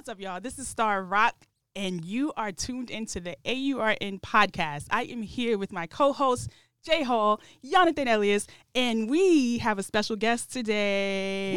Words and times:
What's 0.00 0.08
up, 0.08 0.18
y'all? 0.18 0.40
This 0.40 0.58
is 0.58 0.66
Star 0.66 1.04
Rock, 1.04 1.34
and 1.76 2.02
you 2.02 2.32
are 2.34 2.52
tuned 2.52 2.88
into 2.88 3.20
the 3.20 3.36
AURN 3.44 4.18
podcast. 4.20 4.86
I 4.90 5.02
am 5.02 5.20
here 5.20 5.58
with 5.58 5.72
my 5.72 5.86
co-host 5.86 6.48
Jay 6.86 7.02
Hall, 7.02 7.38
Jonathan 7.70 8.08
Elias, 8.08 8.46
and 8.74 9.10
we 9.10 9.58
have 9.58 9.78
a 9.78 9.82
special 9.82 10.16
guest 10.16 10.50
today, 10.54 11.52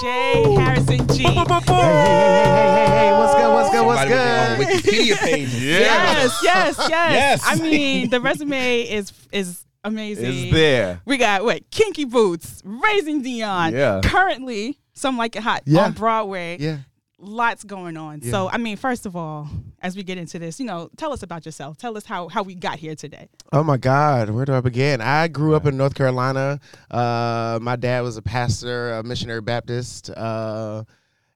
J. 0.00 0.54
Harrison 0.54 1.06
Ghee. 1.06 1.22
Hey, 1.22 1.34
hey, 1.34 1.44
hey, 1.44 2.64
hey, 2.64 2.86
hey! 2.88 3.12
what's 3.12 3.34
good, 3.34 3.52
what's 3.52 3.70
good, 3.70 3.84
what's 3.86 4.00
Somebody 4.00 4.08
good? 4.08 4.82
Wikipedia 4.82 5.16
page. 5.18 5.54
Yes, 5.62 6.40
yes, 6.42 6.76
yes. 6.88 6.88
Yes. 6.88 7.42
I 7.44 7.56
mean, 7.56 8.08
the 8.08 8.22
resume 8.22 8.84
is 8.84 9.12
is 9.32 9.66
amazing. 9.84 10.32
It's 10.32 10.50
there. 10.54 11.02
We 11.04 11.18
got 11.18 11.44
what? 11.44 11.70
Kinky 11.70 12.06
Boots, 12.06 12.62
Raising 12.64 13.20
Dion. 13.20 13.74
Yeah. 13.74 14.00
Currently, 14.02 14.78
Some 14.94 15.18
Like 15.18 15.36
It 15.36 15.42
Hot 15.42 15.60
Yeah. 15.66 15.84
on 15.84 15.92
Broadway. 15.92 16.56
Yeah. 16.58 16.78
Lots 17.24 17.62
going 17.62 17.96
on. 17.96 18.18
Yeah. 18.20 18.32
So, 18.32 18.48
I 18.48 18.58
mean, 18.58 18.76
first 18.76 19.06
of 19.06 19.14
all, 19.14 19.48
as 19.80 19.96
we 19.96 20.02
get 20.02 20.18
into 20.18 20.40
this, 20.40 20.58
you 20.58 20.66
know, 20.66 20.90
tell 20.96 21.12
us 21.12 21.22
about 21.22 21.46
yourself. 21.46 21.76
Tell 21.78 21.96
us 21.96 22.04
how 22.04 22.26
how 22.26 22.42
we 22.42 22.56
got 22.56 22.80
here 22.80 22.96
today. 22.96 23.28
Oh 23.52 23.62
my 23.62 23.76
God, 23.76 24.30
where 24.30 24.44
do 24.44 24.52
I 24.52 24.60
begin? 24.60 25.00
I 25.00 25.28
grew 25.28 25.54
up 25.54 25.64
in 25.64 25.76
North 25.76 25.94
Carolina. 25.94 26.58
Uh, 26.90 27.60
my 27.62 27.76
dad 27.76 28.02
was 28.02 28.16
a 28.16 28.22
pastor, 28.22 28.90
a 28.94 29.04
missionary 29.04 29.40
Baptist, 29.40 30.10
uh, 30.10 30.82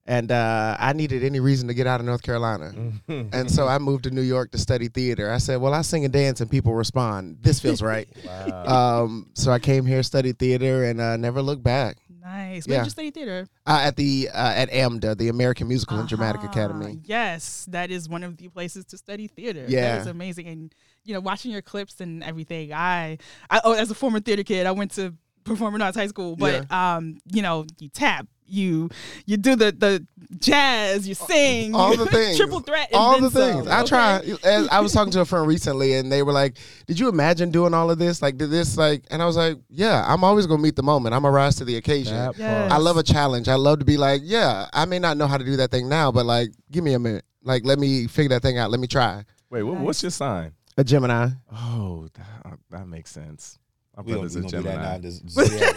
and 0.07 0.31
uh, 0.33 0.77
I 0.79 0.93
needed 0.93 1.23
any 1.25 1.41
reason 1.41 1.69
to 1.69 1.75
get 1.75 1.87
out 1.87 2.01
of 2.01 2.07
North 2.07 2.23
Carolina. 2.23 2.73
and 3.09 3.51
so 3.51 3.67
I 3.69 3.79
moved 3.79 4.05
to 4.05 4.11
New 4.11 4.23
York 4.23 4.53
to 4.53 4.59
study 4.59 4.89
theater. 4.89 5.31
I 5.31 5.39
said, 5.39 5.57
"Well, 5.61 5.75
I 5.75 5.83
sing 5.83 6.05
and 6.05 6.13
dance, 6.13 6.41
and 6.41 6.51
people 6.51 6.75
respond. 6.75 7.39
This 7.43 7.61
feels 7.61 7.83
right." 7.83 8.09
um, 8.67 9.31
so 9.35 9.51
I 9.53 9.59
came 9.59 9.87
here, 9.87 10.03
studied 10.03 10.39
theater, 10.39 10.85
and 10.85 11.01
uh, 11.01 11.17
never 11.17 11.43
looked 11.43 11.63
back. 11.63 11.97
Nice. 12.21 12.67
Where 12.67 12.75
Yeah. 12.77 12.81
did 12.81 12.87
you 12.87 12.91
study 12.91 13.11
theater? 13.13 13.49
Uh, 13.67 13.81
at 13.85 13.95
the 13.97 14.29
uh, 14.35 14.53
at 14.57 14.71
AMDA, 14.71 15.17
the 15.17 15.29
American 15.29 15.69
Musical 15.69 15.99
and 16.01 16.09
Dramatic 16.09 16.41
Ah, 16.43 16.51
Academy. 16.51 16.99
Yes, 17.05 17.67
that 17.71 17.91
is 17.93 18.09
one 18.09 18.25
of 18.25 18.37
the 18.37 18.49
places 18.49 18.85
to 18.87 18.99
study 18.99 19.29
theater. 19.29 19.63
that 19.63 19.71
Yeah. 19.71 20.01
is 20.01 20.07
amazing. 20.09 20.49
And 20.49 20.75
you 21.05 21.15
know, 21.15 21.21
watching 21.21 21.53
your 21.53 21.63
clips 21.63 22.01
and 22.01 22.25
everything. 22.25 22.73
I, 22.73 23.19
I 23.49 23.61
oh, 23.63 23.75
as 23.75 23.93
a 23.93 23.95
former 23.95 24.19
theater 24.19 24.43
kid, 24.43 24.67
I 24.67 24.73
went 24.73 24.91
to 24.93 25.15
performing 25.45 25.81
arts 25.83 25.97
high 25.97 26.09
school. 26.09 26.35
But 26.35 26.71
um, 26.73 27.19
you 27.33 27.43
know, 27.43 27.65
you 27.79 27.89
tap, 27.91 28.27
you 28.49 28.89
you 29.27 29.37
do 29.37 29.57
the 29.57 29.73
the 29.73 30.07
jazz, 30.39 31.07
you 31.07 31.15
sing, 31.15 31.75
all 31.75 31.97
the 31.97 32.07
things, 32.11 32.37
triple 32.37 32.61
threat, 32.61 32.91
all 32.93 33.21
the 33.21 33.31
things. 33.31 33.65
some, 33.65 33.69
I 33.69 33.81
okay? 33.81 33.89
try. 33.89 34.23
as- 34.51 34.69
I 34.69 34.81
was 34.81 34.93
talking 34.93 35.13
to 35.13 35.21
a 35.21 35.25
friend 35.25 35.47
recently, 35.47 35.95
and 35.95 36.11
they 36.11 36.23
were 36.23 36.33
like, 36.33 36.57
"Did 36.87 36.99
you 36.99 37.09
imagine 37.09 37.51
doing 37.51 37.75
all 37.75 37.91
of 37.91 37.99
this? 37.99 38.23
Like, 38.23 38.37
did 38.37 38.51
this 38.51 38.77
like?" 38.77 39.05
And 39.11 39.23
I 39.23 39.27
was 39.27 39.37
like, 39.37 39.59
"Yeah, 39.69 40.05
I'm 40.07 40.25
always 40.25 40.47
gonna 40.47 40.63
meet 40.63 40.77
the 40.77 40.83
moment. 40.83 41.15
I'm 41.15 41.23
gonna 41.23 41.33
rise 41.35 41.57
to 41.57 41.65
the 41.65 41.77
occasion. 41.77 42.15
Yes. 42.37 42.73
I 42.73 42.77
love 42.79 42.97
a 42.97 43.03
challenge. 43.03 43.49
I 43.49 43.55
love 43.55 43.79
to 43.81 43.85
be 43.85 43.97
like, 43.97 44.23
yeah, 44.25 44.69
I 44.73 44.85
may 44.85 44.99
not 44.99 45.17
know 45.17 45.27
how 45.27 45.39
to 45.39 45.45
do 45.45 45.57
that 45.57 45.71
thing 45.71 45.89
now, 45.89 46.11
but 46.13 46.27
like, 46.27 46.51
give 46.71 46.83
me 46.85 46.95
a 46.95 46.99
minute. 46.99 47.25
Like, 47.43 47.65
let 47.65 47.79
me 47.79 48.07
figure 48.07 48.31
that 48.31 48.43
thing 48.43 48.59
out. 48.59 48.71
Let 48.71 48.81
me 48.81 48.87
try." 48.87 49.25
Wait, 49.51 49.63
what, 49.63 49.79
what's 49.79 50.03
your 50.03 50.11
sign? 50.11 50.53
A 50.77 50.85
Gemini. 50.85 51.29
Oh, 51.53 52.09
that, 52.15 52.27
uh, 52.53 52.57
that 52.71 52.87
makes 52.89 53.11
sense. 53.11 53.59
My 53.97 54.03
We 54.03 54.13
brother's 54.13 54.37
a 54.37 54.41
gonna 54.43 54.51
do 54.51 54.63
that 54.63 54.77
now. 54.77 54.99
Gemini. 54.99 54.99
This. 54.99 55.23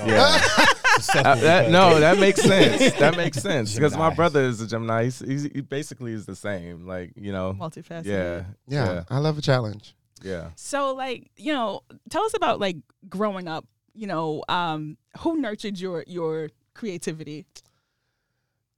Yeah. 0.06 0.42
Uh, 1.24 1.36
that, 1.36 1.70
no, 1.72 2.00
that 2.00 2.20
makes 2.20 2.42
sense. 2.42 2.94
That 3.00 3.16
makes 3.16 3.38
sense 3.42 3.74
because 3.74 3.96
my 3.96 4.14
brother 4.14 4.42
is 4.42 4.60
a 4.62 4.68
Gemini. 4.68 5.06
He's, 5.06 5.20
he's, 5.20 5.44
he 5.44 5.62
basically 5.62 6.12
is 6.12 6.26
the 6.26 6.36
same. 6.36 6.86
Like 6.86 7.14
you 7.16 7.32
know, 7.32 7.54
multifaceted. 7.58 8.06
yeah, 8.06 8.44
Yeah, 8.68 8.94
yeah, 8.94 9.04
I 9.10 9.20
love 9.20 9.38
a 9.38 9.42
challenge. 9.42 9.96
yeah. 10.22 10.50
So, 10.56 10.94
like, 10.94 11.32
you 11.38 11.54
know, 11.54 11.82
tell 12.10 12.24
us 12.26 12.34
about 12.34 12.60
like 12.60 12.76
growing 13.08 13.48
up. 13.48 13.66
You 13.94 14.08
know, 14.08 14.44
um, 14.50 14.98
who 15.20 15.40
nurtured 15.40 15.80
your 15.80 16.04
your 16.06 16.50
creativity? 16.74 17.46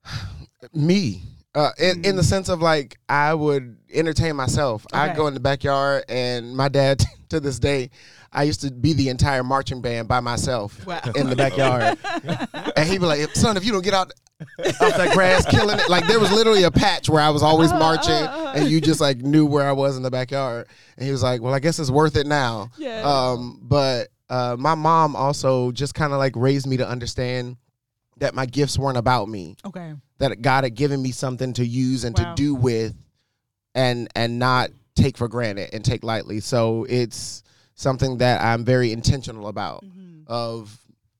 me 0.74 1.22
uh, 1.56 1.72
in, 1.78 2.06
in 2.06 2.16
the 2.16 2.24
sense 2.24 2.50
of 2.50 2.62
like 2.62 2.98
I 3.10 3.34
would 3.34 3.78
entertain 3.94 4.36
myself. 4.36 4.86
Okay. 4.94 4.98
I'd 5.02 5.16
go 5.16 5.28
in 5.28 5.34
the 5.34 5.40
backyard, 5.40 6.06
and 6.08 6.56
my 6.56 6.70
dad 6.70 7.04
to 7.32 7.40
this 7.42 7.60
day, 7.60 7.90
I 8.32 8.44
used 8.44 8.62
to 8.62 8.72
be 8.72 8.94
the 8.94 9.10
entire 9.10 9.44
marching 9.44 9.82
band 9.82 10.08
by 10.08 10.20
myself 10.22 10.86
Wow. 10.86 11.02
in 11.16 11.30
the 11.30 11.36
backyard, 11.36 11.98
and 12.78 12.88
he'd 12.88 13.00
be 13.00 13.06
like, 13.06 13.36
"Son, 13.36 13.58
if 13.58 13.66
you 13.66 13.72
don't 13.72 13.84
get 13.84 13.94
out." 13.94 14.12
off 14.58 14.98
that 14.98 15.12
grass, 15.14 15.46
killing 15.46 15.78
it. 15.78 15.88
Like 15.88 16.08
there 16.08 16.20
was 16.20 16.32
literally 16.32 16.64
a 16.64 16.72
patch 16.72 17.08
where 17.10 17.22
I 17.22 17.30
was 17.30 17.44
always 17.44 17.70
marching, 17.72 18.12
and 18.12 18.68
you 18.72 18.82
just 18.82 19.00
like 19.00 19.18
knew 19.18 19.46
where 19.46 19.68
I 19.68 19.72
was 19.72 19.98
in 19.98 20.02
the 20.04 20.10
backyard. 20.10 20.68
And 20.98 21.06
he 21.06 21.12
was 21.12 21.22
like, 21.22 21.42
"Well, 21.44 21.54
I 21.54 21.60
guess 21.60 21.78
it's 21.78 21.92
worth 21.92 22.16
it 22.16 22.26
now." 22.26 22.72
Yeah. 22.78 23.04
Um, 23.04 23.60
but 23.62 24.08
uh, 24.32 24.56
my 24.58 24.74
mom 24.74 25.16
also 25.16 25.72
just 25.72 25.94
kind 25.94 26.12
of 26.12 26.18
like 26.18 26.36
raised 26.36 26.66
me 26.66 26.78
to 26.78 26.88
understand 26.90 27.58
that 28.18 28.34
my 28.34 28.48
gifts 28.48 28.80
weren't 28.80 28.98
about 28.98 29.30
me 29.30 29.58
Okay. 29.66 29.94
that 30.18 30.42
God 30.42 30.64
had 30.64 30.74
given 30.74 31.02
me 31.04 31.12
something 31.12 31.54
to 31.54 31.66
use 31.66 32.04
and 32.04 32.18
Wow. 32.18 32.34
to 32.34 32.36
do 32.36 32.56
with 32.56 32.96
and 33.76 34.08
and 34.16 34.40
not 34.40 34.72
take 34.96 35.18
for 35.18 35.28
granted 35.28 35.70
and 35.74 35.84
take 35.84 36.04
lightly. 36.04 36.40
So 36.40 36.86
it's 36.90 37.44
something 37.76 38.18
that 38.20 38.42
I'm 38.42 38.64
very 38.66 38.92
intentional 38.92 39.48
about 39.48 39.84
Mm-hmm. 39.84 40.22
of 40.28 40.78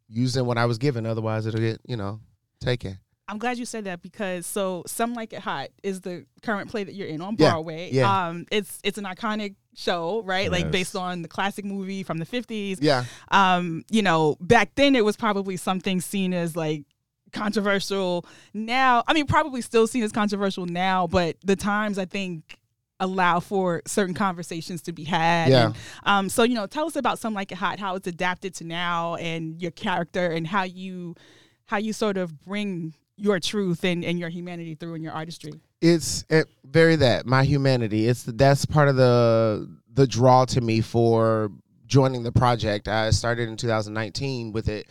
using 0.10 0.46
what 0.46 0.58
I 0.58 0.66
was 0.66 0.78
given 0.78 1.06
otherwise 1.06 1.46
it'll 1.46 1.60
get, 1.62 1.80
you 1.86 1.96
know, 1.98 2.20
taken. 2.60 3.00
I'm 3.28 3.38
glad 3.38 3.58
you 3.58 3.66
said 3.66 3.86
that 3.86 4.02
because 4.02 4.46
so 4.46 4.84
Some 4.88 5.14
Like 5.14 5.32
It 5.32 5.40
Hot 5.40 5.70
is 5.84 6.02
the 6.02 6.26
current 6.42 6.70
play 6.70 6.84
that 6.84 6.94
you're 6.94 7.08
in 7.08 7.22
on 7.22 7.36
Broadway. 7.38 7.90
yeah. 7.94 8.28
Um 8.28 8.46
it's 8.52 8.80
it's 8.84 8.98
an 8.98 9.06
iconic 9.06 9.56
show, 9.74 10.22
right? 10.26 10.52
Like 10.52 10.70
based 10.70 10.98
on 10.98 11.22
the 11.22 11.30
classic 11.30 11.64
movie 11.64 12.04
from 12.04 12.18
the 12.18 12.26
50s. 12.26 12.80
Yeah. 12.82 13.06
Um, 13.32 13.86
you 13.90 14.02
know, 14.02 14.36
back 14.42 14.76
then 14.76 14.98
it 14.98 15.06
was 15.06 15.16
probably 15.16 15.56
something 15.56 16.02
seen 16.02 16.34
as 16.34 16.58
like 16.58 16.84
controversial. 17.32 18.26
Now, 18.54 19.04
I 19.08 19.14
mean 19.14 19.28
probably 19.28 19.62
still 19.62 19.88
seen 19.88 20.04
as 20.04 20.12
controversial 20.12 20.66
now, 20.66 21.08
but 21.08 21.38
the 21.44 21.56
times 21.56 21.98
I 21.98 22.06
think 22.06 22.58
allow 23.02 23.42
for 23.42 23.82
certain 23.86 24.14
conversations 24.14 24.82
to 24.84 24.94
be 24.94 25.04
had. 25.04 25.50
Yeah. 25.50 25.66
And, 25.66 25.76
um 26.04 26.30
so 26.30 26.44
you 26.44 26.56
know, 26.56 26.68
tell 26.68 26.86
us 26.86 26.96
about 26.96 27.20
Some 27.20 27.34
Like 27.34 27.52
It 27.52 27.58
Hot, 27.58 27.80
how 27.80 27.96
it's 27.96 28.08
adapted 28.08 28.56
to 28.56 28.64
now 28.64 29.16
and 29.16 29.62
your 29.62 29.72
character 29.72 30.32
and 30.32 30.48
how 30.48 30.64
you 30.64 31.16
how 31.66 31.78
you 31.78 31.92
sort 31.92 32.18
of 32.18 32.40
bring 32.46 32.94
your 33.18 33.40
truth 33.40 33.84
and, 33.84 34.04
and 34.04 34.20
your 34.20 34.30
humanity 34.30 34.76
through 34.76 34.96
in 34.96 35.04
your 35.04 35.14
artistry. 35.14 35.54
It's 35.80 36.26
it, 36.30 36.48
very 36.66 36.96
that 36.98 37.26
my 37.26 37.44
humanity. 37.44 38.08
It's 38.08 38.24
that's 38.24 38.66
part 38.66 38.88
of 38.88 38.96
the 38.96 39.70
the 39.94 40.08
draw 40.08 40.46
to 40.46 40.62
me 40.62 40.82
for 40.82 41.52
joining 41.88 42.24
the 42.24 42.32
project. 42.32 42.88
I 42.88 43.10
started 43.12 43.50
in 43.50 43.58
2019 43.58 44.52
with 44.52 44.70
it, 44.70 44.88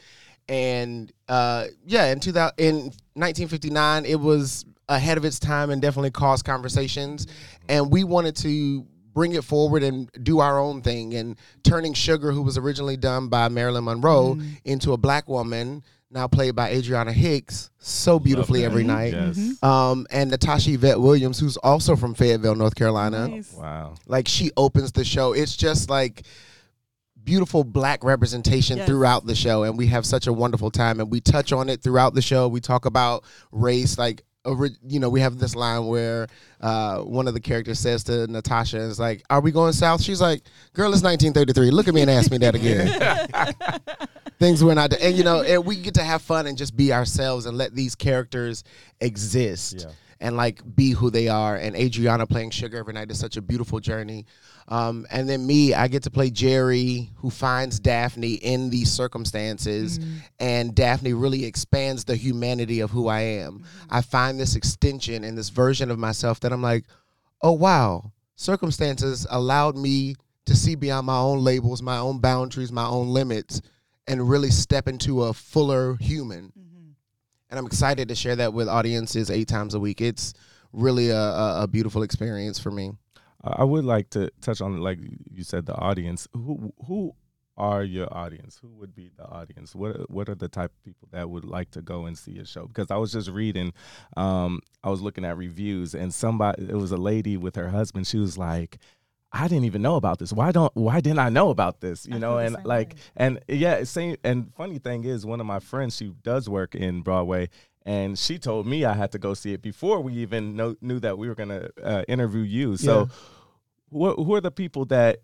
and 0.48 1.12
uh, 1.28 1.66
yeah, 1.86 2.12
in 2.12 2.20
2000 2.20 2.54
in 2.58 2.74
1959, 3.14 4.04
it 4.04 4.18
was 4.18 4.64
ahead 4.90 5.16
of 5.16 5.24
its 5.24 5.38
time 5.38 5.70
and 5.70 5.80
definitely 5.80 6.10
caused 6.10 6.44
conversations. 6.44 7.26
And 7.70 7.90
we 7.90 8.04
wanted 8.04 8.36
to 8.36 8.84
bring 9.14 9.32
it 9.34 9.42
forward 9.44 9.82
and 9.82 10.10
do 10.22 10.40
our 10.40 10.58
own 10.58 10.82
thing. 10.82 11.14
And 11.14 11.36
turning 11.64 11.94
Sugar, 11.94 12.30
who 12.32 12.42
was 12.42 12.58
originally 12.58 12.96
done 12.98 13.28
by 13.28 13.48
Marilyn 13.48 13.84
Monroe, 13.84 14.38
into 14.64 14.92
a 14.92 14.96
black 14.98 15.28
woman. 15.28 15.82
Now 16.12 16.26
played 16.26 16.56
by 16.56 16.70
Adriana 16.70 17.12
Hicks, 17.12 17.70
so 17.78 18.18
beautifully 18.18 18.64
every 18.64 18.82
night 18.82 19.12
Yes. 19.12 19.62
um, 19.62 20.08
and 20.10 20.28
Natasha 20.28 20.72
Yvette 20.72 21.00
Williams, 21.00 21.38
who's 21.38 21.56
also 21.58 21.94
from 21.94 22.14
Fayetteville, 22.14 22.56
North 22.56 22.74
Carolina. 22.74 23.28
Nice. 23.28 23.52
Wow. 23.52 23.94
Like 24.08 24.26
she 24.26 24.50
opens 24.56 24.90
the 24.90 25.04
show. 25.04 25.34
It's 25.34 25.56
just 25.56 25.88
like 25.88 26.24
beautiful 27.22 27.62
black 27.64 28.02
representation 28.02 28.78
Yes. 28.78 28.88
throughout 28.88 29.26
the 29.26 29.36
show, 29.36 29.62
and 29.62 29.78
we 29.78 29.86
have 29.86 30.04
such 30.04 30.26
a 30.26 30.32
wonderful 30.32 30.72
time. 30.72 30.98
And 30.98 31.12
we 31.12 31.20
touch 31.20 31.52
on 31.52 31.68
it 31.68 31.80
throughout 31.80 32.14
the 32.14 32.22
show. 32.22 32.48
We 32.48 32.60
talk 32.60 32.86
about 32.86 33.22
race. 33.52 33.96
Like 33.96 34.22
ori- 34.22 34.29
you 34.82 35.00
know, 35.00 35.10
we 35.10 35.20
have 35.20 35.38
this 35.38 35.54
line 35.54 35.86
where 35.86 36.26
uh, 36.60 37.00
one 37.00 37.28
of 37.28 37.34
the 37.34 37.40
characters 37.40 37.78
says 37.78 38.04
to 38.04 38.26
Natasha, 38.26 38.78
"Is 38.78 38.98
like, 38.98 39.22
are 39.28 39.40
we 39.40 39.50
going 39.52 39.72
south?" 39.72 40.02
She's 40.02 40.20
like, 40.20 40.42
"Girl, 40.72 40.92
it's 40.92 41.02
1933. 41.02 41.70
Look 41.70 41.88
at 41.88 41.94
me 41.94 42.00
and 42.02 42.10
ask 42.10 42.30
me 42.30 42.38
that 42.38 42.54
again." 42.54 42.88
Things 44.38 44.64
we're 44.64 44.74
not, 44.74 44.94
and 44.94 45.14
you 45.16 45.24
know, 45.24 45.42
and 45.42 45.64
we 45.66 45.76
get 45.76 45.94
to 45.94 46.02
have 46.02 46.22
fun 46.22 46.46
and 46.46 46.56
just 46.56 46.74
be 46.74 46.92
ourselves 46.92 47.44
and 47.44 47.58
let 47.58 47.74
these 47.74 47.94
characters 47.94 48.64
exist 49.00 49.84
Yeah. 49.86 49.92
And 50.20 50.36
like 50.36 50.62
be 50.76 50.90
who 50.90 51.10
they 51.10 51.28
are. 51.28 51.56
And 51.56 51.74
Adriana 51.74 52.26
playing 52.26 52.50
Sugar 52.50 52.78
every 52.78 52.92
night 52.92 53.10
is 53.10 53.18
such 53.18 53.36
a 53.36 53.42
beautiful 53.42 53.80
journey. 53.80 54.26
Um, 54.68 55.06
and 55.10 55.28
then 55.28 55.46
me, 55.46 55.74
I 55.74 55.88
get 55.88 56.04
to 56.04 56.10
play 56.10 56.30
Jerry, 56.30 57.10
who 57.16 57.30
finds 57.30 57.80
Daphne 57.80 58.34
in 58.34 58.70
these 58.70 58.92
circumstances, 58.92 59.98
and 60.38 60.74
Daphne 60.74 61.12
really 61.12 61.44
expands 61.44 62.04
the 62.04 62.14
humanity 62.14 62.80
of 62.80 62.90
who 62.90 63.08
I 63.08 63.20
am. 63.20 63.64
I 63.88 64.02
find 64.02 64.38
this 64.38 64.54
extension 64.54 65.24
and 65.24 65.36
this 65.36 65.48
version 65.48 65.90
of 65.90 65.98
myself 65.98 66.38
that 66.40 66.52
I'm 66.52 66.62
like, 66.62 66.84
oh 67.42 67.52
wow, 67.52 68.12
circumstances 68.36 69.26
allowed 69.30 69.76
me 69.76 70.14
to 70.46 70.54
see 70.54 70.74
beyond 70.74 71.06
my 71.06 71.18
own 71.18 71.42
labels, 71.42 71.82
my 71.82 71.98
own 71.98 72.20
boundaries, 72.20 72.70
my 72.70 72.86
own 72.86 73.08
limits, 73.08 73.60
and 74.06 74.28
really 74.28 74.50
step 74.50 74.86
into 74.86 75.24
a 75.24 75.32
fuller 75.32 75.96
human 75.96 76.52
and 77.50 77.58
I'm 77.58 77.66
excited 77.66 78.08
to 78.08 78.14
share 78.14 78.36
that 78.36 78.54
with 78.54 78.68
audiences 78.68 79.30
eight 79.30 79.48
times 79.48 79.74
a 79.74 79.80
week. 79.80 80.00
It's 80.00 80.34
really 80.72 81.10
a, 81.10 81.18
a, 81.18 81.62
a 81.64 81.68
beautiful 81.68 82.02
experience 82.02 82.58
for 82.58 82.70
me. 82.70 82.92
I 83.42 83.64
would 83.64 83.84
like 83.84 84.10
to 84.10 84.30
touch 84.40 84.60
on, 84.60 84.78
like 84.78 84.98
you 85.32 85.44
said, 85.44 85.66
the 85.66 85.74
audience. 85.74 86.28
Who 86.34 86.72
who 86.86 87.14
are 87.56 87.82
your 87.82 88.12
audience? 88.12 88.58
Who 88.60 88.68
would 88.68 88.94
be 88.94 89.10
the 89.16 89.24
audience? 89.24 89.74
What 89.74 90.10
what 90.10 90.28
are 90.28 90.34
the 90.34 90.48
type 90.48 90.70
of 90.70 90.84
people 90.84 91.08
that 91.12 91.28
would 91.28 91.44
like 91.44 91.70
to 91.72 91.82
go 91.82 92.06
and 92.06 92.16
see 92.16 92.38
a 92.38 92.44
show? 92.44 92.66
Because 92.66 92.90
I 92.90 92.96
was 92.96 93.12
just 93.12 93.30
reading, 93.30 93.72
um, 94.16 94.60
I 94.84 94.90
was 94.90 95.00
looking 95.00 95.24
at 95.24 95.36
reviews, 95.36 95.94
and 95.94 96.12
somebody, 96.12 96.68
it 96.68 96.76
was 96.76 96.92
a 96.92 96.96
lady 96.96 97.36
with 97.36 97.56
her 97.56 97.68
husband. 97.68 98.06
She 98.06 98.18
was 98.18 98.38
like. 98.38 98.78
I 99.32 99.46
didn't 99.46 99.64
even 99.64 99.82
know 99.82 99.96
about 99.96 100.18
this. 100.18 100.32
Why 100.32 100.50
don't 100.50 100.74
why 100.74 101.00
didn't 101.00 101.20
I 101.20 101.28
know 101.28 101.50
about 101.50 101.80
this? 101.80 102.06
You 102.06 102.16
I 102.16 102.18
know, 102.18 102.38
and 102.38 102.56
like 102.64 102.94
way. 102.94 103.00
and 103.16 103.40
yeah, 103.48 103.84
same 103.84 104.16
and 104.24 104.52
funny 104.54 104.78
thing 104.78 105.04
is 105.04 105.24
one 105.24 105.40
of 105.40 105.46
my 105.46 105.60
friends, 105.60 105.96
she 105.96 106.12
does 106.22 106.48
work 106.48 106.74
in 106.74 107.02
Broadway, 107.02 107.48
and 107.84 108.18
she 108.18 108.38
told 108.38 108.66
me 108.66 108.84
I 108.84 108.94
had 108.94 109.12
to 109.12 109.18
go 109.18 109.34
see 109.34 109.52
it 109.52 109.62
before 109.62 110.00
we 110.00 110.14
even 110.14 110.56
know, 110.56 110.74
knew 110.80 110.98
that 111.00 111.16
we 111.16 111.28
were 111.28 111.36
gonna 111.36 111.68
uh, 111.82 112.02
interview 112.08 112.42
you. 112.42 112.76
So, 112.76 113.08
who, 113.90 114.14
who 114.14 114.34
are 114.34 114.40
the 114.40 114.50
people 114.50 114.84
that 114.86 115.20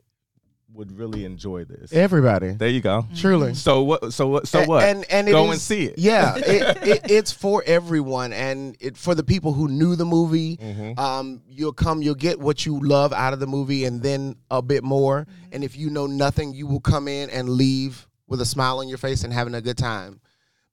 would 0.73 0.93
really 0.93 1.25
enjoy 1.25 1.65
this? 1.65 1.93
Everybody, 1.93 2.51
There 2.51 2.69
you 2.69 2.81
go. 2.81 3.07
truly. 3.15 3.55
So 3.55 3.83
what? 3.83 4.13
So 4.13 4.29
what? 4.29 4.49
So 4.49 4.65
what? 4.65 4.85
And 4.85 5.05
and 5.11 5.29
it 5.29 5.33
go 5.33 5.45
is- 5.47 5.53
and 5.53 5.61
see 5.61 5.85
it. 5.87 5.99
Yeah, 5.99 6.35
it, 6.39 6.87
it, 6.87 7.11
it's 7.11 7.33
for 7.33 7.63
everyone, 7.67 8.33
and 8.33 8.77
it 8.81 8.97
for 8.97 9.15
the 9.15 9.25
people 9.25 9.53
who 9.53 9.69
knew 9.69 9.97
the 9.97 10.05
movie. 10.05 10.57
Mm-hmm. 10.57 10.99
Um, 10.99 11.43
you'll 11.49 11.73
come, 11.73 12.03
you'll 12.03 12.15
get 12.15 12.39
what 12.39 12.67
you 12.67 12.81
love 12.81 13.13
out 13.13 13.33
of 13.33 13.41
the 13.41 13.47
movie, 13.47 13.85
and 13.85 14.03
then 14.03 14.37
a 14.51 14.61
bit 14.61 14.85
more. 14.85 15.23
Mm-hmm. 15.23 15.49
And 15.53 15.65
if 15.65 15.77
you 15.77 15.91
know 15.91 16.07
nothing, 16.07 16.53
you 16.53 16.67
will 16.67 16.81
come 16.81 17.09
in 17.09 17.31
and 17.31 17.49
leave 17.49 18.07
with 18.27 18.41
a 18.41 18.47
smile 18.47 18.81
on 18.81 18.89
your 18.89 18.99
face 18.99 19.25
and 19.25 19.33
having 19.33 19.55
a 19.55 19.61
good 19.63 19.79
time. 19.79 20.21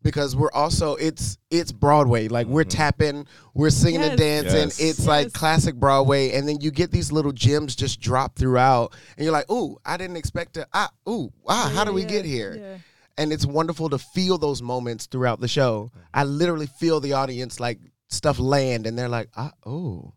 Because 0.04 0.36
we're 0.36 0.52
also 0.52 0.96
it's 0.96 1.38
it's 1.50 1.72
Broadway, 1.72 2.28
like 2.28 2.46
we're 2.48 2.66
tapping, 2.66 3.26
we're 3.54 3.70
singing 3.70 4.02
and 4.02 4.18
dancing. 4.18 4.52
Mm-hmm. 4.52 4.60
Yes. 4.68 4.80
It's 4.82 5.08
like 5.08 5.32
classic 5.34 5.76
Broadway, 5.76 6.32
and 6.34 6.48
then 6.48 6.60
you 6.60 6.72
get 6.72 6.92
these 6.92 7.12
little 7.12 7.32
gems 7.32 7.76
just 7.76 8.02
drop 8.02 8.36
throughout, 8.36 8.94
and 9.18 9.24
you're 9.24 9.32
like, 9.34 9.50
"Ooh, 9.50 9.78
I 9.86 9.96
didn't 9.98 10.18
expect 10.18 10.56
to. 10.56 10.68
Ah, 10.74 10.90
ooh, 11.08 11.32
ah, 11.48 11.72
how 11.74 11.86
do 11.86 11.94
we 11.94 12.02
Yeah, 12.02 12.08
get 12.10 12.26
here?" 12.26 12.56
yeah. 12.60 12.78
and 13.18 13.32
it's 13.32 13.46
wonderful 13.46 13.90
to 13.90 13.98
feel 13.98 14.38
those 14.38 14.62
moments 14.62 15.06
throughout 15.06 15.40
the 15.40 15.48
show. 15.48 15.90
I 16.14 16.26
literally 16.26 16.68
feel 16.68 17.00
the 17.00 17.14
audience 17.14 17.60
like 17.60 17.80
stuff 18.10 18.40
land, 18.40 18.86
and 18.86 18.98
they're 19.00 19.08
like, 19.10 19.30
ah, 19.38 19.54
oh, 19.66 20.14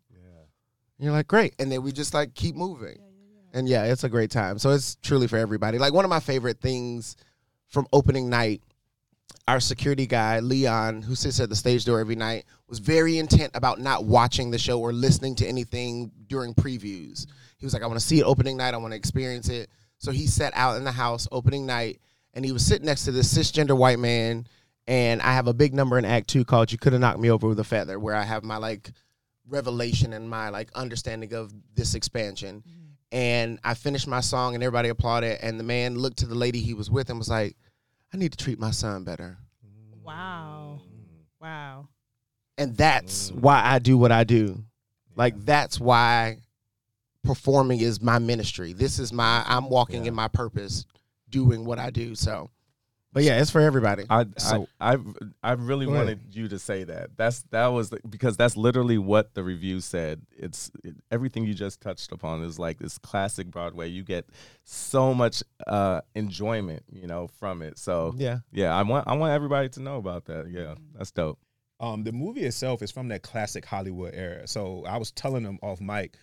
And 0.99 1.05
you're 1.05 1.13
like, 1.13 1.29
great, 1.29 1.55
and 1.59 1.71
then 1.71 1.83
we 1.83 1.93
just 1.93 2.13
like 2.13 2.35
keep 2.35 2.57
moving, 2.57 2.99
and 3.53 3.69
yeah, 3.69 3.85
it's 3.85 4.03
a 4.03 4.09
great 4.09 4.31
time. 4.33 4.59
So 4.59 4.71
it's 4.71 4.97
truly 5.03 5.29
for 5.29 5.37
everybody. 5.37 5.79
Like 5.79 5.93
one 5.93 6.05
of 6.05 6.09
my 6.09 6.21
favorite 6.21 6.61
things 6.61 7.17
from 7.69 7.87
opening 7.93 8.29
night. 8.31 8.63
Our 9.49 9.61
security 9.61 10.07
guy, 10.07 10.41
Leon, 10.41 11.03
who 11.03 11.15
sits 11.15 11.39
at 11.39 11.49
the 11.49 11.57
stage 11.57 11.85
door 11.85 12.01
every 12.01 12.17
night, 12.17 12.47
was 12.69 12.81
very 12.81 13.19
intent 13.19 13.53
about 13.55 13.79
not 13.79 14.05
watching 14.05 14.51
the 14.51 14.59
show 14.59 14.81
or 14.81 14.93
listening 14.93 15.37
to 15.37 15.47
anything 15.47 16.11
during 16.27 16.53
previews. 16.53 17.27
He 17.59 17.65
was 17.65 17.73
like, 17.73 17.83
I 17.83 17.87
want 17.87 18.01
to 18.01 18.05
see 18.05 18.19
it 18.19 18.25
opening 18.25 18.57
night. 18.57 18.75
I 18.75 18.79
want 18.79 18.93
to 18.93 18.97
experience 18.97 19.49
it. 19.49 19.71
So 19.99 20.11
he 20.11 20.27
sat 20.27 20.53
out 20.57 20.77
in 20.77 20.85
the 20.85 20.93
house 20.93 21.29
opening 21.31 21.65
night 21.65 22.01
and 22.35 22.45
he 22.45 22.53
was 22.53 22.67
sitting 22.67 22.87
next 22.87 23.05
to 23.05 23.13
this 23.13 23.33
cisgender 23.33 23.77
white 23.77 23.99
man. 23.99 24.47
And 24.87 25.23
I 25.23 25.33
have 25.33 25.47
a 25.49 25.55
big 25.55 25.75
number 25.75 25.99
in 25.99 26.05
Act 26.05 26.29
Two 26.29 26.45
called 26.45 26.71
"You 26.71 26.79
Could 26.79 26.93
Have 26.93 27.01
Knocked 27.01 27.19
Me 27.19 27.31
Over 27.31 27.49
with 27.49 27.59
a 27.59 27.65
Feather," 27.65 27.99
where 27.99 28.15
I 28.15 28.23
have 28.23 28.45
my 28.45 28.57
like 28.57 28.93
revelation 29.49 30.13
and 30.13 30.31
my 30.31 30.49
like 30.51 30.71
understanding 30.75 31.35
of 31.35 31.53
this 31.75 31.95
expansion. 31.97 32.63
Mm-hmm. 32.63 32.83
And 33.11 33.59
I 33.65 33.75
finished 33.75 34.07
my 34.07 34.21
song, 34.21 34.55
and 34.55 34.63
everybody 34.63 34.89
applauded. 34.89 35.39
And 35.43 35.59
the 35.59 35.65
man 35.65 35.97
looked 35.99 36.19
to 36.19 36.27
the 36.27 36.37
lady 36.37 36.61
he 36.61 36.75
was 36.75 36.89
with 36.89 37.11
and 37.11 37.19
was 37.19 37.29
like, 37.29 37.57
"I 38.17 38.19
need 38.19 38.33
to 38.33 38.43
treat 38.43 38.59
my 38.59 38.71
son 38.71 39.05
better." 39.05 39.37
Wow. 40.03 40.81
Wow. 41.39 41.89
And 42.57 42.75
that's 42.75 43.31
why 43.31 43.61
I 43.63 43.79
do 43.79 43.99
what 43.99 44.11
I 44.11 44.25
do. 44.25 44.65
Like 45.17 45.35
that's 45.45 45.79
why 45.79 46.39
performing 47.23 47.81
is 47.81 48.01
my 48.01 48.19
ministry. 48.19 48.73
This 48.73 48.99
is 48.99 49.13
my 49.13 49.45
I'm 49.47 49.69
walking 49.69 50.07
in 50.07 50.15
my 50.15 50.29
purpose, 50.29 50.87
doing 51.29 51.67
what 51.67 51.79
I 51.79 51.91
do. 51.91 52.15
So, 52.15 52.49
but 53.17 53.25
yeah, 53.25 53.41
it's 53.41 53.51
for 53.51 53.63
everybody. 53.63 54.05
I, 54.11 54.27
So- 54.37 54.69
I 54.79 54.93
I 54.93 54.99
I 55.43 55.53
really 55.53 55.87
Go 55.87 55.93
ahead. 55.95 56.05
wanted 56.05 56.21
you 56.37 56.49
to 56.49 56.59
say 56.59 56.85
that. 56.85 57.17
That's 57.17 57.45
that 57.51 57.69
was 57.69 57.89
the, 57.89 57.99
because 58.11 58.37
that's 58.37 58.59
literally 58.59 58.99
what 58.99 59.33
the 59.33 59.43
review 59.43 59.81
said. 59.81 60.21
It's 60.37 60.71
it, 60.85 60.97
everything 61.11 61.47
you 61.47 61.55
just 61.55 61.81
touched 61.81 62.13
upon 62.13 62.43
is 62.43 62.59
like 62.59 62.79
this 62.79 62.99
classic 62.99 63.51
Broadway. 63.51 63.89
You 63.89 64.03
get 64.05 64.27
so 64.65 65.15
much 65.15 65.43
uh, 65.67 66.03
enjoyment, 66.15 66.83
you 66.93 67.07
know, 67.07 67.29
from 67.39 67.63
it. 67.63 67.79
So 67.79 68.13
yeah. 68.19 68.41
yeah, 68.53 68.77
I 68.77 68.83
want 68.83 69.09
I 69.09 69.15
want 69.17 69.33
everybody 69.33 69.71
to 69.71 69.81
know 69.81 69.97
about 69.97 70.27
that. 70.27 70.51
Yeah, 70.51 70.75
that's 70.95 71.11
dope. 71.11 71.39
Um, 71.81 72.05
the 72.05 72.13
movie 72.13 72.45
itself 72.45 72.83
is 72.83 72.91
from 72.91 73.09
that 73.09 73.23
classic 73.23 73.65
Hollywood 73.65 74.15
era. 74.15 74.47
So 74.47 74.85
I 74.87 74.99
was 74.99 75.11
telling 75.11 75.43
them 75.43 75.59
off 75.63 75.81
mic, 75.81 76.17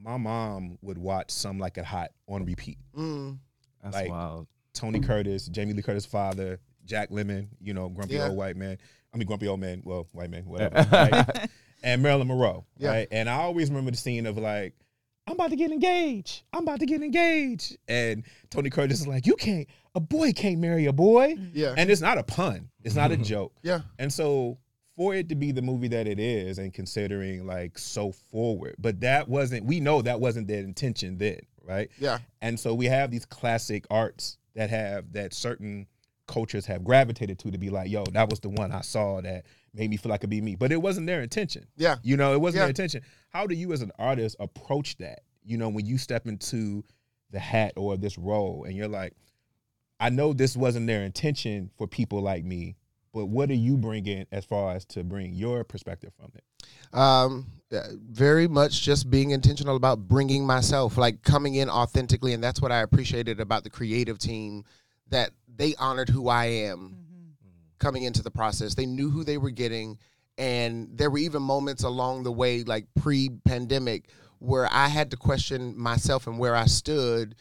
my 0.00 0.16
mom 0.16 0.78
would 0.82 0.98
watch 0.98 1.30
Some 1.32 1.58
Like 1.58 1.76
It 1.76 1.84
Hot 1.86 2.10
on 2.28 2.44
repeat. 2.44 2.78
Mm. 2.96 3.38
That's 3.82 3.94
Like- 3.96 4.10
wild. 4.10 4.46
Tony 4.76 5.00
Curtis, 5.00 5.46
Jamie 5.46 5.72
Lee 5.72 5.82
Curtis' 5.82 6.06
father, 6.06 6.60
Jack 6.84 7.10
Lemmon, 7.10 7.48
you 7.60 7.74
know, 7.74 7.88
grumpy 7.88 8.14
Yeah. 8.14 8.28
old 8.28 8.36
white 8.36 8.56
man. 8.56 8.78
I 9.12 9.16
mean, 9.16 9.26
grumpy 9.26 9.48
old 9.48 9.60
man. 9.60 9.82
Well, 9.84 10.06
white 10.12 10.30
man, 10.30 10.44
whatever. 10.44 10.86
right? 10.92 11.48
And 11.82 12.02
Marilyn 12.02 12.26
Monroe. 12.28 12.64
Yeah. 12.78 12.88
Right. 12.90 13.08
And 13.12 13.28
I 13.28 13.34
always 13.34 13.68
remember 13.68 13.90
the 13.92 13.96
scene 13.98 14.26
of 14.26 14.38
like, 14.38 14.74
I'm 15.28 15.34
about 15.34 15.50
to 15.50 15.56
get 15.56 15.70
engaged. 15.70 16.42
I'm 16.52 16.62
about 16.62 16.80
to 16.80 16.86
get 16.86 17.02
engaged. 17.02 17.76
And 17.86 18.24
Tony 18.50 18.70
Curtis 18.70 19.00
is 19.00 19.06
like, 19.06 19.26
you 19.26 19.36
can't, 19.36 19.68
a 19.94 20.00
boy 20.00 20.32
can't 20.32 20.58
marry 20.58 20.86
a 20.86 20.92
boy. 20.92 21.36
Yeah. 21.52 21.74
And 21.76 21.90
it's 21.90 22.00
not 22.00 22.16
a 22.18 22.22
pun. 22.22 22.70
It's 22.82 22.94
not 22.96 23.12
a 23.12 23.16
joke. 23.32 23.52
yeah. 23.62 23.80
And 23.98 24.12
so 24.12 24.58
for 24.96 25.14
it 25.14 25.28
to 25.28 25.34
be 25.34 25.52
the 25.52 25.62
movie 25.62 25.88
that 25.88 26.08
it 26.08 26.18
is 26.18 26.58
and 26.58 26.72
considering 26.72 27.46
like 27.46 27.78
so 27.78 28.10
forward, 28.10 28.74
but 28.78 29.00
that 29.00 29.28
wasn't 29.28 29.66
we 29.66 29.78
know 29.78 30.00
that 30.02 30.18
wasn't 30.18 30.48
their 30.48 30.60
intention 30.64 31.18
then, 31.18 31.40
right? 31.62 31.90
Yeah. 32.00 32.18
And 32.40 32.58
so 32.58 32.74
we 32.74 32.86
have 32.86 33.10
these 33.10 33.26
classic 33.26 33.84
arts 33.90 34.38
that 34.56 34.68
have 34.70 35.12
that 35.12 35.32
certain 35.32 35.86
cultures 36.26 36.66
have 36.66 36.82
gravitated 36.82 37.38
to 37.38 37.52
to 37.52 37.58
be 37.58 37.70
like, 37.70 37.88
yo, 37.88 38.02
that 38.12 38.28
was 38.28 38.40
the 38.40 38.48
one 38.48 38.72
I 38.72 38.80
saw 38.80 39.20
that 39.20 39.46
made 39.72 39.88
me 39.90 39.96
feel 39.96 40.10
like 40.10 40.18
it 40.18 40.20
could 40.22 40.30
be 40.30 40.40
me. 40.40 40.56
But 40.56 40.72
it 40.72 40.82
wasn't 40.82 41.06
their 41.06 41.22
intention. 41.22 41.66
Yeah. 41.76 41.96
You 42.02 42.16
know, 42.16 42.32
it 42.34 42.40
wasn't 42.40 42.56
Yeah. 42.56 42.62
their 42.64 42.70
intention. 42.70 43.02
How 43.28 43.46
do 43.46 43.54
you 43.54 43.72
as 43.72 43.80
an 43.82 43.92
artist 43.98 44.34
approach 44.40 44.96
that? 44.96 45.20
You 45.44 45.56
know, 45.56 45.68
when 45.68 45.86
you 45.86 45.98
step 45.98 46.26
into 46.26 46.82
the 47.30 47.38
hat 47.38 47.74
or 47.76 47.96
this 47.96 48.18
role 48.18 48.64
and 48.64 48.74
you're 48.76 48.88
like, 48.88 49.12
I 50.00 50.10
know 50.10 50.32
this 50.32 50.56
wasn't 50.56 50.88
their 50.88 51.04
intention 51.04 51.70
for 51.78 51.86
people 51.86 52.20
like 52.20 52.44
me, 52.44 52.74
but 53.16 53.26
what 53.26 53.48
are 53.48 53.54
you 53.54 53.78
bringing 53.78 54.26
as 54.30 54.44
far 54.44 54.74
as 54.74 54.84
to 54.84 55.02
bring 55.02 55.32
your 55.32 55.64
perspective 55.64 56.12
from 56.20 56.30
it? 56.34 56.44
Um, 56.94 57.46
uh, 57.72 57.80
very 58.10 58.46
much 58.46 58.82
just 58.82 59.08
being 59.08 59.30
intentional 59.30 59.74
about 59.74 60.06
bringing 60.06 60.46
myself, 60.46 60.98
like 60.98 61.22
coming 61.22 61.54
in 61.54 61.70
authentically, 61.70 62.34
and 62.34 62.44
that's 62.44 62.60
what 62.60 62.70
I 62.70 62.82
appreciated 62.82 63.40
about 63.40 63.64
the 63.64 63.70
creative 63.70 64.18
team. 64.18 64.64
That 65.08 65.30
they 65.48 65.74
honored 65.76 66.10
who 66.10 66.28
I 66.28 66.44
am 66.44 66.94
coming 67.78 68.02
into 68.02 68.22
the 68.22 68.30
process. 68.30 68.74
They 68.74 68.84
knew 68.84 69.08
who 69.08 69.24
they 69.24 69.38
were 69.38 69.50
getting, 69.50 69.98
and 70.36 70.90
there 70.92 71.08
were 71.08 71.16
even 71.16 71.40
moments 71.40 71.84
along 71.84 72.24
the 72.24 72.32
way, 72.32 72.64
like 72.64 72.84
pre-pandemic, 73.00 74.10
where 74.40 74.68
I 74.70 74.88
had 74.88 75.10
to 75.12 75.16
question 75.16 75.74
myself 75.74 76.26
and 76.26 76.38
where 76.38 76.54
I 76.54 76.66
stood. 76.66 77.34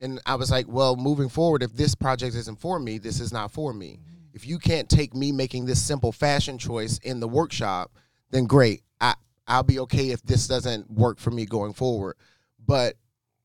And 0.00 0.22
I 0.24 0.36
was 0.36 0.50
like, 0.50 0.68
well, 0.68 0.96
moving 0.96 1.28
forward, 1.28 1.62
if 1.62 1.74
this 1.74 1.94
project 1.94 2.34
isn't 2.34 2.60
for 2.60 2.78
me, 2.78 2.96
this 2.96 3.20
is 3.20 3.30
not 3.30 3.52
for 3.52 3.74
me. 3.74 4.00
If 4.32 4.46
you 4.46 4.58
can't 4.58 4.88
take 4.88 5.14
me 5.14 5.32
making 5.32 5.66
this 5.66 5.82
simple 5.82 6.12
fashion 6.12 6.58
choice 6.58 6.98
in 6.98 7.20
the 7.20 7.28
workshop, 7.28 7.92
then 8.30 8.44
great. 8.46 8.82
I 9.00 9.14
I'll 9.46 9.62
be 9.62 9.78
okay 9.80 10.10
if 10.10 10.22
this 10.22 10.46
doesn't 10.46 10.90
work 10.90 11.18
for 11.18 11.30
me 11.30 11.46
going 11.46 11.72
forward. 11.72 12.16
But 12.64 12.96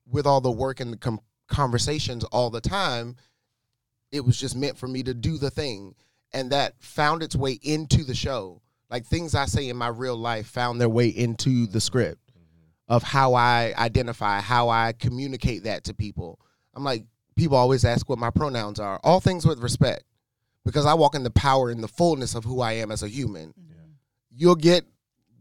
with 0.05 0.27
all 0.27 0.41
the 0.41 0.51
work 0.51 0.79
and 0.81 0.91
the 0.93 0.97
com- 0.97 1.21
conversations 1.47 2.23
all 2.25 2.49
the 2.49 2.61
time, 2.61 3.15
it 4.11 4.25
was 4.25 4.37
just 4.39 4.55
meant 4.55 4.77
for 4.77 4.87
me 4.87 5.01
to 5.03 5.13
do 5.13 5.37
the 5.37 5.49
thing, 5.49 5.95
and 6.33 6.51
that 6.51 6.75
found 6.79 7.23
its 7.23 7.35
way 7.35 7.59
into 7.63 8.03
the 8.03 8.13
show. 8.13 8.61
like 8.89 9.05
things 9.07 9.33
I 9.33 9.45
say 9.45 9.69
in 9.69 9.77
my 9.77 9.87
real 9.87 10.15
life 10.15 10.45
found 10.47 10.79
their 10.79 10.89
way 10.89 11.07
into 11.07 11.65
the 11.65 11.81
script 11.81 12.19
of 12.87 13.01
how 13.01 13.33
I 13.33 13.73
identify, 13.75 14.39
how 14.39 14.69
I 14.69 14.93
communicate 14.93 15.63
that 15.63 15.85
to 15.85 15.95
people. 15.95 16.39
I'm 16.75 16.83
like, 16.83 17.05
people 17.35 17.57
always 17.57 17.85
ask 17.85 18.07
what 18.07 18.19
my 18.19 18.29
pronouns 18.29 18.79
are. 18.79 18.99
All 19.03 19.19
things 19.19 19.47
with 19.47 19.63
respect, 19.63 20.03
because 20.65 20.85
I 20.85 20.93
walk 20.93 21.15
in 21.15 21.23
the 21.23 21.31
power 21.31 21.69
and 21.69 21.83
the 21.83 21.87
fullness 21.87 22.35
of 22.35 22.43
who 22.43 22.61
I 22.61 22.73
am 22.73 22.91
as 22.91 23.03
a 23.03 23.07
human. 23.07 23.53
You'll 24.35 24.55
get 24.55 24.85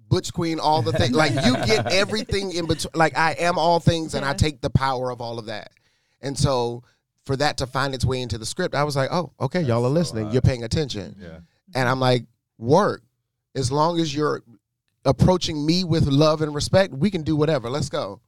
Butch 0.09 0.33
Queen, 0.33 0.61
all 0.61 0.83
the 0.83 0.93
things. 0.93 1.12
like 1.12 1.33
you 1.45 1.55
get 1.64 1.91
everything 1.93 2.52
in 2.52 2.67
between. 2.67 2.91
Like 2.95 3.17
I 3.17 3.33
am 3.38 3.59
all 3.59 3.81
things, 3.81 4.14
and 4.14 4.25
I 4.25 4.35
take 4.35 4.61
the 4.61 4.71
power 4.71 5.11
of 5.11 5.21
all 5.21 5.38
of 5.38 5.47
that. 5.47 5.71
And 6.21 6.38
so 6.38 6.83
for 7.25 7.37
that 7.37 7.57
to 7.59 7.67
find 7.67 7.95
its 7.95 8.05
way 8.05 8.21
into 8.21 8.37
the 8.38 8.47
script, 8.47 8.75
I 8.75 8.85
was 8.85 8.97
like, 8.97 9.11
oh, 9.12 9.33
okay, 9.41 9.62
y'all 9.62 9.85
are 9.85 9.91
listening. 9.91 10.31
You're 10.31 10.43
paying 10.43 10.64
attention. 10.64 11.17
Yeah. 11.21 11.38
And 11.75 11.88
I'm 11.88 12.00
like, 12.00 12.25
work. 12.59 13.02
As 13.55 13.71
long 13.71 14.00
as 14.00 14.14
you're 14.14 14.43
approaching 15.05 15.64
me 15.64 15.85
with 15.85 16.07
love 16.07 16.43
and 16.43 16.55
respect, 16.55 16.93
we 16.93 17.11
can 17.11 17.23
do 17.23 17.37
whatever. 17.37 17.71
Let's 17.71 17.88
go. 17.88 18.21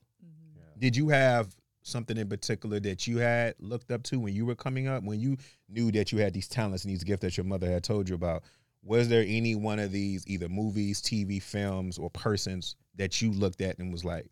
Did 0.78 0.96
you 0.96 1.08
have 1.08 1.54
something 1.84 2.16
in 2.16 2.28
particular 2.28 2.80
that 2.80 3.06
you 3.06 3.18
had 3.18 3.54
looked 3.60 3.90
up 3.90 4.02
to 4.04 4.18
when 4.18 4.34
you 4.34 4.44
were 4.44 4.56
coming 4.56 4.88
up? 4.88 5.04
When 5.04 5.20
you 5.20 5.36
knew 5.68 5.92
that 5.92 6.10
you 6.10 6.18
had 6.18 6.34
these 6.34 6.48
talents 6.48 6.84
and 6.84 6.92
these 6.92 7.04
gifts 7.04 7.22
that 7.22 7.36
your 7.36 7.44
mother 7.44 7.70
had 7.70 7.84
told 7.84 8.08
you 8.08 8.16
about? 8.16 8.42
Was 8.82 9.08
there 9.08 9.24
any 9.26 9.54
one 9.54 9.78
of 9.78 9.92
these, 9.92 10.24
either 10.26 10.48
movies, 10.48 11.00
TV, 11.00 11.42
films, 11.42 11.96
or 11.96 12.10
persons 12.10 12.76
that 12.96 13.22
you 13.22 13.30
looked 13.32 13.60
at 13.60 13.78
and 13.78 13.90
was 13.90 14.04
like 14.04 14.26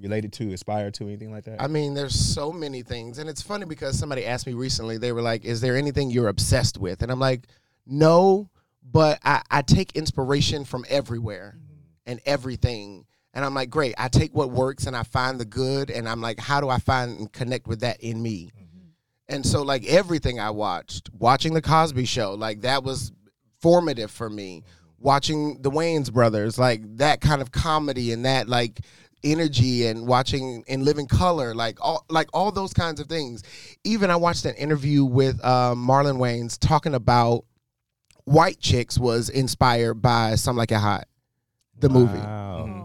related 0.00 0.32
to, 0.34 0.52
aspired 0.52 0.94
to, 0.94 1.04
anything 1.04 1.30
like 1.30 1.44
that? 1.44 1.62
I 1.62 1.66
mean, 1.66 1.94
there's 1.94 2.14
so 2.14 2.52
many 2.52 2.82
things. 2.82 3.18
And 3.18 3.28
it's 3.28 3.42
funny 3.42 3.64
because 3.64 3.98
somebody 3.98 4.26
asked 4.26 4.46
me 4.46 4.54
recently, 4.54 4.98
they 4.98 5.12
were 5.12 5.22
like, 5.22 5.44
Is 5.44 5.60
there 5.60 5.76
anything 5.76 6.10
you're 6.10 6.28
obsessed 6.28 6.78
with? 6.78 7.02
And 7.02 7.10
I'm 7.10 7.20
like, 7.20 7.46
No, 7.86 8.50
but 8.82 9.18
I, 9.24 9.42
I 9.50 9.62
take 9.62 9.96
inspiration 9.96 10.64
from 10.64 10.84
everywhere 10.88 11.56
mm-hmm. 11.56 12.10
and 12.10 12.20
everything. 12.26 13.06
And 13.34 13.44
I'm 13.44 13.52
like, 13.52 13.68
Great. 13.68 13.94
I 13.98 14.08
take 14.08 14.34
what 14.34 14.50
works 14.50 14.86
and 14.86 14.96
I 14.96 15.02
find 15.02 15.38
the 15.38 15.44
good. 15.44 15.90
And 15.90 16.08
I'm 16.08 16.22
like, 16.22 16.38
How 16.40 16.60
do 16.60 16.68
I 16.70 16.78
find 16.78 17.18
and 17.18 17.32
connect 17.32 17.66
with 17.66 17.80
that 17.80 18.00
in 18.00 18.22
me? 18.22 18.52
Mm-hmm. 18.56 18.88
And 19.28 19.44
so, 19.44 19.62
like, 19.62 19.84
everything 19.86 20.40
I 20.40 20.50
watched, 20.50 21.10
watching 21.18 21.52
The 21.52 21.62
Cosby 21.62 22.04
Show, 22.06 22.34
like, 22.34 22.62
that 22.62 22.84
was 22.84 23.12
formative 23.60 24.10
for 24.10 24.30
me. 24.30 24.60
Mm-hmm. 24.60 24.70
Watching 24.98 25.60
the 25.60 25.70
Wayans 25.70 26.10
brothers, 26.10 26.58
like, 26.58 26.80
that 26.96 27.20
kind 27.20 27.42
of 27.42 27.52
comedy 27.52 28.12
and 28.12 28.24
that, 28.24 28.48
like, 28.48 28.80
energy 29.22 29.86
and 29.86 30.06
watching 30.06 30.62
and 30.68 30.84
living 30.84 31.06
color 31.06 31.54
like 31.54 31.78
all 31.80 32.04
like 32.10 32.28
all 32.34 32.52
those 32.52 32.74
kinds 32.74 33.00
of 33.00 33.06
things 33.06 33.42
even 33.82 34.10
i 34.10 34.16
watched 34.16 34.44
an 34.44 34.54
interview 34.56 35.02
with 35.02 35.42
um, 35.42 35.82
marlon 35.86 36.18
wayans 36.18 36.58
talking 36.58 36.94
about 36.94 37.42
white 38.24 38.60
chicks 38.60 38.98
was 38.98 39.30
inspired 39.30 39.94
by 39.94 40.34
some 40.34 40.58
like 40.58 40.70
it 40.70 40.76
hot 40.76 41.08
the 41.78 41.88
movie 41.88 42.18
Wow. 42.18 42.56
Oh, 42.56 42.70
okay. 42.70 42.83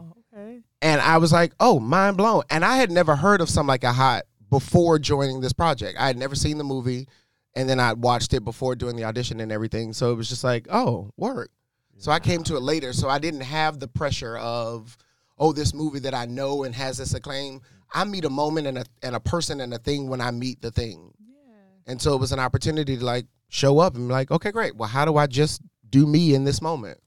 And 0.82 1.02
I 1.02 1.18
was 1.18 1.32
like, 1.34 1.54
"Oh, 1.60 1.80
mind 1.80 2.18
blown!" 2.18 2.44
And 2.50 2.64
I 2.64 2.78
had 2.78 2.92
never 2.92 3.16
heard 3.16 3.42
of 3.42 3.50
Some 3.50 3.68
Like 3.68 3.84
It 3.84 3.88
Hot 3.88 4.24
before 4.50 4.98
joining 5.00 5.42
this 5.42 5.54
project. 5.54 5.98
I 6.00 6.08
had 6.08 6.18
never 6.18 6.36
seen 6.36 6.58
the 6.58 6.64
movie, 6.64 7.08
and 7.56 7.68
then 7.70 7.80
I 7.80 7.94
watched 7.94 8.34
it 8.34 8.46
before 8.46 8.76
doing 8.76 8.96
the 8.96 9.04
audition 9.04 9.40
and 9.40 9.52
everything. 9.52 9.94
So 9.94 10.12
it 10.12 10.16
was 10.16 10.30
just 10.30 10.44
like, 10.44 10.68
"Oh, 10.72 11.12
work." 11.18 11.52
So 11.98 12.12
I 12.14 12.20
came 12.20 12.44
to 12.44 12.56
it 12.56 12.62
later, 12.62 12.94
so 12.94 13.10
I 13.10 13.20
didn't 13.20 13.42
have 13.42 13.80
the 13.80 13.88
pressure 13.90 14.38
of, 14.38 14.96
"Oh, 15.38 15.52
this 15.52 15.74
movie 15.74 16.00
that 16.00 16.14
I 16.14 16.26
know 16.26 16.64
and 16.64 16.74
has 16.76 16.98
this 16.98 17.14
acclaim." 17.14 17.62
I 17.94 18.06
meet 18.06 18.24
a 18.24 18.30
moment 18.30 18.68
and 18.68 18.78
a 18.78 18.86
and 19.02 19.16
a 19.16 19.20
person 19.20 19.60
and 19.60 19.74
a 19.74 19.80
thing 19.80 20.08
when 20.08 20.22
I 20.22 20.32
meet 20.32 20.62
the 20.62 20.72
thing, 20.72 21.12
Yeah. 21.20 21.92
and 21.92 22.02
so 22.02 22.14
it 22.14 22.20
was 22.22 22.32
an 22.32 22.40
opportunity 22.40 22.96
to 22.98 23.04
like 23.04 23.26
show 23.50 23.80
up 23.80 23.96
and 23.96 24.08
be 24.08 24.14
like, 24.14 24.32
"Okay, 24.32 24.52
great. 24.52 24.78
Well, 24.78 24.88
how 24.88 25.04
do 25.06 25.18
I 25.18 25.28
just 25.28 25.62
do 25.90 26.06
me 26.08 26.34
in 26.34 26.46
this 26.46 26.62
moment?" 26.62 27.00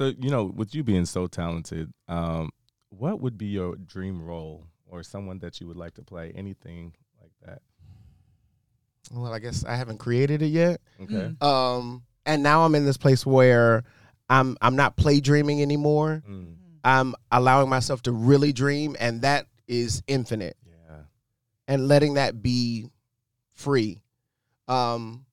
Yeah. 0.00 0.10
So 0.10 0.14
you 0.20 0.30
know, 0.30 0.44
with 0.44 0.74
you 0.74 0.82
being 0.84 1.06
so 1.06 1.26
talented, 1.26 1.92
um, 2.08 2.50
what 2.90 3.20
would 3.20 3.36
be 3.38 3.46
your 3.46 3.76
dream 3.76 4.22
role 4.22 4.66
or 4.86 5.02
someone 5.02 5.38
that 5.40 5.60
you 5.60 5.66
would 5.66 5.76
like 5.76 5.94
to 5.94 6.02
play? 6.02 6.32
Anything 6.34 6.94
like 7.20 7.32
that? 7.44 7.62
Well, 9.12 9.32
I 9.32 9.38
guess 9.38 9.64
I 9.64 9.76
haven't 9.76 9.98
created 9.98 10.42
it 10.42 10.48
yet. 10.48 10.80
Okay. 11.00 11.32
um 11.40 12.02
and 12.24 12.42
now 12.42 12.64
i'm 12.64 12.74
in 12.74 12.84
this 12.84 12.96
place 12.96 13.24
where 13.24 13.84
i'm 14.28 14.56
i'm 14.60 14.74
not 14.74 14.96
play 14.96 15.20
dreaming 15.20 15.62
anymore 15.62 16.24
Mm. 16.28 16.56
i'm 16.82 17.14
allowing 17.30 17.68
myself 17.68 18.02
to 18.02 18.10
really 18.12 18.52
dream 18.52 18.96
and 18.98 19.22
that 19.22 19.46
is 19.68 20.02
infinite 20.08 20.56
Yeah. 20.66 21.02
and 21.68 21.86
letting 21.86 22.14
that 22.14 22.42
be 22.42 22.86
free 23.54 24.00
um 24.66 25.24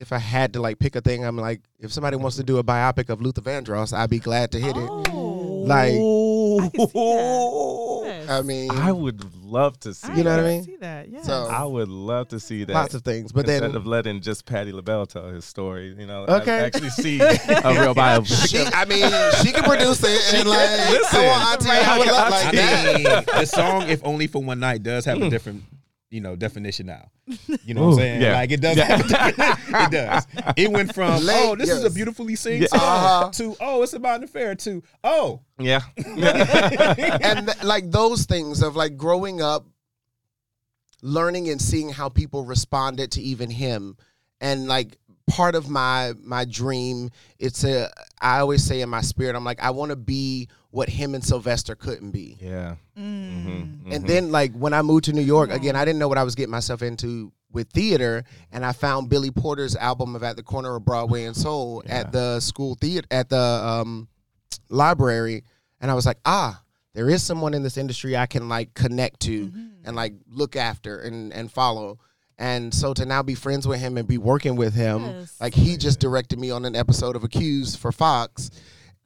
if 0.00 0.12
i 0.12 0.18
had 0.18 0.52
to 0.52 0.60
like 0.60 0.78
pick 0.78 0.96
a 0.96 1.00
thing 1.00 1.24
i'm 1.24 1.36
like 1.36 1.60
if 1.80 1.92
somebody 1.92 2.16
wants 2.16 2.36
to 2.36 2.42
do 2.44 2.58
a 2.58 2.64
biopic 2.64 3.08
of 3.08 3.20
luther 3.20 3.40
vandross 3.40 3.92
i'd 3.96 4.10
be 4.10 4.18
glad 4.18 4.50
to 4.52 4.58
hit 4.60 4.76
it 4.76 4.90
Oh. 5.08 5.64
like 5.66 5.92
I 5.92 6.70
can 6.70 6.88
see 6.88 6.96
that. 6.98 7.92
Yes. 8.06 8.30
i 8.30 8.40
mean 8.42 8.70
I 8.70 8.92
would 8.92 9.22
love 9.42 9.78
to 9.80 9.92
see. 9.94 10.12
You 10.14 10.24
know 10.24 10.30
what 10.36 10.44
I 10.44 10.48
mean? 10.48 10.62
See 10.64 10.76
that? 10.76 11.08
Yes. 11.08 11.26
So- 11.26 11.48
I 11.50 11.64
would 11.64 11.88
love 11.88 12.28
to 12.28 12.40
see 12.40 12.64
that. 12.64 12.72
lots 12.72 12.94
of 12.94 13.02
things 13.02 13.32
but 13.32 13.40
Instead 13.40 13.62
then 13.62 13.76
of 13.76 13.86
letting 13.86 14.20
just 14.20 14.46
Patti 14.46 14.72
LaBelle 14.72 15.06
tell 15.06 15.28
his 15.28 15.44
story, 15.44 15.94
you 15.98 16.06
know, 16.06 16.24
Okay. 16.28 16.54
I 16.60 16.62
actually 16.66 16.90
see 16.90 17.20
a 17.20 17.26
real 17.28 17.94
biopic. 17.94 18.48
she, 18.50 18.58
I 18.58 18.84
mean, 18.84 19.10
she 19.44 19.52
can 19.52 19.64
produce 19.64 20.02
it 20.04 20.34
and 20.34 20.48
like, 20.48 20.70
Listen. 20.90 21.02
come 21.10 21.24
on, 21.26 21.52
Auntie, 21.52 21.68
I 21.70 21.98
would 21.98 22.08
love 22.08 22.30
like 22.30 22.52
that. 22.54 23.26
the 23.26 23.44
song 23.44 23.88
"If 23.88 24.04
Only 24.04 24.26
for 24.28 24.42
One 24.42 24.60
Night" 24.60 24.82
does 24.82 25.04
have 25.04 25.18
a 25.18 25.24
hmm. 25.24 25.28
different, 25.30 25.62
you 26.10 26.20
know, 26.20 26.36
definition 26.36 26.86
now. 26.86 27.10
You 27.64 27.74
know 27.74 27.82
what 27.86 27.92
I'm 27.92 27.96
saying? 27.98 28.22
yeah. 28.22 28.34
Like 28.34 28.52
it 28.52 28.60
does. 28.60 28.76
Have 28.78 29.00
a 29.00 29.02
different, 29.02 29.58
it 29.68 29.90
does. 29.90 30.26
It 30.56 30.70
went 30.70 30.94
from 30.94 31.24
Late, 31.24 31.36
oh, 31.44 31.56
this 31.56 31.68
is 31.68 31.82
a 31.84 31.90
beautifully 31.90 32.36
sing 32.36 32.62
Yeah. 32.62 32.68
song 32.68 32.80
Uh-huh. 32.80 33.30
to 33.32 33.56
oh, 33.60 33.82
it's 33.82 33.92
about 33.92 34.18
an 34.18 34.24
affair 34.24 34.54
to 34.54 34.82
oh, 35.02 35.40
Yeah. 35.58 35.80
and 35.96 37.46
th- 37.48 37.62
like 37.64 37.90
those 37.90 38.24
things 38.26 38.62
of 38.62 38.76
like 38.76 38.96
growing 38.96 39.40
up 39.42 39.66
learning 41.02 41.48
and 41.48 41.60
seeing 41.60 41.90
how 41.90 42.08
people 42.08 42.44
responded 42.44 43.12
to 43.12 43.20
even 43.22 43.50
him 43.50 43.96
and 44.40 44.66
like 44.68 44.96
part 45.26 45.54
of 45.56 45.68
my 45.68 46.12
my 46.22 46.44
dream 46.44 47.10
it's 47.38 47.64
a 47.64 47.90
i 48.20 48.38
always 48.38 48.62
say 48.62 48.80
in 48.80 48.88
my 48.88 49.00
spirit 49.00 49.34
i'm 49.34 49.44
like 49.44 49.60
i 49.60 49.70
want 49.70 49.90
to 49.90 49.96
be 49.96 50.48
what 50.70 50.88
him 50.88 51.14
and 51.14 51.24
sylvester 51.24 51.74
couldn't 51.74 52.10
be. 52.10 52.36
Yeah. 52.40 52.76
Mm-hmm. 52.96 53.90
and 53.90 54.06
then 54.06 54.30
like 54.30 54.52
when 54.52 54.72
i 54.72 54.82
moved 54.82 55.06
to 55.06 55.12
new 55.12 55.22
york 55.22 55.50
again 55.50 55.74
i 55.74 55.84
didn't 55.84 55.98
know 55.98 56.08
what 56.08 56.18
i 56.18 56.22
was 56.22 56.34
getting 56.36 56.52
myself 56.52 56.80
into 56.80 57.32
with 57.50 57.68
theater 57.70 58.22
and 58.52 58.64
i 58.64 58.72
found 58.72 59.08
billy 59.08 59.30
porter's 59.30 59.74
album 59.74 60.14
of 60.14 60.22
at 60.22 60.36
the 60.36 60.42
corner 60.42 60.76
of 60.76 60.84
broadway 60.84 61.24
and 61.24 61.36
soul 61.36 61.82
at 61.86 62.12
the 62.12 62.38
school 62.40 62.76
theater 62.80 63.06
at 63.10 63.28
the 63.28 63.36
um, 63.36 64.08
library 64.68 65.42
and 65.80 65.90
i 65.90 65.94
was 65.94 66.06
like 66.06 66.18
ah 66.24 66.62
there 66.94 67.10
is 67.10 67.22
someone 67.22 67.52
in 67.52 67.62
this 67.62 67.76
industry 67.76 68.16
i 68.16 68.26
can 68.26 68.48
like 68.48 68.72
connect 68.74 69.20
to 69.20 69.50
and 69.84 69.96
like 69.96 70.14
look 70.28 70.56
after 70.56 71.00
and 71.00 71.32
and 71.32 71.50
follow 71.50 71.98
and 72.38 72.72
so 72.74 72.92
to 72.92 73.06
now 73.06 73.22
be 73.22 73.34
friends 73.34 73.66
with 73.66 73.80
him 73.80 73.96
and 73.96 74.06
be 74.06 74.18
working 74.18 74.56
with 74.56 74.74
him 74.74 75.02
Yes. 75.04 75.36
like 75.40 75.54
he 75.54 75.76
just 75.76 76.00
directed 76.00 76.38
me 76.38 76.50
on 76.50 76.64
an 76.64 76.76
episode 76.76 77.16
of 77.16 77.24
accused 77.24 77.78
for 77.78 77.92
fox 77.92 78.50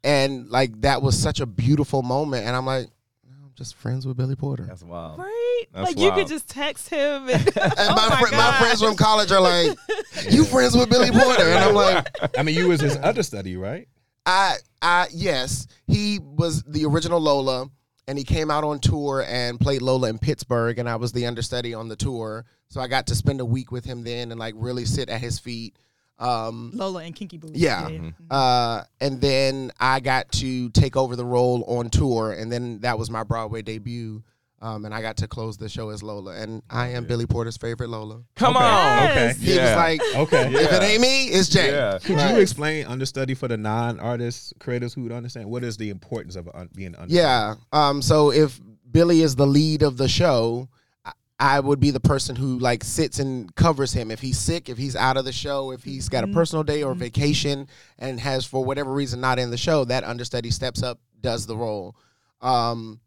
and 0.03 0.49
like 0.49 0.81
that 0.81 1.03
was 1.03 1.17
such 1.19 1.41
a 1.41 1.47
beautiful 1.47 2.03
moment 2.03 2.47
and 2.47 2.57
i'm 2.57 2.67
like 2.67 2.89
i'm 3.29 3.53
just 3.55 3.75
friends 3.77 4.07
with 4.07 4.17
billy 4.17 4.35
porter 4.37 4.65
That's 4.67 4.83
wild. 4.83 5.19
Right? 5.19 5.37
That's 5.73 5.89
like 5.91 5.99
you 5.99 6.11
could 6.13 6.27
just 6.27 6.49
text 6.49 6.89
him. 6.89 7.29
And, 7.29 7.47
and 7.57 7.73
oh 7.79 7.95
my, 7.95 8.09
my, 8.09 8.17
fri- 8.21 8.37
my 8.37 8.53
friends 8.59 8.83
from 8.83 8.97
college 8.97 9.31
are 9.31 9.41
like, 9.41 9.77
"You 10.31 10.45
friends 10.45 10.75
with 10.75 10.89
Billy 10.89 11.11
Porter?" 11.11 11.43
And 11.45 11.63
I'm 11.63 11.75
like, 11.75 12.09
I 12.37 12.43
mean, 12.43 12.57
you 12.57 12.69
was 12.69 12.81
his 12.81 12.97
understudy, 12.97 13.57
right? 13.57 13.87
"I, 14.25 14.57
I, 14.81 15.07
yes, 15.13 15.67
he 15.87 16.19
was 16.19 16.63
the 16.65 16.87
original 16.87 17.21
Lola, 17.21 17.69
and 18.11 18.19
he 18.19 18.25
came 18.25 18.51
out 18.51 18.65
on 18.65 18.81
tour 18.81 19.25
and 19.29 19.61
played 19.61 19.83
Lola 19.83 20.09
in 20.09 20.19
Pittsburgh, 20.19 20.81
and 20.81 20.89
I 20.89 20.97
was 20.97 21.13
the 21.13 21.27
understudy 21.27 21.75
on 21.75 21.87
the 21.87 21.95
tour, 21.95 22.45
so 22.69 22.81
I 22.81 22.89
got 22.89 23.07
to 23.07 23.15
spend 23.15 23.41
a 23.41 23.45
week 23.45 23.71
with 23.71 23.85
him 23.85 24.03
then 24.03 24.33
and 24.33 24.41
like 24.41 24.55
really 24.57 24.85
sit 24.85 25.09
at 25.09 25.21
his 25.21 25.39
feet." 25.39 25.77
Um, 26.19 26.73
Lola 26.75 27.05
and 27.05 27.15
Kinky 27.15 27.39
Boots. 27.39 27.53
Yeah. 27.55 27.89
uh, 28.29 28.83
and 29.01 29.21
then 29.21 29.71
I 29.79 30.01
got 30.01 30.33
to 30.33 30.71
take 30.71 30.97
over 30.97 31.15
the 31.15 31.25
role 31.25 31.63
on 31.69 31.89
tour, 31.89 32.33
and 32.33 32.51
then 32.51 32.81
that 32.81 32.99
was 32.99 33.11
my 33.11 33.23
Broadway 33.23 33.63
debut. 33.63 34.25
Um, 34.63 34.85
and 34.85 34.95
I 34.95 35.01
got 35.01 35.17
to 35.19 35.27
close 35.29 35.57
the 35.57 35.71
show 35.71 35.89
as 35.89 36.03
Lola, 36.03 36.35
and 36.37 36.63
I 36.69 36.89
am 36.89 37.07
Billy 37.07 37.25
Porter's 37.27 37.57
favorite 37.57 37.89
Lola. 37.89 38.23
Come 38.37 38.57
Okay. 38.57 38.65
on. 38.67 39.03
Okay. 39.09 39.35
He 39.41 39.55
Yeah. 39.55 39.75
was 39.75 39.77
like, 39.77 40.01
Okay. 40.17 40.55
"If 40.55 40.73
it 40.73 40.83
ain't 40.83 41.01
me, 41.01 41.25
it's 41.29 41.49
Jay." 41.49 41.71
Yeah. 41.71 41.99
Could 41.99 42.17
Right. 42.17 42.35
you 42.35 42.41
explain 42.41 42.87
understudy 42.87 43.33
for 43.35 43.49
the 43.49 43.57
non-artists 43.57 44.53
creators 44.61 44.93
who 44.93 45.03
would 45.05 45.13
understand 45.13 45.49
what 45.51 45.65
is 45.65 45.79
the 45.79 45.89
importance 45.89 46.37
of 46.37 46.49
un- 46.53 46.69
being 46.75 46.95
understudy? 46.95 47.15
Yeah. 47.15 47.55
Um. 47.73 48.03
So 48.03 48.31
if 48.33 48.61
Billy 48.93 49.23
is 49.23 49.37
the 49.37 49.47
lead 49.47 49.81
of 49.83 49.97
the 49.97 50.09
show, 50.09 50.69
I- 51.07 51.13
I 51.39 51.61
would 51.61 51.81
be 51.81 51.91
the 51.91 51.99
person 52.01 52.37
who 52.37 52.59
like 52.59 52.85
sits 52.85 53.19
and 53.19 53.55
covers 53.55 53.95
him 53.95 54.11
if 54.11 54.21
he's 54.21 54.39
sick, 54.39 54.69
if 54.69 54.77
he's 54.77 54.95
out 54.95 55.17
of 55.17 55.25
the 55.25 55.33
show, 55.33 55.71
if 55.71 55.85
he's 55.85 56.11
got 56.11 56.23
a 56.23 56.27
personal 56.27 56.65
day 56.65 56.83
or 56.83 56.93
vacation 56.95 57.67
and 57.99 58.21
has 58.21 58.45
for 58.45 58.63
whatever 58.63 58.93
reason 58.93 59.23
not 59.23 59.39
in 59.39 59.51
the 59.51 59.57
show. 59.57 59.87
That 59.87 60.05
understudy 60.05 60.51
steps 60.51 60.83
up, 60.83 60.99
does 61.19 61.47
the 61.47 61.57
role. 61.57 61.97
Um, 62.43 63.01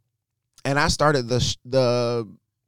and 0.65 0.79
I 0.79 0.88
started 0.88 1.27
the 1.27 1.55
the 1.65 2.27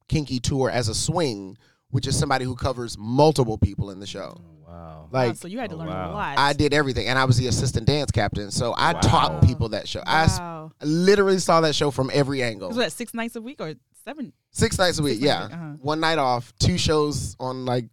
Kinky 0.10 0.40
tour 0.40 0.70
as 0.70 0.88
a 0.90 0.96
swing, 0.96 1.58
which 1.90 2.08
is 2.08 2.18
somebody 2.18 2.46
who 2.46 2.56
covers 2.56 2.98
multiple 2.98 3.58
people 3.58 3.90
in 3.92 4.00
the 4.00 4.06
show. 4.08 4.38
Wow. 4.40 4.52
Wow. 4.68 5.10
Wow, 5.12 5.28
Like 5.28 5.36
so 5.38 5.48
you 5.48 5.60
had 5.60 5.70
to 5.70 5.76
Oh, 5.76 5.80
learn 5.80 5.88
wow. 5.88 6.12
a 6.12 6.14
lot. 6.14 6.38
I 6.38 6.54
did 6.54 6.74
everything, 6.74 7.08
and 7.08 7.18
I 7.18 7.26
was 7.26 7.38
the 7.38 7.48
assistant 7.48 7.88
dance 7.88 8.12
captain. 8.12 8.52
So 8.52 8.74
I 8.74 8.94
Wow. 8.94 9.00
taught 9.00 9.42
people 9.46 9.70
that 9.70 9.88
show. 9.88 10.02
I 10.06 10.24
s- 10.26 10.40
Wow. 10.40 10.72
literally 10.84 11.38
saw 11.40 11.62
that 11.62 11.76
show 11.76 11.92
from 11.92 12.10
every 12.14 12.44
angle. 12.44 12.68
Was 12.70 12.78
that 12.78 12.92
six 12.92 13.14
nights 13.14 13.36
a 13.36 13.42
week 13.42 13.62
or 13.62 13.76
seven? 14.04 14.34
Six 14.52 14.78
nights 14.78 15.00
a 15.00 15.04
week, 15.04 15.16
Six 15.16 15.26
yeah. 15.26 15.44
week, 15.46 15.54
uh-huh. 15.54 15.74
One 15.82 16.00
night 16.00 16.18
off, 16.18 16.52
two 16.60 16.78
shows 16.78 17.36
on 17.40 17.66
like 17.66 17.86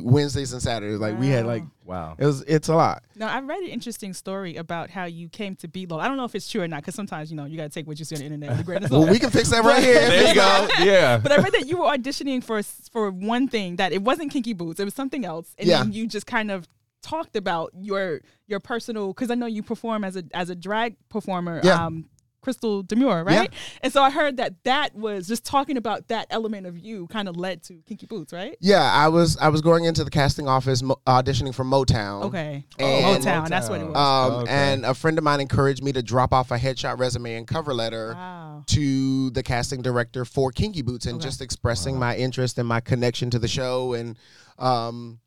two 0.00 0.04
Wednesdays 0.04 0.52
and 0.52 0.60
Saturdays. 0.62 0.98
Like 0.98 1.18
we 1.18 1.28
had 1.28 1.46
like 1.46 1.62
Wow. 1.84 2.14
it 2.18 2.24
was 2.24 2.40
it's 2.42 2.68
a 2.68 2.74
lot. 2.74 3.02
Now, 3.16 3.28
I 3.28 3.40
read 3.40 3.60
an 3.60 3.68
interesting 3.68 4.12
story 4.14 4.56
about 4.56 4.90
how 4.90 5.04
you 5.04 5.28
came 5.28 5.54
to 5.56 5.68
be 5.68 5.86
low. 5.86 5.98
I 5.98 6.08
don't 6.08 6.16
know 6.16 6.24
if 6.24 6.34
it's 6.34 6.50
true 6.50 6.62
or 6.62 6.68
not, 6.68 6.80
because 6.80 6.94
sometimes 6.94 7.30
you 7.30 7.36
know 7.36 7.44
you 7.44 7.56
got 7.56 7.64
to 7.64 7.68
take 7.68 7.86
what 7.86 7.98
you 7.98 8.04
see 8.04 8.14
on 8.16 8.20
the 8.20 8.24
internet 8.26 8.50
with 8.50 8.60
a 8.60 8.64
grain 8.64 8.82
of 8.84 8.88
salt. 8.88 9.02
Well, 9.04 9.10
we 9.12 9.18
can 9.18 9.30
fix 9.30 9.50
that 9.50 9.62
right 9.64 9.82
here. 9.82 9.94
There 10.08 10.28
you 10.28 10.34
go. 10.34 10.68
Yeah. 10.84 11.18
But 11.18 11.32
I 11.32 11.36
read 11.36 11.52
that 11.52 11.66
you 11.66 11.78
were 11.78 11.86
auditioning 11.86 12.42
for 12.42 12.62
for 12.92 13.10
one 13.10 13.48
thing 13.48 13.76
that 13.76 13.92
it 13.92 14.02
wasn't 14.02 14.32
Kinky 14.32 14.52
Boots, 14.54 14.80
it 14.80 14.84
was 14.84 14.94
something 14.94 15.24
else, 15.24 15.54
and 15.58 15.68
Yeah. 15.68 15.82
then 15.82 15.92
you 15.92 16.06
just 16.06 16.26
kind 16.26 16.50
of 16.50 16.66
talked 17.02 17.36
about 17.36 17.70
your 17.78 18.20
your 18.46 18.60
personal 18.60 19.08
because 19.08 19.30
I 19.30 19.34
know 19.34 19.46
you 19.46 19.62
perform 19.62 20.04
as 20.04 20.16
a 20.16 20.24
as 20.32 20.48
a 20.50 20.54
drag 20.54 20.96
performer. 21.10 21.60
Yeah. 21.62 21.84
Um, 21.86 22.06
Crystal 22.44 22.82
Demure, 22.82 23.24
right? 23.24 23.50
And 23.82 23.92
so 23.92 24.02
I 24.02 24.10
heard 24.10 24.36
that 24.36 24.62
that 24.64 24.94
was 24.94 25.26
just 25.26 25.44
talking 25.44 25.76
about 25.76 26.08
that 26.08 26.26
element 26.30 26.66
of 26.66 26.78
you 26.78 27.06
kind 27.08 27.28
of 27.28 27.36
led 27.36 27.62
to 27.64 27.82
Kinky 27.88 28.06
Boots, 28.06 28.32
right? 28.32 28.56
Yeah, 28.60 28.82
I 28.82 29.08
was 29.08 29.36
I 29.38 29.48
was 29.48 29.60
going 29.62 29.84
into 29.86 30.04
the 30.04 30.10
casting 30.10 30.46
office 30.46 30.82
mo- 30.82 31.00
auditioning 31.06 31.54
for 31.54 31.64
Motown. 31.64 32.24
Okay. 32.24 32.64
And- 32.78 33.24
Motown, 33.24 33.48
that's 33.48 33.68
what 33.68 33.80
it 33.80 33.86
was. 33.88 33.96
Um, 33.96 34.32
Okay. 34.42 34.52
and 34.52 34.84
a 34.84 34.94
friend 34.94 35.16
of 35.18 35.24
mine 35.24 35.40
encouraged 35.40 35.82
me 35.82 35.92
to 35.92 36.02
drop 36.02 36.32
off 36.32 36.50
a 36.50 36.58
headshot 36.58 36.98
resume 36.98 37.34
and 37.34 37.46
cover 37.46 37.72
letter 37.74 38.12
wow. 38.14 38.62
to 38.66 39.30
the 39.30 39.42
casting 39.42 39.80
director 39.82 40.24
for 40.24 40.52
Kinky 40.52 40.82
Boots 40.82 41.06
and 41.06 41.16
Okay. 41.16 41.24
just 41.24 41.40
expressing 41.40 41.98
my 41.98 42.14
interest 42.16 42.58
and 42.58 42.68
my 42.68 42.80
connection 42.80 43.30
to 43.30 43.38
the 43.38 43.48
show 43.48 43.94
and 43.94 44.16
um, 44.58 45.18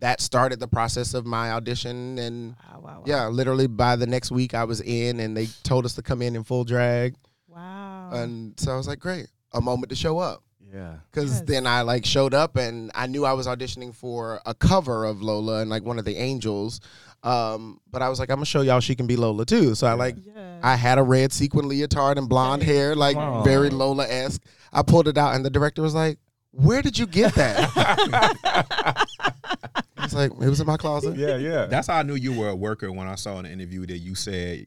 that 0.00 0.20
started 0.20 0.60
the 0.60 0.68
process 0.68 1.14
of 1.14 1.24
my 1.24 1.52
audition 1.52 2.18
and 2.18 2.56
Wow, 2.72 2.80
wow, 2.80 2.90
wow. 2.98 3.02
yeah, 3.06 3.26
literally 3.28 3.66
by 3.66 3.96
the 3.96 4.06
next 4.06 4.30
week 4.30 4.54
I 4.54 4.64
was 4.64 4.80
in 4.80 5.20
and 5.20 5.36
they 5.36 5.46
told 5.62 5.84
us 5.84 5.94
to 5.94 6.02
come 6.02 6.20
in 6.22 6.36
in 6.36 6.44
full 6.44 6.64
drag 6.64 7.14
Wow. 7.48 8.10
and 8.12 8.58
so 8.58 8.72
I 8.72 8.76
was 8.76 8.86
like, 8.88 8.98
great, 8.98 9.28
a 9.52 9.60
moment 9.60 9.90
to 9.90 9.96
show 9.96 10.18
up. 10.18 10.42
Yeah. 10.72 10.96
Cause 11.12 11.30
Yes. 11.38 11.42
then 11.46 11.66
I 11.68 11.82
like 11.82 12.04
showed 12.04 12.34
up 12.34 12.56
and 12.56 12.90
I 12.96 13.06
knew 13.06 13.24
I 13.24 13.32
was 13.34 13.46
auditioning 13.46 13.94
for 13.94 14.40
a 14.44 14.54
cover 14.54 15.04
of 15.04 15.22
Lola 15.22 15.60
and 15.60 15.70
like 15.70 15.84
one 15.84 15.98
of 16.00 16.04
the 16.04 16.16
angels. 16.16 16.80
Um, 17.22 17.80
but 17.90 18.02
I 18.02 18.08
was 18.08 18.18
like, 18.18 18.28
I'm 18.28 18.36
gonna 18.36 18.44
show 18.46 18.60
y'all 18.60 18.80
she 18.80 18.94
can 18.96 19.06
be 19.06 19.16
Lola 19.16 19.46
too. 19.46 19.74
So 19.76 19.86
I 19.86 19.92
like 19.94 20.16
yeah. 20.20 20.58
I 20.62 20.74
had 20.76 20.98
a 20.98 21.02
red 21.02 21.32
sequin 21.32 21.68
leotard 21.68 22.18
and 22.18 22.28
blonde 22.28 22.62
hair, 22.64 22.94
like 22.96 23.16
Wow. 23.16 23.42
very 23.42 23.70
Lola 23.70 24.04
esque. 24.08 24.42
I 24.72 24.82
pulled 24.82 25.06
it 25.06 25.16
out 25.16 25.34
and 25.36 25.44
the 25.44 25.50
director 25.50 25.80
was 25.80 25.94
like, 25.94 26.18
Where 26.56 26.82
did 26.82 26.98
you 26.98 27.06
get 27.06 27.34
that? 27.34 27.70
I 29.96 30.02
was 30.02 30.14
like, 30.14 30.30
It 30.30 30.48
was 30.48 30.60
in 30.60 30.66
my 30.66 30.76
closet. 30.76 31.16
Yeah. 31.16 31.36
Yeah. 31.36 31.66
That's 31.66 31.88
how 31.88 31.96
I 31.98 32.02
knew 32.02 32.14
you 32.14 32.32
were 32.38 32.48
a 32.50 32.56
worker 32.56 32.90
when 32.92 33.06
I 33.06 33.16
saw 33.16 33.38
in 33.38 33.44
the 33.44 33.50
interview 33.50 33.86
that 33.86 33.98
you 33.98 34.14
said 34.14 34.66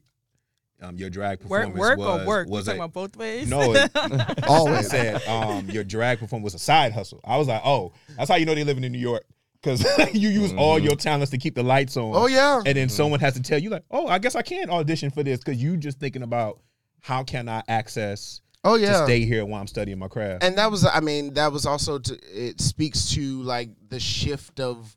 um, 0.80 0.96
your 0.96 1.10
drag 1.10 1.42
work, 1.44 1.66
performance 1.72 1.78
work 1.78 1.98
was 1.98 2.22
or 2.22 2.26
work? 2.26 2.48
was 2.48 2.66
you 2.66 2.72
talking 2.74 2.80
about 2.80 2.92
both 2.92 3.16
ways? 3.16 3.48
no. 3.48 3.72
It, 3.74 3.90
it 3.94 4.44
Always. 4.48 4.88
said 4.88 5.22
um, 5.26 5.68
your 5.70 5.84
drag 5.84 6.18
performance 6.18 6.52
was 6.52 6.60
a 6.60 6.64
side 6.64 6.92
hustle. 6.92 7.20
I 7.24 7.36
was 7.36 7.48
like, 7.48 7.62
oh, 7.64 7.92
that's 8.16 8.30
how 8.30 8.36
you 8.36 8.46
know 8.46 8.54
they're 8.54 8.64
living 8.64 8.84
in 8.84 8.92
New 8.92 8.98
York 8.98 9.24
because 9.60 9.84
you 10.14 10.28
use 10.28 10.52
all 10.54 10.78
your 10.78 10.94
talents 10.94 11.30
to 11.30 11.38
keep 11.38 11.54
the 11.54 11.62
lights 11.62 11.96
on. 11.96 12.12
Oh 12.14 12.26
yeah. 12.26 12.60
and 12.64 12.76
then 12.76 12.88
someone 12.88 13.20
has 13.20 13.34
to 13.34 13.42
tell 13.42 13.58
you 13.58 13.70
like, 13.70 13.84
oh, 13.90 14.06
I 14.06 14.18
guess 14.18 14.34
I 14.34 14.42
can 14.42 14.70
audition 14.70 15.10
for 15.10 15.22
this 15.22 15.38
because 15.38 15.60
you 15.62 15.76
just 15.76 15.98
thinking 15.98 16.22
about 16.22 16.60
how 17.00 17.24
can 17.24 17.48
I 17.48 17.62
access 17.68 18.40
Oh 18.64 18.76
to 18.76 18.82
yeah. 18.82 19.04
stay 19.04 19.24
here 19.24 19.44
while 19.44 19.60
I'm 19.60 19.66
studying 19.66 19.98
my 19.98 20.08
craft. 20.08 20.42
and 20.44 20.58
that 20.58 20.70
was 20.70 20.84
i 20.84 21.00
mean 21.00 21.34
that 21.34 21.52
was 21.52 21.64
also 21.66 21.98
to, 21.98 22.18
it 22.32 22.60
speaks 22.60 23.10
to 23.12 23.42
like 23.42 23.70
the 23.88 24.00
shift 24.00 24.58
of 24.60 24.96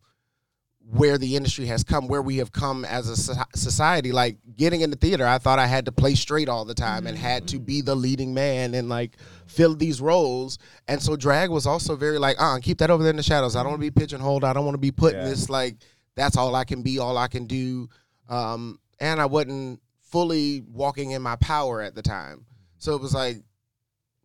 where 0.89 1.17
the 1.17 1.35
industry 1.35 1.67
has 1.67 1.83
come 1.83 2.07
where 2.07 2.23
we 2.23 2.37
have 2.37 2.51
come 2.51 2.83
as 2.85 3.07
a 3.07 3.15
society 3.55 4.11
like 4.11 4.37
getting 4.57 4.81
into 4.81 4.97
theater 4.97 5.25
i 5.27 5.37
thought 5.37 5.59
i 5.59 5.67
had 5.67 5.85
to 5.85 5.91
play 5.91 6.15
straight 6.15 6.49
all 6.49 6.65
the 6.65 6.73
time 6.73 7.05
and 7.07 7.15
had 7.17 7.47
to 7.47 7.59
be 7.59 7.81
the 7.81 7.95
leading 7.95 8.33
man 8.33 8.73
and 8.73 8.89
like 8.89 9.15
fill 9.45 9.75
these 9.75 10.01
roles 10.01 10.57
and 10.87 11.01
so 11.01 11.15
drag 11.15 11.49
was 11.51 11.67
also 11.67 11.95
very 11.95 12.17
like 12.17 12.35
uh 12.41 12.57
keep 12.59 12.79
that 12.79 12.89
over 12.89 13.03
there 13.03 13.11
in 13.11 13.15
the 13.15 13.23
shadows 13.23 13.55
i 13.55 13.61
don't 13.61 13.73
want 13.73 13.81
to 13.81 13.91
be 13.91 13.99
pigeonholed 14.01 14.43
i 14.43 14.51
don't 14.53 14.65
want 14.65 14.73
to 14.73 14.79
be 14.79 14.91
put 14.91 15.13
in 15.13 15.21
Yeah. 15.21 15.29
this 15.29 15.49
like 15.49 15.75
that's 16.15 16.35
all 16.35 16.55
i 16.55 16.63
can 16.65 16.81
be 16.81 16.97
all 16.99 17.17
i 17.17 17.27
can 17.27 17.45
do 17.45 17.87
um 18.27 18.79
and 18.99 19.21
i 19.21 19.25
wasn't 19.27 19.79
fully 20.01 20.61
walking 20.67 21.11
in 21.11 21.21
my 21.21 21.35
power 21.37 21.81
at 21.81 21.93
the 21.95 22.01
time 22.01 22.43
so 22.79 22.95
it 22.95 23.01
was 23.01 23.13
like 23.13 23.37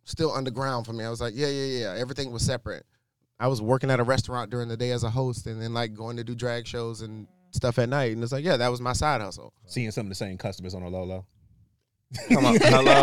still 0.07 0.31
underground 0.31 0.85
for 0.85 0.93
me. 0.93 1.03
I 1.03 1.09
was 1.09 1.21
like, 1.21 1.33
yeah, 1.35 1.47
yeah, 1.47 1.79
yeah. 1.79 1.95
Everything 1.97 2.31
was 2.31 2.41
separate. 2.41 2.85
I 3.39 3.47
was 3.47 3.61
working 3.61 3.91
at 3.91 3.99
a 3.99 4.03
restaurant 4.03 4.49
during 4.49 4.67
the 4.67 4.77
day 4.77 4.91
as 4.91 5.03
a 5.03 5.09
host, 5.09 5.45
and 5.45 5.61
then 5.61 5.73
like 5.73 5.93
going 5.93 6.17
to 6.17 6.23
do 6.23 6.33
drag 6.33 6.65
shows 6.65 7.01
and 7.01 7.27
stuff 7.51 7.77
at 7.77 7.89
night. 7.89 8.13
And 8.13 8.23
it's 8.23 8.31
like, 8.31 8.43
yeah, 8.43 8.57
that 8.57 8.69
was 8.69 8.81
my 8.81 8.93
side 8.93 9.21
hustle. 9.21 9.53
Seeing 9.65 9.91
some 9.91 10.07
of 10.07 10.09
the 10.09 10.15
same 10.15 10.37
customers 10.37 10.73
on 10.73 10.81
a 10.81 10.89
low 10.89 11.03
low. 11.03 11.25
Come 12.29 12.45
on. 12.45 12.55
Hello. 12.61 12.93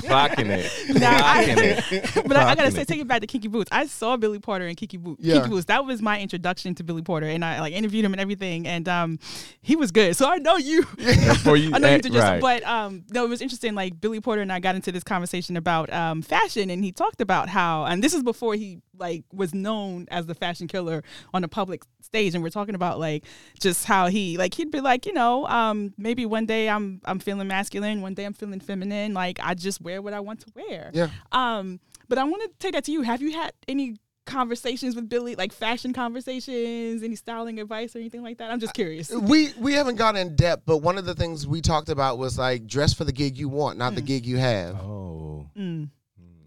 Clocking 0.00 0.48
it. 0.48 0.98
Now, 0.98 1.18
I- 1.22 1.44
Clocking 1.44 1.92
it. 1.92 2.24
but 2.26 2.36
I, 2.36 2.50
I 2.50 2.54
gotta 2.54 2.68
Clocking 2.68 2.72
say, 2.72 2.82
it. 2.82 2.88
take 2.88 3.00
it 3.00 3.08
back 3.08 3.20
to 3.20 3.26
Kinky 3.26 3.48
Boots. 3.48 3.68
I 3.70 3.86
saw 3.86 4.16
Billy 4.16 4.38
Porter 4.38 4.66
and 4.66 4.76
Kinky 4.76 4.96
Boots. 4.96 5.22
Yeah. 5.22 5.34
Kinky 5.34 5.50
Boots. 5.50 5.66
That 5.66 5.84
was 5.84 6.00
my 6.00 6.18
introduction 6.18 6.74
to 6.76 6.84
Billy 6.84 7.02
Porter, 7.02 7.26
and 7.26 7.44
I 7.44 7.60
like 7.60 7.74
interviewed 7.74 8.04
him 8.04 8.14
and 8.14 8.20
everything, 8.20 8.66
and 8.66 8.88
um, 8.88 9.18
he 9.60 9.76
was 9.76 9.90
good. 9.90 10.16
So 10.16 10.28
I 10.28 10.38
know 10.38 10.56
you. 10.56 10.82
For 11.42 11.56
you, 11.56 11.74
I 11.74 11.78
know 11.78 11.88
you 11.88 11.94
eh, 11.94 11.98
did 11.98 12.12
just, 12.12 12.24
right. 12.24 12.40
but 12.40 12.64
um, 12.64 13.04
no, 13.10 13.24
it 13.24 13.28
was 13.28 13.42
interesting. 13.42 13.74
Like 13.74 14.00
Billy 14.00 14.20
Porter 14.20 14.40
and 14.40 14.52
I 14.52 14.58
got 14.58 14.74
into 14.74 14.90
this 14.90 15.04
conversation 15.04 15.56
about 15.56 15.92
um 15.92 16.22
fashion, 16.22 16.70
and 16.70 16.82
he 16.82 16.92
talked 16.92 17.20
about 17.20 17.50
how, 17.50 17.84
and 17.84 18.02
this 18.02 18.14
is 18.14 18.22
before 18.22 18.54
he 18.54 18.80
like 18.98 19.24
was 19.32 19.54
known 19.54 20.06
as 20.10 20.26
the 20.26 20.34
fashion 20.34 20.68
killer 20.68 21.02
on 21.32 21.42
the 21.42 21.48
public 21.48 21.82
stage, 22.00 22.34
and 22.34 22.42
we're 22.42 22.50
talking 22.50 22.74
about 22.74 22.98
like 22.98 23.24
just 23.60 23.84
how 23.84 24.08
he 24.08 24.36
like 24.36 24.54
he'd 24.54 24.70
be 24.70 24.80
like, 24.80 25.06
you 25.06 25.12
know, 25.12 25.46
um, 25.46 25.92
maybe 25.96 26.26
one 26.26 26.46
day 26.46 26.68
I'm 26.68 27.00
I'm 27.04 27.18
feeling 27.18 27.48
masculine, 27.48 28.02
one 28.02 28.14
day 28.14 28.24
I'm 28.24 28.34
feeling 28.34 28.60
feminine. 28.60 29.14
Like 29.14 29.38
I 29.42 29.54
just 29.54 29.80
wear 29.80 30.02
what 30.02 30.12
I 30.12 30.20
want 30.20 30.40
to 30.40 30.52
wear. 30.54 30.90
Yeah. 30.92 31.08
Um, 31.32 31.80
but 32.08 32.18
I 32.18 32.24
want 32.24 32.42
to 32.42 32.50
take 32.58 32.72
that 32.72 32.84
to 32.84 32.92
you. 32.92 33.02
Have 33.02 33.22
you 33.22 33.32
had 33.32 33.52
any 33.66 33.96
conversations 34.26 34.96
with 34.96 35.08
Billy, 35.08 35.34
like 35.34 35.52
fashion 35.52 35.92
conversations, 35.92 37.02
any 37.02 37.16
styling 37.16 37.60
advice 37.60 37.94
or 37.94 37.98
anything 37.98 38.22
like 38.22 38.38
that? 38.38 38.50
I'm 38.50 38.60
just 38.60 38.74
curious. 38.74 39.10
We 39.10 39.52
we 39.58 39.74
haven't 39.74 39.96
gone 39.96 40.16
in 40.16 40.36
depth, 40.36 40.62
but 40.66 40.78
one 40.78 40.98
of 40.98 41.04
the 41.04 41.14
things 41.14 41.46
we 41.46 41.60
talked 41.60 41.88
about 41.88 42.18
was 42.18 42.38
like 42.38 42.66
dress 42.66 42.92
for 42.94 43.04
the 43.04 43.12
gig 43.12 43.36
you 43.36 43.48
want, 43.48 43.78
not 43.78 43.94
the 43.94 44.02
gig 44.02 44.26
you 44.26 44.38
have. 44.38 44.76
Oh. 44.76 45.48
Mm, 45.56 45.88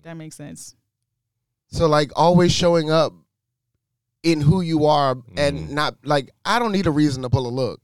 that 0.04 0.16
makes 0.16 0.36
sense. 0.36 0.76
So 1.70 1.88
like 1.88 2.12
always 2.16 2.52
showing 2.52 2.90
up 2.92 3.14
in 4.24 4.42
who 4.42 4.62
you 4.62 4.86
are 4.86 5.18
and 5.36 5.60
Mhm. 5.60 5.70
not 5.72 5.96
like 6.04 6.32
I 6.46 6.60
don't 6.60 6.72
need 6.72 6.88
a 6.88 6.92
reason 6.92 7.22
to 7.24 7.30
pull 7.30 7.48
a 7.48 7.50
look. 7.50 7.80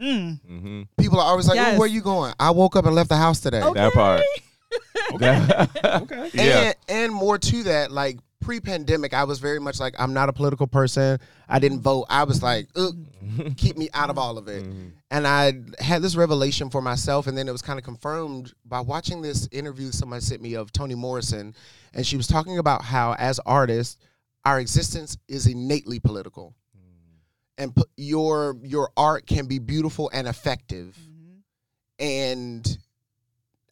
Mm. 0.00 0.40
Mm-hmm. 0.50 0.82
People 0.98 1.20
are 1.20 1.26
always 1.26 1.46
like, 1.46 1.56
Yes. 1.56 1.74
"Ooh, 1.76 1.78
where 1.78 1.88
you 1.88 2.00
going? 2.00 2.34
I 2.40 2.50
woke 2.50 2.74
up 2.76 2.86
and 2.86 2.94
left 2.94 3.08
the 3.08 3.16
house 3.16 3.40
today. 3.40 3.62
Okay. 3.62 3.74
That 3.80 3.92
part. 3.92 4.22
That- 5.18 5.70
Okay. 6.02 6.30
yeah. 6.34 6.58
And 6.66 6.74
and 6.88 7.12
more 7.14 7.38
to 7.38 7.62
that, 7.64 7.90
like 7.92 8.18
pre-pandemic, 8.40 9.14
I 9.14 9.24
was 9.24 9.38
very 9.38 9.60
much 9.60 9.78
like, 9.78 9.94
I'm 9.98 10.12
not 10.14 10.28
a 10.28 10.32
political 10.32 10.66
person. 10.66 11.18
I 11.48 11.58
didn't 11.60 11.80
vote. 11.82 12.06
I 12.10 12.24
was 12.24 12.42
like, 12.42 12.66
keep 13.56 13.76
me 13.76 13.88
out 13.94 14.10
of 14.10 14.18
all 14.18 14.38
of 14.38 14.48
it. 14.48 14.64
And 15.12 15.26
I 15.26 15.52
had 15.78 16.00
this 16.00 16.16
revelation 16.16 16.70
for 16.70 16.80
myself, 16.80 17.26
and 17.26 17.36
then 17.36 17.46
it 17.46 17.52
was 17.52 17.60
kind 17.60 17.78
of 17.78 17.84
confirmed 17.84 18.54
by 18.64 18.80
watching 18.80 19.20
this 19.20 19.46
interview 19.52 19.90
somebody 19.90 20.22
sent 20.22 20.40
me 20.40 20.54
of 20.54 20.72
Toni 20.72 20.94
Morrison, 20.94 21.54
and 21.92 22.06
she 22.06 22.16
was 22.16 22.26
talking 22.26 22.56
about 22.56 22.82
how, 22.82 23.12
as 23.18 23.38
artists, 23.44 23.98
our 24.46 24.58
existence 24.58 25.18
is 25.28 25.46
innately 25.46 26.00
political, 26.00 26.54
mm. 26.74 27.18
and 27.58 27.76
pu- 27.76 27.84
your 27.98 28.56
your 28.62 28.88
art 28.96 29.26
can 29.26 29.44
be 29.44 29.58
beautiful 29.58 30.10
and 30.14 30.26
effective. 30.26 30.98
Mm-hmm. 30.98 32.02
And 32.02 32.78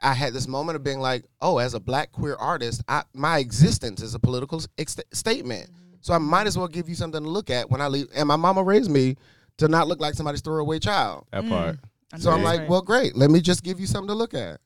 I 0.02 0.12
had 0.12 0.34
this 0.34 0.46
moment 0.46 0.76
of 0.76 0.84
being 0.84 1.00
like, 1.00 1.24
oh, 1.40 1.56
as 1.56 1.72
a 1.72 1.80
black 1.80 2.12
queer 2.12 2.36
artist, 2.36 2.82
I, 2.86 3.04
my 3.14 3.38
existence 3.38 4.02
is 4.02 4.14
a 4.14 4.18
political 4.18 4.60
ex- 4.76 4.98
statement. 5.14 5.70
Mm-hmm. 5.70 5.94
So 6.02 6.12
I 6.12 6.18
might 6.18 6.48
as 6.48 6.58
well 6.58 6.68
give 6.68 6.90
you 6.90 6.94
something 6.94 7.22
to 7.22 7.30
look 7.30 7.48
at 7.48 7.70
when 7.70 7.80
I 7.80 7.86
leave. 7.86 8.08
And 8.14 8.28
my 8.28 8.36
mama 8.36 8.62
raised 8.62 8.90
me 8.90 9.16
to 9.60 9.68
not 9.68 9.88
look 9.88 10.00
like 10.00 10.14
somebody's 10.14 10.40
throwaway 10.40 10.78
child. 10.78 11.26
That 11.32 11.48
part. 11.48 11.78
So 12.18 12.32
I'm 12.32 12.42
like, 12.42 12.68
well, 12.68 12.82
great. 12.82 13.16
Let 13.16 13.30
me 13.30 13.40
just 13.40 13.62
give 13.62 13.78
you 13.78 13.86
something 13.86 14.08
to 14.08 14.14
look 14.14 14.34
at. 14.34 14.60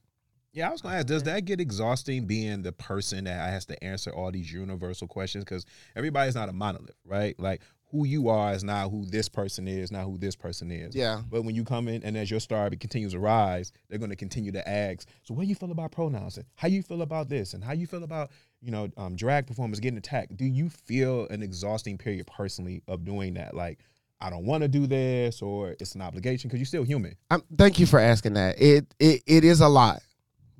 Yeah, 0.52 0.68
I 0.68 0.72
was 0.72 0.80
gonna 0.80 0.96
ask, 0.96 1.06
does 1.06 1.24
that 1.24 1.44
get 1.44 1.60
exhausting 1.60 2.26
being 2.26 2.62
the 2.62 2.70
person 2.70 3.24
that 3.24 3.50
has 3.50 3.66
to 3.66 3.84
answer 3.84 4.14
all 4.14 4.30
these 4.30 4.52
universal 4.52 5.08
questions? 5.08 5.42
Because 5.42 5.66
everybody's 5.96 6.36
not 6.36 6.48
a 6.48 6.52
monolith, 6.52 6.94
right? 7.04 7.38
Like 7.40 7.60
who 7.94 8.04
you 8.04 8.28
are 8.28 8.52
is 8.52 8.64
not 8.64 8.90
who 8.90 9.04
this 9.06 9.28
person 9.28 9.68
is, 9.68 9.92
not 9.92 10.04
who 10.04 10.18
this 10.18 10.34
person 10.34 10.70
is. 10.72 10.96
Yeah. 10.96 11.22
But 11.30 11.42
when 11.42 11.54
you 11.54 11.62
come 11.62 11.86
in 11.86 12.02
and 12.02 12.16
as 12.16 12.28
your 12.28 12.40
star 12.40 12.68
continues 12.70 13.12
to 13.12 13.20
rise, 13.20 13.70
they're 13.88 14.00
going 14.00 14.10
to 14.10 14.16
continue 14.16 14.50
to 14.50 14.68
ask. 14.68 15.08
So, 15.22 15.32
what 15.32 15.42
do 15.42 15.48
you 15.48 15.54
feel 15.54 15.70
about 15.70 15.92
pronouns? 15.92 16.36
And 16.36 16.46
how 16.56 16.66
you 16.66 16.82
feel 16.82 17.02
about 17.02 17.28
this? 17.28 17.54
And 17.54 17.62
how 17.62 17.72
you 17.72 17.86
feel 17.86 18.02
about 18.02 18.30
you 18.60 18.72
know 18.72 18.88
um, 18.96 19.14
drag 19.14 19.46
performers 19.46 19.78
getting 19.78 19.98
attacked? 19.98 20.36
Do 20.36 20.44
you 20.44 20.68
feel 20.68 21.28
an 21.28 21.42
exhausting 21.42 21.96
period 21.96 22.26
personally 22.26 22.82
of 22.88 23.04
doing 23.04 23.34
that? 23.34 23.54
Like, 23.54 23.78
I 24.24 24.30
don't 24.30 24.44
want 24.46 24.62
to 24.62 24.68
do 24.68 24.86
this, 24.86 25.42
or 25.42 25.76
it's 25.78 25.94
an 25.94 26.00
obligation 26.00 26.48
because 26.48 26.58
you're 26.60 26.66
still 26.66 26.82
human. 26.84 27.14
Um, 27.30 27.42
thank 27.58 27.78
you 27.78 27.86
for 27.86 27.98
asking 27.98 28.34
that. 28.34 28.60
It, 28.60 28.86
it 28.98 29.22
it 29.26 29.44
is 29.44 29.60
a 29.60 29.68
lot, 29.68 30.02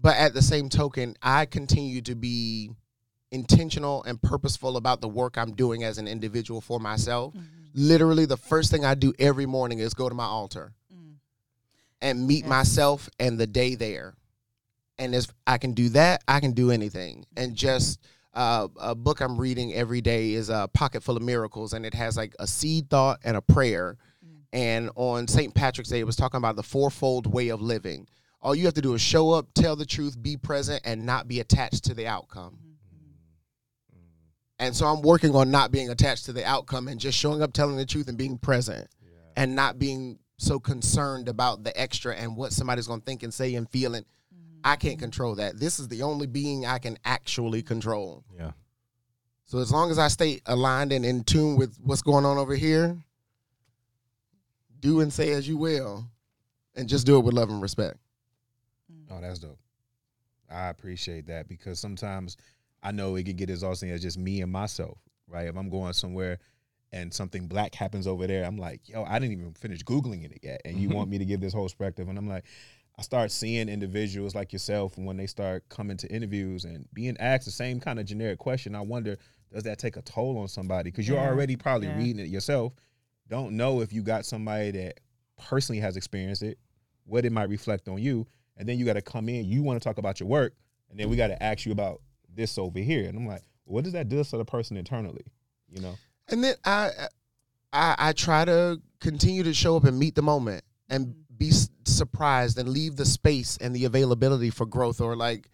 but 0.01 0.17
at 0.17 0.35
the 0.35 0.43
same 0.43 0.69
token, 0.69 1.17
I 1.23 1.47
continue 1.47 2.03
to 2.03 2.15
be 2.15 2.71
intentional 3.33 4.05
and 4.05 4.21
purposeful 4.21 4.77
about 4.77 5.01
the 5.01 5.09
work 5.09 5.39
I'm 5.39 5.53
doing 5.55 5.83
as 5.83 5.99
an 5.99 6.07
individual 6.07 6.61
for 6.61 6.79
myself 6.79 7.35
literally 7.75 8.25
the 8.25 8.37
first 8.37 8.71
thing 8.71 8.85
I 8.85 8.95
do 8.95 9.13
every 9.19 9.47
morning 9.47 9.81
is 9.81 9.95
go 9.95 10.09
to 10.09 10.15
my 10.15 10.25
altar 10.25 10.73
Mm. 10.95 11.15
and 12.01 12.27
meet 12.29 12.47
myself 12.47 13.09
and 13.19 13.37
the 13.39 13.49
day 13.49 13.75
there. 13.75 14.15
And 14.97 15.13
if 15.13 15.27
I 15.45 15.59
can 15.59 15.73
do 15.73 15.89
that, 15.89 16.23
I 16.29 16.39
can 16.39 16.53
do 16.53 16.71
anything. 16.71 17.27
And 17.37 17.57
just 17.57 17.99
uh, 18.35 18.69
a 18.81 18.95
book 18.95 19.21
I'm 19.21 19.41
reading 19.41 19.73
every 19.75 20.01
day 20.01 20.33
is 20.33 20.49
a 20.49 20.69
pocket 20.73 21.03
full 21.03 21.17
of 21.17 21.23
miracles, 21.23 21.73
and 21.73 21.87
it 21.87 21.95
has 21.95 22.17
like 22.17 22.35
a 22.39 22.47
seed 22.47 22.91
thought 22.91 23.21
and 23.25 23.37
a 23.37 23.41
prayer. 23.43 23.97
And 24.53 24.91
on 24.95 25.27
St. 25.27 25.53
Patrick's 25.55 25.91
Day, 25.91 26.01
it 26.01 26.07
was 26.07 26.17
talking 26.17 26.39
about 26.39 26.55
the 26.57 26.63
fourfold 26.63 27.27
way 27.27 27.49
of 27.49 27.61
living. 27.61 28.07
All 28.41 28.55
you 28.55 28.67
have 28.67 28.75
to 28.75 28.83
do 28.83 28.95
is 28.95 29.01
show 29.01 29.31
up, 29.31 29.49
tell 29.55 29.75
the 29.75 29.87
truth, 29.87 30.21
be 30.21 30.37
present, 30.37 30.83
and 30.85 31.05
not 31.05 31.27
be 31.27 31.41
attached 31.41 31.85
to 31.85 31.95
the 31.95 32.07
outcome. 32.07 32.59
mm. 32.59 33.15
And 34.59 34.77
so 34.77 34.87
I'm 34.87 35.03
working 35.03 35.35
on 35.35 35.51
not 35.51 35.73
being 35.73 35.91
attached 35.91 36.27
to 36.27 36.33
the 36.33 36.45
outcome 36.45 36.89
and 36.89 37.01
just 37.01 37.19
showing 37.19 37.43
up, 37.43 37.53
telling 37.53 37.77
the 37.77 37.87
truth, 37.87 38.07
and 38.07 38.19
being 38.19 38.39
present, 38.39 38.89
and 39.37 39.57
not 39.57 39.79
being 39.79 40.19
so 40.37 40.61
concerned 40.61 41.29
about 41.29 41.65
the 41.65 41.79
extra 41.81 42.15
and 42.15 42.37
what 42.37 42.53
somebody's 42.53 42.87
going 42.87 43.01
to 43.01 43.07
think 43.07 43.23
and 43.23 43.33
say 43.33 43.55
and 43.55 43.69
feel. 43.71 43.95
And 43.95 44.05
I 44.65 44.77
can't 44.77 44.99
control 44.99 45.35
that. 45.37 45.61
This 45.61 45.79
is 45.79 45.89
the 45.89 46.03
only 46.03 46.27
being 46.27 46.65
I 46.65 46.79
can 46.79 46.99
actually 47.05 47.63
control. 47.63 48.25
Yeah. 48.37 48.53
So 49.45 49.59
as 49.59 49.71
long 49.71 49.91
as 49.91 49.99
I 49.99 50.09
stay 50.09 50.41
aligned 50.47 50.91
and 50.91 51.05
in 51.05 51.23
tune 51.23 51.57
with 51.57 51.77
what's 51.83 52.01
going 52.01 52.25
on 52.25 52.39
over 52.39 52.55
here, 52.55 52.97
do 54.81 55.01
and 55.01 55.13
say 55.13 55.33
as 55.33 55.47
you 55.47 55.59
will, 55.59 56.09
and 56.75 56.89
just 56.89 57.07
do 57.07 57.19
it 57.19 57.25
with 57.25 57.35
love 57.35 57.51
and 57.51 57.61
respect. 57.63 57.99
Mm. 58.91 59.07
Oh, 59.11 59.21
that's 59.21 59.39
dope. 59.39 59.59
I 60.51 60.69
appreciate 60.69 61.27
that 61.27 61.47
because 61.47 61.79
sometimes 61.79 62.37
I 62.83 62.91
know 62.91 63.17
it 63.17 63.25
can 63.25 63.37
get 63.37 63.51
exhausting 63.51 63.91
as 63.91 64.03
just 64.03 64.19
me 64.19 64.41
and 64.41 64.51
myself, 64.51 64.99
right? 65.29 65.47
If 65.47 65.57
I'm 65.57 65.69
going 65.69 65.93
somewhere 65.93 66.39
and 66.93 67.13
something 67.13 67.49
black 67.49 67.75
happens 67.75 68.07
over 68.07 68.27
there, 68.27 68.45
I'm 68.45 68.59
like, 68.59 68.89
yo, 68.89 69.05
I 69.05 69.19
didn't 69.19 69.33
even 69.33 69.53
finish 69.55 69.83
Googling 69.83 70.25
it 70.25 70.39
yet. 70.43 70.63
And 70.65 70.79
you 70.79 70.89
mm-hmm. 70.89 70.97
want 70.97 71.11
me 71.11 71.19
to 71.19 71.25
give 71.25 71.41
this 71.41 71.53
whole 71.53 71.65
perspective. 71.65 72.09
And 72.09 72.19
I'm 72.19 72.29
like, 72.29 72.45
I 72.97 73.03
start 73.03 73.33
seeing 73.33 73.69
individuals 73.69 74.35
like 74.35 74.53
yourself 74.53 74.97
when 74.97 75.17
they 75.17 75.27
start 75.27 75.69
coming 75.69 75.97
to 75.97 76.09
interviews 76.09 76.65
and 76.65 76.87
being 76.93 77.17
asked 77.19 77.45
the 77.45 77.51
same 77.51 77.81
kind 77.81 77.99
of 77.99 78.07
generic 78.07 78.39
question. 78.39 78.75
I 78.75 78.81
wonder, 78.83 79.17
does 79.53 79.65
that 79.65 79.79
take 79.79 79.97
a 79.97 80.03
toll 80.03 80.39
on 80.39 80.47
somebody? 80.49 80.91
Because 80.91 81.09
you're 81.09 81.17
Yeah, 81.17 81.29
already 81.29 81.57
probably 81.57 81.89
yeah. 81.89 81.97
reading 81.99 82.21
it 82.21 82.29
yourself. 82.29 82.73
Don't 83.29 83.57
know 83.57 83.81
if 83.81 83.93
you 83.93 84.03
got 84.03 84.25
somebody 84.25 84.71
that 84.73 85.01
personally 85.39 85.81
has 85.81 85.97
experienced 85.97 86.43
it, 86.43 86.59
what 87.05 87.25
it 87.25 87.33
might 87.33 87.49
reflect 87.49 87.89
on 87.89 87.99
you. 87.99 88.27
And 88.57 88.69
then 88.69 88.79
you 88.79 88.85
got 88.85 88.93
to 88.93 89.03
come 89.03 89.29
in, 89.29 89.45
you 89.45 89.63
want 89.63 89.81
to 89.81 89.87
talk 89.87 89.99
about 89.99 90.21
your 90.21 90.29
work, 90.29 90.55
and 90.89 90.99
then 90.99 91.11
we 91.11 91.17
got 91.17 91.29
to 91.29 91.43
ask 91.43 91.67
you 91.67 91.73
about 91.73 92.01
this 92.33 92.59
over 92.59 92.79
here. 92.79 93.09
And 93.09 93.19
I'm 93.19 93.27
like, 93.27 93.43
what 93.65 93.83
does 93.83 93.95
that 93.95 94.09
do 94.09 94.23
to 94.23 94.37
the 94.37 94.45
person 94.45 94.77
internally? 94.77 95.25
You 95.69 95.81
know? 95.81 95.97
And 96.29 96.45
then 96.45 96.55
I, 96.65 96.91
I, 97.73 97.97
I 97.99 98.13
try 98.13 98.45
to 98.45 98.81
continue 99.01 99.43
to 99.43 99.53
show 99.53 99.77
up 99.77 99.85
and 99.85 99.99
meet 99.99 100.15
the 100.15 100.23
moment 100.23 100.63
and 100.89 101.15
be 101.39 101.53
surprised 101.85 102.59
and 102.59 102.69
leave 102.69 102.97
the 102.97 103.05
space 103.05 103.57
and 103.61 103.75
the 103.75 103.85
availability 103.85 104.51
for 104.51 104.67
growth. 104.67 105.01
Or 105.01 105.17
like, 105.17 105.49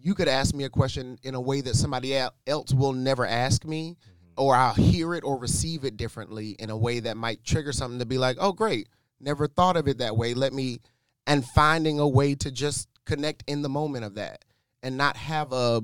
you 0.00 0.14
could 0.14 0.28
ask 0.28 0.54
me 0.54 0.64
a 0.64 0.68
question 0.70 1.18
in 1.22 1.34
a 1.34 1.40
way 1.40 1.60
that 1.60 1.74
somebody 1.74 2.14
else 2.46 2.72
will 2.72 2.92
never 2.92 3.26
ask 3.26 3.64
me, 3.64 3.96
or 4.36 4.54
I'll 4.54 4.74
hear 4.74 5.14
it 5.14 5.24
or 5.24 5.38
receive 5.38 5.84
it 5.84 5.96
differently 5.96 6.50
in 6.58 6.70
a 6.70 6.76
way 6.76 7.00
that 7.00 7.16
might 7.16 7.42
trigger 7.42 7.72
something 7.72 7.98
to 7.98 8.06
be 8.06 8.18
like, 8.18 8.36
oh, 8.38 8.52
great, 8.52 8.88
never 9.20 9.48
thought 9.48 9.76
of 9.76 9.88
it 9.88 9.98
that 9.98 10.16
way. 10.16 10.34
Let 10.34 10.52
me, 10.52 10.80
and 11.26 11.44
finding 11.44 11.98
a 11.98 12.06
way 12.06 12.34
to 12.36 12.50
just 12.50 12.88
connect 13.04 13.44
in 13.46 13.62
the 13.62 13.68
moment 13.68 14.04
of 14.04 14.14
that 14.14 14.44
and 14.82 14.96
not 14.96 15.16
have 15.16 15.52
a 15.52 15.82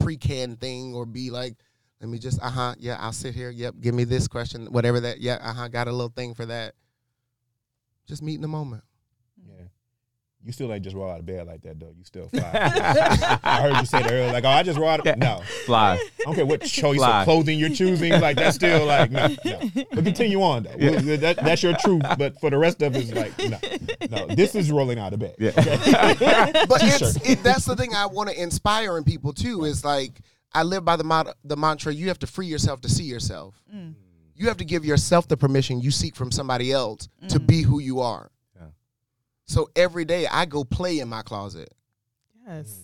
pre-canned 0.00 0.60
thing 0.60 0.94
or 0.94 1.06
be 1.06 1.30
like, 1.30 1.54
let 2.00 2.10
me 2.10 2.18
just, 2.18 2.42
uh 2.42 2.50
huh, 2.50 2.74
yeah, 2.78 2.96
I'll 2.98 3.12
sit 3.12 3.34
here. 3.34 3.50
Yep, 3.50 3.76
give 3.80 3.94
me 3.94 4.04
this 4.04 4.28
question, 4.28 4.66
whatever 4.66 5.00
that. 5.00 5.20
Yeah, 5.20 5.38
uh 5.40 5.52
huh, 5.52 5.68
got 5.68 5.88
a 5.88 5.92
little 5.92 6.08
thing 6.08 6.34
for 6.34 6.46
that. 6.46 6.74
Just 8.06 8.22
meet 8.22 8.34
in 8.36 8.42
the 8.42 8.48
moment. 8.48 8.82
Yeah. 9.46 9.64
You 10.42 10.52
still 10.52 10.70
ain't 10.74 10.84
just 10.84 10.94
roll 10.94 11.10
out 11.10 11.20
of 11.20 11.24
bed 11.26 11.46
like 11.46 11.62
that 11.62 11.80
though. 11.80 11.94
You 11.96 12.04
still 12.04 12.28
fly. 12.28 12.50
I 13.42 13.62
heard 13.62 13.76
you 13.80 13.86
say 13.86 14.02
that 14.02 14.12
earlier, 14.12 14.30
like, 14.30 14.44
oh, 14.44 14.48
I 14.50 14.62
just 14.62 14.78
roll 14.78 14.90
out 14.90 15.06
of 15.06 15.16
No. 15.16 15.40
Fly. 15.64 15.94
I 15.94 16.08
don't 16.24 16.34
care 16.34 16.44
what 16.44 16.60
choice 16.60 16.98
Fly. 16.98 17.20
of 17.20 17.24
clothing 17.24 17.58
you're 17.58 17.70
choosing. 17.70 18.12
Like 18.20 18.36
that's 18.36 18.56
still 18.56 18.84
like 18.84 19.10
no, 19.10 19.28
no. 19.44 19.60
But 19.92 20.04
continue 20.04 20.42
on 20.42 20.64
though. 20.64 20.74
Well, 20.78 21.16
That, 21.18 21.36
that's 21.42 21.62
your 21.62 21.74
truth. 21.78 22.02
But 22.18 22.38
for 22.40 22.50
the 22.50 22.58
rest 22.58 22.82
of 22.82 22.94
us, 22.94 23.10
like 23.12 23.38
no, 23.38 23.58
no. 24.10 24.26
This 24.34 24.54
is 24.54 24.70
rolling 24.70 24.98
out 24.98 25.14
of 25.14 25.20
bed. 25.20 25.36
Yeah. 25.38 25.52
But 26.68 26.82
it's, 26.82 27.16
it, 27.28 27.42
that's 27.42 27.64
the 27.64 27.76
thing 27.76 27.94
I 27.94 28.04
want 28.06 28.28
to 28.28 28.40
inspire 28.42 28.98
in 28.98 29.04
people 29.04 29.32
too. 29.32 29.64
Is 29.64 29.82
like 29.84 30.20
I 30.52 30.62
live 30.62 30.84
by 30.84 30.96
the 30.96 31.04
mot- 31.04 31.36
the 31.42 31.56
mantra: 31.56 31.92
you 31.94 32.08
have 32.08 32.18
to 32.18 32.26
free 32.26 32.46
yourself 32.46 32.82
to 32.82 32.88
see 32.88 33.04
yourself. 33.04 33.62
Mm. 33.74 33.94
You 34.34 34.48
have 34.48 34.56
to 34.58 34.64
give 34.64 34.84
yourself 34.84 35.28
the 35.28 35.36
permission 35.36 35.80
you 35.80 35.90
seek 35.90 36.16
from 36.16 36.30
somebody 36.32 36.72
else 36.72 37.08
to 37.28 37.38
be 37.40 37.62
who 37.62 37.78
you 37.78 38.00
are. 38.00 38.30
Yeah. 38.56 38.66
So 39.46 39.70
every 39.76 40.04
day 40.04 40.26
I 40.26 40.44
go 40.44 40.64
play 40.64 40.98
in 40.98 41.08
my 41.08 41.22
closet. 41.22 41.72
Yes. 42.46 42.78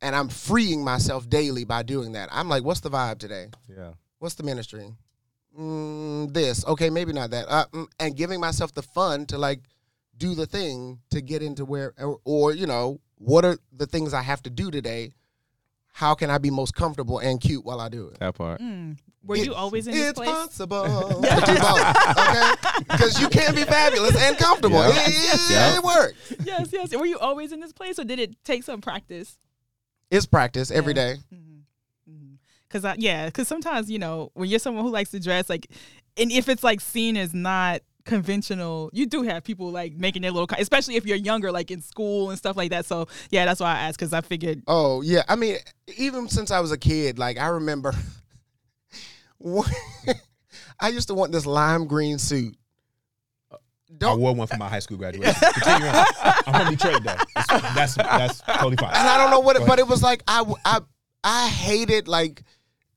and 0.00 0.16
I'm 0.16 0.28
freeing 0.28 0.82
myself 0.82 1.28
daily 1.30 1.64
by 1.64 1.84
doing 1.84 2.12
that. 2.12 2.28
I'm 2.32 2.48
like, 2.48 2.64
what's 2.64 2.80
the 2.80 2.90
vibe 2.90 3.18
today? 3.18 3.46
Yeah. 3.68 3.92
What's 4.18 4.34
the 4.34 4.42
ministry? 4.42 4.90
Mm, 5.56 6.32
this, 6.32 6.66
okay, 6.66 6.90
maybe 6.90 7.12
not 7.12 7.30
that, 7.30 7.46
uh, 7.48 7.66
mm, 7.72 7.86
and 8.00 8.16
giving 8.16 8.40
myself 8.40 8.74
the 8.74 8.82
fun 8.82 9.26
to 9.26 9.38
like 9.38 9.60
do 10.16 10.34
the 10.34 10.46
thing 10.46 10.98
to 11.10 11.20
get 11.20 11.42
into 11.42 11.64
where, 11.64 11.92
or, 11.98 12.18
or 12.24 12.52
you 12.52 12.66
know, 12.66 12.98
what 13.18 13.44
are 13.44 13.56
the 13.72 13.86
things 13.86 14.12
I 14.14 14.22
have 14.22 14.42
to 14.42 14.50
do 14.50 14.70
today? 14.72 15.12
How 15.92 16.14
can 16.14 16.30
I 16.30 16.38
be 16.38 16.50
most 16.50 16.74
comfortable 16.74 17.18
and 17.18 17.40
cute 17.40 17.64
while 17.64 17.80
I 17.80 17.88
do 17.88 18.08
it? 18.08 18.18
That 18.18 18.34
part. 18.34 18.60
Mm. 18.60 18.98
Were 19.24 19.36
you 19.36 19.54
always 19.54 19.86
in 19.86 19.92
this 19.94 20.10
it's 20.10 20.18
place? 20.18 20.30
possible 20.30 20.82
to 20.84 21.42
do 21.46 21.54
both, 21.60 22.18
okay? 22.18 22.52
Because 22.80 23.20
you 23.20 23.28
can 23.28 23.54
be 23.54 23.62
fabulous 23.62 24.16
and 24.20 24.36
comfortable. 24.36 24.78
Yeah. 24.78 24.88
It, 25.06 25.08
it- 25.08 25.50
Yeah. 25.50 25.76
it 25.76 25.84
works. 25.84 26.34
yes, 26.44 26.70
yes. 26.72 26.96
Were 26.96 27.06
you 27.06 27.18
always 27.18 27.52
in 27.52 27.60
this 27.60 27.72
place, 27.72 27.98
or 27.98 28.04
did 28.04 28.18
it 28.18 28.34
take 28.44 28.64
some 28.64 28.80
practice? 28.80 29.38
It's 30.10 30.26
practice 30.26 30.70
every 30.70 30.94
Yeah. 30.94 31.14
day. 31.14 31.20
Cause 32.70 32.86
I, 32.86 32.94
yeah, 32.98 33.28
cause 33.28 33.46
sometimes 33.48 33.90
you 33.90 33.98
know 33.98 34.30
when 34.32 34.48
you're 34.48 34.58
someone 34.58 34.82
who 34.82 34.90
likes 34.90 35.10
to 35.10 35.20
dress 35.20 35.50
like, 35.50 35.66
and 36.16 36.32
if 36.32 36.48
it's 36.48 36.64
like 36.64 36.80
seen 36.80 37.18
as 37.18 37.34
not 37.34 37.82
conventional, 38.04 38.90
you 38.92 39.06
do 39.06 39.22
have 39.22 39.44
people 39.44 39.70
like 39.70 39.94
making 39.94 40.22
their 40.22 40.30
little, 40.30 40.46
co- 40.46 40.56
especially 40.58 40.96
if 40.96 41.06
you're 41.06 41.16
younger, 41.16 41.50
like 41.52 41.70
in 41.70 41.80
school 41.80 42.30
and 42.30 42.38
stuff 42.38 42.56
like 42.56 42.70
that. 42.70 42.86
So 42.86 43.08
yeah, 43.30 43.44
that's 43.44 43.60
why 43.60 43.74
I 43.74 43.80
asked, 43.80 43.98
cause 43.98 44.12
I 44.12 44.20
figured 44.20 44.62
Oh 44.66 45.00
yeah, 45.02 45.22
I 45.28 45.36
mean, 45.36 45.56
even 45.96 46.28
since 46.28 46.50
I 46.50 46.60
was 46.60 46.72
a 46.72 46.78
kid, 46.78 47.18
like 47.18 47.38
I 47.38 47.46
remember, 47.48 47.94
I 50.80 50.88
used 50.88 51.08
to 51.08 51.14
want 51.14 51.32
this 51.32 51.46
lime 51.46 51.86
green 51.86 52.18
suit. 52.18 52.56
I 53.52 53.56
Don't, 53.98 54.20
wore 54.20 54.34
one 54.34 54.46
for 54.46 54.56
my 54.56 54.68
high 54.68 54.78
school 54.80 54.96
graduation. 54.96 55.34
Continue 55.52 55.88
on. 55.88 56.06
I'm 56.46 56.64
from 56.64 56.74
Detroit 56.74 57.04
though. 57.04 57.12
It's- 57.12 57.74
That's 57.74 57.94
that's 57.94 58.40
totally 58.40 58.76
fine. 58.76 58.90
and 58.94 59.08
I 59.08 59.18
don't 59.18 59.30
know 59.30 59.40
what, 59.40 59.56
it, 59.56 59.66
but 59.66 59.78
it 59.78 59.86
was 59.86 60.02
like 60.02 60.22
I 60.26 60.44
I 60.64 60.80
I 61.22 61.48
hated 61.48 62.08
like 62.08 62.42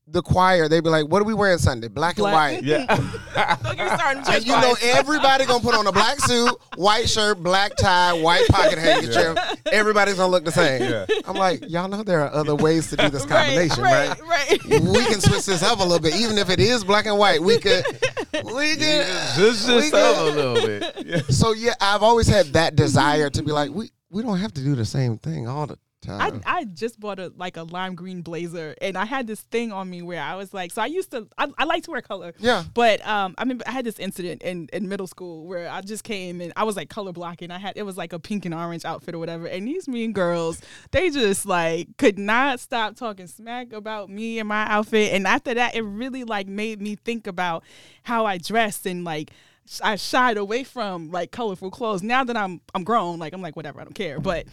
the 0.07 0.21
choir. 0.21 0.67
They'd 0.69 0.83
be 0.83 0.89
like, 0.89 1.07
"What 1.07 1.21
are 1.21 1.25
we 1.25 1.33
wearing 1.33 1.57
Sunday? 1.57 1.87
Black, 1.87 2.17
Black. 2.17 2.53
and 2.53 2.57
white." 2.57 2.63
Yeah. 2.63 2.85
Look, 3.63 3.77
you're 3.77 3.87
starting 3.89 4.23
to 4.23 4.31
And 4.31 4.45
you 4.45 4.53
know 4.53 4.75
everybody 4.81 5.45
gonna 5.45 5.63
put 5.63 5.75
on 5.75 5.87
a 5.87 5.91
black 5.91 6.19
suit, 6.19 6.51
white 6.75 7.09
shirt, 7.09 7.41
black 7.41 7.75
tie, 7.75 8.13
white 8.13 8.47
pocket 8.47 8.77
handkerchief. 8.77 9.37
Everybody's 9.71 10.15
gonna 10.15 10.31
look 10.31 10.45
the 10.45 10.51
same. 10.51 10.83
Yeah. 10.83 11.05
I'm 11.25 11.35
like, 11.35 11.69
y'all 11.69 11.87
know 11.87 12.03
there 12.03 12.21
are 12.21 12.31
other 12.33 12.55
ways 12.55 12.89
to 12.91 12.97
do 12.97 13.09
this 13.09 13.25
combination, 13.25 13.83
right? 13.83 14.09
right, 14.21 14.63
right. 14.65 14.81
we 14.81 15.03
can 15.05 15.19
switch 15.21 15.45
this 15.45 15.63
up 15.63 15.79
a 15.79 15.83
little 15.83 15.99
bit, 15.99 16.15
even 16.15 16.37
if 16.37 16.49
it 16.49 16.59
is 16.59 16.83
black 16.83 17.05
and 17.05 17.17
white. 17.17 17.41
We 17.41 17.59
could, 17.59 17.85
we 18.33 18.75
could, 18.75 19.05
Just 19.35 19.67
we 19.67 19.89
just 19.89 19.93
up 19.93 20.17
a 20.17 20.35
little 20.35 20.55
bit. 20.55 20.83
Yeah. 21.05 21.21
So 21.29 21.53
yeah, 21.53 21.73
I've 21.79 22.01
always 22.01 22.27
had 22.27 22.47
that 22.53 22.75
desire 22.75 23.29
to 23.29 23.43
be 23.43 23.51
like, 23.51 23.69
we 23.71 23.91
we 24.09 24.23
don't 24.23 24.37
have 24.37 24.53
to 24.53 24.61
do 24.61 24.75
the 24.75 24.85
same 24.85 25.17
thing 25.17 25.47
all 25.47 25.67
the 25.67 25.73
I, 25.73 25.77
time. 26.05 26.41
I 26.45 26.63
just 26.65 26.99
bought 26.99 27.19
a 27.19 27.31
like 27.35 27.57
a 27.57 27.63
lime 27.63 27.95
green 27.95 28.21
blazer 28.21 28.75
and 28.81 28.97
I 28.97 29.05
had 29.05 29.27
this 29.27 29.41
thing 29.41 29.71
on 29.71 29.89
me 29.89 30.01
where 30.01 30.21
I 30.21 30.35
was 30.35 30.53
like 30.53 30.71
so 30.71 30.81
I 30.81 30.85
used 30.85 31.11
to 31.11 31.27
I, 31.37 31.47
I 31.57 31.65
like 31.65 31.83
to 31.83 31.91
wear 31.91 32.01
color 32.01 32.33
Yeah. 32.39 32.63
but 32.73 33.05
um 33.07 33.35
I 33.37 33.45
mean 33.45 33.61
I 33.65 33.71
had 33.71 33.85
this 33.85 33.99
incident 33.99 34.41
in, 34.43 34.69
in 34.73 34.87
middle 34.87 35.07
school 35.07 35.45
where 35.45 35.69
I 35.69 35.81
just 35.81 36.03
came 36.03 36.41
and 36.41 36.53
I 36.55 36.63
was 36.63 36.75
like 36.75 36.89
color 36.89 37.11
blocking 37.11 37.51
I 37.51 37.57
had 37.57 37.77
it 37.77 37.83
was 37.83 37.97
like 37.97 38.13
a 38.13 38.19
pink 38.19 38.45
and 38.45 38.53
orange 38.53 38.85
outfit 38.85 39.15
or 39.15 39.19
whatever 39.19 39.45
and 39.47 39.67
these 39.67 39.87
mean 39.87 40.13
girls 40.13 40.61
they 40.91 41.09
just 41.09 41.45
like 41.45 41.97
could 41.97 42.17
not 42.19 42.59
stop 42.59 42.95
talking 42.95 43.27
smack 43.27 43.73
about 43.73 44.09
me 44.09 44.39
and 44.39 44.47
my 44.47 44.65
outfit 44.67 45.13
and 45.13 45.25
after 45.27 45.53
that 45.53 45.75
it 45.75 45.81
really 45.81 46.23
like 46.23 46.47
made 46.47 46.81
me 46.81 46.95
think 46.95 47.27
about 47.27 47.63
how 48.03 48.25
I 48.25 48.37
dressed 48.37 48.85
and 48.85 49.03
like 49.03 49.31
I 49.81 49.95
shied 49.95 50.37
away 50.37 50.63
from 50.63 51.09
like 51.09 51.31
colorful 51.31 51.71
clothes 51.71 52.03
now 52.03 52.23
that 52.23 52.37
I'm 52.37 52.61
I'm 52.75 52.83
grown 52.83 53.17
like 53.17 53.33
I'm 53.33 53.41
like 53.41 53.55
whatever 53.55 53.81
I 53.81 53.83
don't 53.83 53.93
care 53.95 54.19
but 54.19 54.45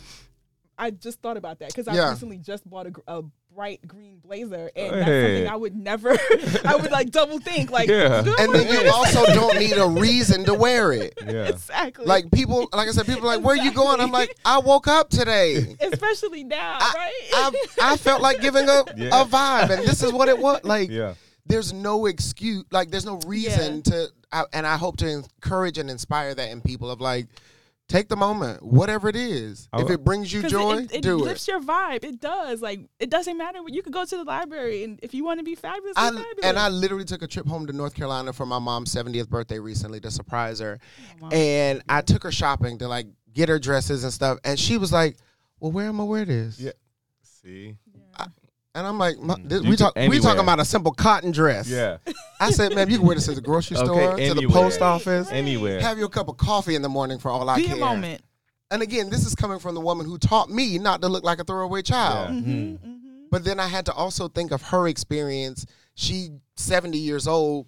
I 0.82 0.90
just 0.90 1.20
thought 1.20 1.36
about 1.36 1.60
that 1.60 1.68
because 1.68 1.86
I 1.88 1.94
Yeah. 1.94 2.10
recently 2.10 2.38
just 2.38 2.68
bought 2.68 2.86
a, 2.86 2.92
a 3.06 3.22
bright 3.54 3.86
green 3.86 4.18
blazer, 4.18 4.70
and 4.74 4.94
that's 4.96 5.06
something 5.06 5.48
I 5.48 5.56
would 5.56 5.76
never. 5.76 6.10
I 6.64 6.74
would 6.76 6.90
like 6.90 7.10
double 7.10 7.38
think, 7.38 7.70
like, 7.70 7.88
Yeah. 7.88 8.18
and 8.38 8.52
then 8.54 8.66
you 8.66 8.90
also 8.94 9.24
don't 9.26 9.58
need 9.58 9.76
a 9.76 9.86
reason 9.86 10.44
to 10.46 10.54
wear 10.54 10.92
it. 10.92 11.14
Yeah. 11.24 11.44
exactly 11.48 12.04
Like 12.06 12.30
people, 12.32 12.68
like 12.72 12.88
I 12.88 12.92
said, 12.92 13.06
people 13.06 13.22
are 13.28 13.36
like, 13.36 13.44
where 13.44 13.54
are 13.54 13.62
you 13.64 13.72
going? 13.72 14.00
I'm 14.00 14.10
like, 14.10 14.36
I 14.44 14.58
woke 14.58 14.88
up 14.88 15.10
today. 15.10 15.76
especially 15.80 16.44
now, 16.44 16.78
I, 16.80 16.92
right? 16.96 17.12
I, 17.80 17.92
I 17.92 17.96
felt 17.96 18.22
like 18.22 18.40
giving 18.40 18.68
a, 18.68 18.84
Yeah. 18.96 19.22
a 19.22 19.24
vibe, 19.24 19.70
and 19.70 19.86
this 19.86 20.02
is 20.02 20.12
what 20.12 20.28
it 20.28 20.38
was. 20.38 20.64
Like, 20.64 20.90
Yeah. 20.90 21.14
there's 21.46 21.72
no 21.72 22.06
excuse 22.06 22.64
like 22.70 22.90
there's 22.90 23.04
no 23.06 23.18
reason 23.26 23.82
to 23.82 24.08
I, 24.32 24.44
and 24.54 24.64
i 24.66 24.76
hope 24.76 24.96
to 24.98 25.08
encourage 25.10 25.76
and 25.76 25.90
inspire 25.90 26.34
that 26.34 26.50
in 26.50 26.60
people 26.62 26.88
of 26.90 27.00
like 27.00 27.26
take 27.92 28.08
the 28.08 28.16
moment 28.16 28.62
whatever 28.62 29.08
it 29.08 29.16
is 29.16 29.68
I 29.72 29.82
if 29.82 29.90
it 29.90 30.02
brings 30.02 30.32
you 30.32 30.42
joy 30.42 30.78
it, 30.78 30.94
it 30.94 31.02
do 31.02 31.18
it 31.18 31.24
lifts 31.24 31.46
your 31.46 31.60
vibe. 31.60 32.04
It 32.04 32.20
does. 32.20 32.62
Like 32.62 32.80
it 32.98 33.10
doesn't 33.10 33.36
matter. 33.36 33.60
You 33.66 33.82
could 33.82 33.92
go 33.92 34.04
to 34.04 34.16
the 34.16 34.24
library, 34.24 34.84
and 34.84 34.98
if 35.02 35.14
you 35.14 35.24
want 35.24 35.40
to 35.40 35.44
be 35.44 35.54
fabulous, 35.54 35.94
I, 35.96 36.08
fabulous. 36.08 36.26
and 36.42 36.58
I 36.58 36.68
literally 36.68 37.04
took 37.04 37.22
a 37.22 37.26
trip 37.26 37.46
home 37.46 37.66
to 37.66 37.72
North 37.72 37.94
Carolina 37.94 38.32
for 38.32 38.46
my 38.46 38.58
mom's 38.58 38.94
70th 38.94 39.28
birthday 39.28 39.58
recently 39.58 40.00
to 40.00 40.10
surprise 40.10 40.58
her. 40.60 40.78
Oh, 41.22 41.28
And 41.30 41.82
I 41.88 42.00
took 42.00 42.22
her 42.22 42.32
shopping 42.32 42.78
to 42.78 42.88
like 42.88 43.06
get 43.32 43.48
her 43.48 43.58
dresses 43.58 44.04
and 44.04 44.12
stuff. 44.12 44.38
And 44.44 44.58
she 44.58 44.78
was 44.78 44.92
like, 44.92 45.16
Well, 45.60 45.72
where 45.72 45.86
am 45.86 46.00
I 46.00 46.04
wear 46.04 46.24
this? 46.24 46.58
Yeah. 46.58 46.72
See. 47.22 47.76
And 48.74 48.86
I'm 48.86 48.98
like, 48.98 49.18
"Ma- 49.18 49.36
mm. 49.36 49.48
this, 49.48 49.60
we 49.62 49.70
took 49.70 49.78
talk 49.78 49.94
we 49.96 50.02
anywhere. 50.02 50.20
talking 50.20 50.40
about 50.40 50.58
a 50.60 50.64
simple 50.64 50.92
cotton 50.92 51.30
dress. 51.30 51.68
Yeah. 51.68 51.98
I 52.40 52.50
said, 52.50 52.74
man, 52.74 52.88
you 52.88 52.98
can 52.98 53.06
wear 53.06 53.14
this 53.14 53.26
to 53.26 53.34
the 53.34 53.40
grocery 53.42 53.76
Okay, 53.76 53.84
store, 53.86 54.16
to 54.16 54.34
the 54.34 54.48
post 54.48 54.80
office, 54.80 55.30
Anywhere. 55.30 55.80
have 55.80 55.98
your 55.98 56.08
cup 56.08 56.28
of 56.28 56.38
coffee 56.38 56.74
in 56.74 56.80
the 56.82 56.88
morning 56.88 57.18
for 57.18 57.30
all 57.30 57.48
I 57.50 57.56
be 57.56 57.66
care. 57.66 57.76
a 57.76 57.78
moment. 57.78 58.22
And 58.70 58.80
again, 58.80 59.10
this 59.10 59.26
is 59.26 59.34
coming 59.34 59.58
from 59.58 59.74
the 59.74 59.80
woman 59.82 60.06
who 60.06 60.16
taught 60.16 60.48
me 60.48 60.78
not 60.78 61.02
to 61.02 61.08
look 61.08 61.22
like 61.22 61.38
a 61.38 61.44
throwaway 61.44 61.82
child. 61.82 62.30
Yeah. 62.30 62.40
Mm-hmm, 62.40 62.50
mm-hmm. 62.50 62.86
mm-hmm, 62.88 63.22
But 63.30 63.44
then 63.44 63.60
I 63.60 63.66
had 63.68 63.84
to 63.86 63.92
also 63.92 64.28
think 64.28 64.50
of 64.52 64.62
her 64.62 64.88
experience. 64.88 65.66
She 65.94 66.30
70 66.56 66.96
years 66.96 67.28
old, 67.28 67.66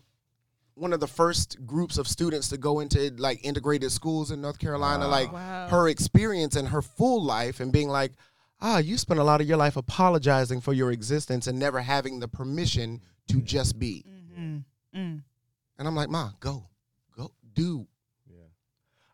one 0.76 0.94
of 0.94 1.00
the 1.00 1.06
first 1.06 1.58
groups 1.66 1.98
of 1.98 2.08
students 2.08 2.48
to 2.48 2.56
go 2.56 2.80
into 2.80 3.12
like 3.18 3.44
integrated 3.44 3.92
schools 3.92 4.30
in 4.30 4.40
North 4.40 4.58
Carolina. 4.58 5.04
Wow. 5.04 5.10
Like 5.10 5.32
Wow. 5.32 5.68
her 5.68 5.88
experience 5.90 6.56
and 6.56 6.68
her 6.68 6.80
full 6.80 7.22
life 7.22 7.60
and 7.60 7.70
being 7.70 7.90
like, 7.90 8.12
ah, 8.60 8.78
you 8.78 8.96
spent 8.98 9.20
a 9.20 9.24
lot 9.24 9.40
of 9.40 9.46
your 9.46 9.56
life 9.56 9.76
apologizing 9.76 10.60
for 10.60 10.72
your 10.72 10.90
existence 10.90 11.46
and 11.46 11.58
never 11.58 11.80
having 11.80 12.20
the 12.20 12.28
permission 12.28 13.00
to 13.28 13.40
just 13.40 13.78
be. 13.78 14.04
Mm-hmm. 14.08 14.56
Mm. 14.98 15.22
And 15.78 15.88
I'm 15.88 15.96
like, 15.96 16.08
Ma, 16.08 16.30
go, 16.40 16.68
go, 17.16 17.32
do. 17.52 17.86
Yeah. 18.28 18.46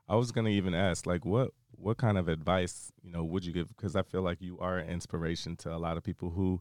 I 0.09 0.17
was 0.17 0.33
gonna 0.33 0.51
even 0.51 0.75
ask, 0.75 1.07
like, 1.07 1.25
what 1.25 1.51
what 1.73 1.97
kind 1.97 2.19
of 2.19 2.29
advice 2.29 2.93
you 3.03 3.11
know 3.11 3.25
would 3.25 3.45
you 3.45 3.53
give? 3.53 3.69
Because 3.69 3.97
I 3.97 4.03
feel 4.03 4.23
like 4.23 4.41
you 4.41 4.59
are 4.61 4.79
an 4.79 4.89
inspiration 4.89 5.57
to 5.57 5.75
a 5.75 5.79
lot 5.79 5.97
of 5.97 6.03
people 6.03 6.31
who 6.31 6.61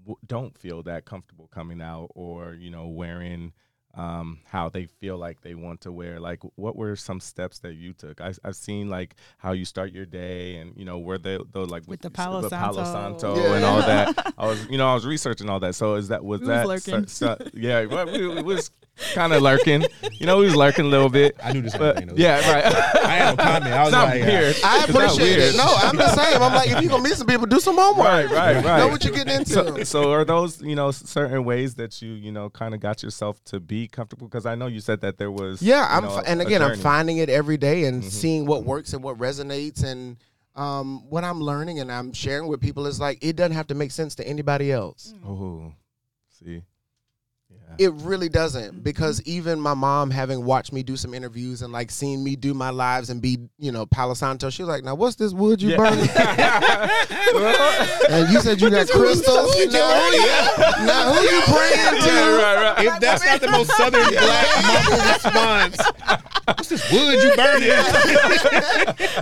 w- 0.00 0.16
don't 0.26 0.56
feel 0.56 0.82
that 0.84 1.04
comfortable 1.04 1.48
coming 1.48 1.80
out 1.82 2.08
or 2.14 2.54
you 2.54 2.70
know 2.70 2.86
wearing 2.86 3.52
um, 3.94 4.38
how 4.46 4.68
they 4.68 4.86
feel 4.86 5.16
like 5.18 5.42
they 5.42 5.54
want 5.54 5.82
to 5.82 5.92
wear. 5.92 6.18
Like, 6.18 6.40
what 6.56 6.76
were 6.76 6.96
some 6.96 7.20
steps 7.20 7.58
that 7.60 7.74
you 7.74 7.92
took? 7.92 8.20
I, 8.20 8.32
I've 8.44 8.56
seen 8.56 8.88
like 8.88 9.16
how 9.38 9.52
you 9.52 9.64
start 9.64 9.92
your 9.92 10.06
day, 10.06 10.56
and 10.56 10.74
you 10.76 10.84
know 10.84 10.98
where 10.98 11.18
they 11.18 11.38
though 11.52 11.64
like 11.64 11.82
With 11.86 12.00
the 12.00 12.08
you 12.08 12.14
said, 12.16 12.24
Palo 12.24 12.48
Santo. 12.48 12.84
Santo 12.84 13.36
Yeah. 13.36 13.54
and 13.56 13.64
all 13.64 13.80
that. 13.80 14.34
I 14.38 14.46
was 14.46 14.66
you 14.68 14.78
know 14.78 14.88
I 14.88 14.94
was 14.94 15.04
researching 15.06 15.48
all 15.50 15.60
that. 15.60 15.74
So 15.74 15.94
is 15.96 16.08
that 16.08 16.24
was 16.24 16.40
We 16.40 16.46
was 16.48 16.56
that 16.56 16.66
lurking. 16.68 17.06
so- 17.06 17.36
so- 17.38 17.46
yeah? 17.54 17.84
Well, 17.84 18.06
we, 18.06 18.26
we 18.28 18.42
was 18.42 18.70
kind 19.14 19.32
of 19.32 19.42
lurking. 19.42 19.84
You 20.12 20.26
know, 20.26 20.38
we 20.38 20.44
was 20.44 20.54
lurking 20.56 20.84
a 20.84 20.88
little 20.88 21.08
bit. 21.08 21.36
I 21.42 21.52
knew 21.52 21.62
this. 21.62 21.76
But 21.76 22.16
yeah, 22.16 22.36
right. 22.52 22.64
I 23.04 23.08
had 23.14 23.36
no 23.36 23.42
comment. 23.44 23.72
I 23.72 23.78
was 23.80 23.88
It's 23.88 23.92
not 23.92 24.08
like, 24.08 24.22
weird. 24.22 24.56
I 24.64 24.84
appreciate 24.84 25.38
it. 25.38 25.56
No, 25.56 25.64
I'm 25.66 25.96
the 25.96 26.08
same. 26.14 26.42
I'm 26.42 26.52
like, 26.54 26.70
if 26.70 26.80
you're 26.80 26.90
going 26.90 27.02
to 27.02 27.08
meet 27.08 27.16
some 27.18 27.26
people, 27.26 27.46
do 27.46 27.58
some 27.60 27.76
homework. 27.76 28.06
Right, 28.06 28.30
right, 28.30 28.64
right. 28.64 28.78
Know 28.78 28.88
what 28.88 29.02
you're 29.04 29.12
getting 29.14 29.34
into. 29.36 29.52
So, 29.52 29.82
so 29.84 30.12
are 30.12 30.24
those 30.24 30.60
you 30.62 30.74
know 30.76 30.90
certain 30.90 31.44
ways 31.44 31.74
that 31.76 32.00
you 32.02 32.12
you 32.12 32.30
know 32.32 32.50
kind 32.50 32.74
of 32.74 32.80
got 32.80 33.02
yourself 33.02 33.42
to 33.46 33.60
be 33.60 33.88
comfortable? 33.88 34.28
Because 34.28 34.46
I 34.46 34.54
know 34.54 34.66
you 34.66 34.80
said 34.80 35.00
that 35.00 35.18
there 35.18 35.30
was 35.30 35.62
Yeah, 35.62 35.86
I'm, 35.90 36.04
know, 36.04 36.10
fi- 36.10 36.22
and 36.26 36.40
again, 36.40 36.62
I'm 36.62 36.78
finding 36.78 37.18
it 37.18 37.28
every 37.28 37.56
day 37.56 37.84
and 37.84 38.02
Mhm. 38.02 38.10
seeing 38.10 38.46
what 38.46 38.64
works 38.64 38.92
and 38.92 39.02
what 39.02 39.18
resonates, 39.18 39.82
and 39.82 40.16
um, 40.54 41.08
what 41.08 41.24
I'm 41.24 41.40
learning 41.40 41.80
and 41.80 41.90
I'm 41.90 42.12
sharing 42.12 42.46
with 42.46 42.60
people 42.60 42.86
is 42.86 43.00
like 43.00 43.18
it 43.22 43.36
doesn't 43.36 43.56
have 43.56 43.68
to 43.68 43.74
make 43.74 43.90
sense 43.90 44.14
to 44.16 44.26
anybody 44.28 44.70
else. 44.70 45.14
Oh, 45.26 45.72
see, 46.28 46.50
yeah, 46.54 46.60
It 47.78 47.92
really 47.94 48.28
doesn't 48.28 48.82
because 48.82 49.22
even 49.22 49.60
my 49.60 49.74
mom, 49.74 50.10
having 50.10 50.44
watched 50.44 50.72
me 50.72 50.82
do 50.82 50.96
some 50.96 51.14
interviews 51.14 51.62
and 51.62 51.72
like 51.72 51.90
seeing 51.90 52.22
me 52.22 52.36
do 52.36 52.54
my 52.54 52.70
lives 52.70 53.10
and 53.10 53.20
be, 53.20 53.38
you 53.58 53.72
know, 53.72 53.86
Palo 53.86 54.14
Santo, 54.14 54.50
she 54.50 54.62
was 54.62 54.68
like, 54.68 54.84
"Now 54.84 54.94
what's 54.94 55.16
this 55.16 55.32
wood 55.32 55.60
you 55.62 55.76
burning?" 55.76 56.08
and 58.10 58.32
you 58.32 58.40
said 58.40 58.60
you 58.60 58.70
got 58.70 58.88
crystals. 58.88 59.26
Oh, 59.28 59.58
you 59.58 59.66
know, 59.68 60.10
yeah. 60.12 60.84
Now 60.86 61.12
who 61.12 61.20
you 61.22 61.42
praying 61.42 62.02
to? 62.02 62.10
right, 62.42 62.76
right. 62.76 62.86
If 62.86 63.00
that's 63.00 63.24
not 63.24 63.40
the 63.40 63.50
most 63.50 63.70
southern 63.72 64.08
black 64.10 64.46
mama 64.62 65.12
response, 65.12 65.78
what's 66.46 66.68
this 66.68 66.90
wood 66.92 67.22
you 67.22 67.34
burning? 67.36 67.68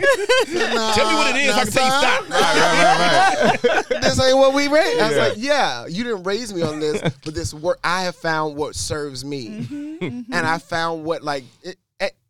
Tell 0.94 1.08
me 1.08 1.14
what 1.14 1.36
it 1.36 1.40
is. 1.42 1.54
I 1.54 1.64
can 1.64 1.72
tell 1.72 1.84
you 1.84 1.90
stop. 1.90 2.28
right, 2.30 3.60
right, 3.62 3.64
right. 3.90 4.02
this 4.02 4.20
ain't 4.20 4.36
what 4.36 4.54
we 4.54 4.68
raised. 4.68 5.00
I 5.00 5.08
was 5.08 5.16
Yeah. 5.16 5.22
like, 5.28 5.34
yeah, 5.38 5.86
you 5.86 6.04
didn't 6.04 6.24
raise 6.24 6.52
me 6.54 6.62
on 6.62 6.80
this, 6.80 7.00
but 7.24 7.34
this 7.34 7.52
work 7.54 7.78
I 7.84 8.02
have 8.04 8.16
found 8.16 8.56
what 8.56 8.74
serves 8.74 9.24
me, 9.24 9.48
Mm-hmm, 9.70 10.32
and 10.32 10.46
I 10.46 10.58
found 10.58 11.04
what 11.04 11.22
like, 11.22 11.44
it, 11.62 11.76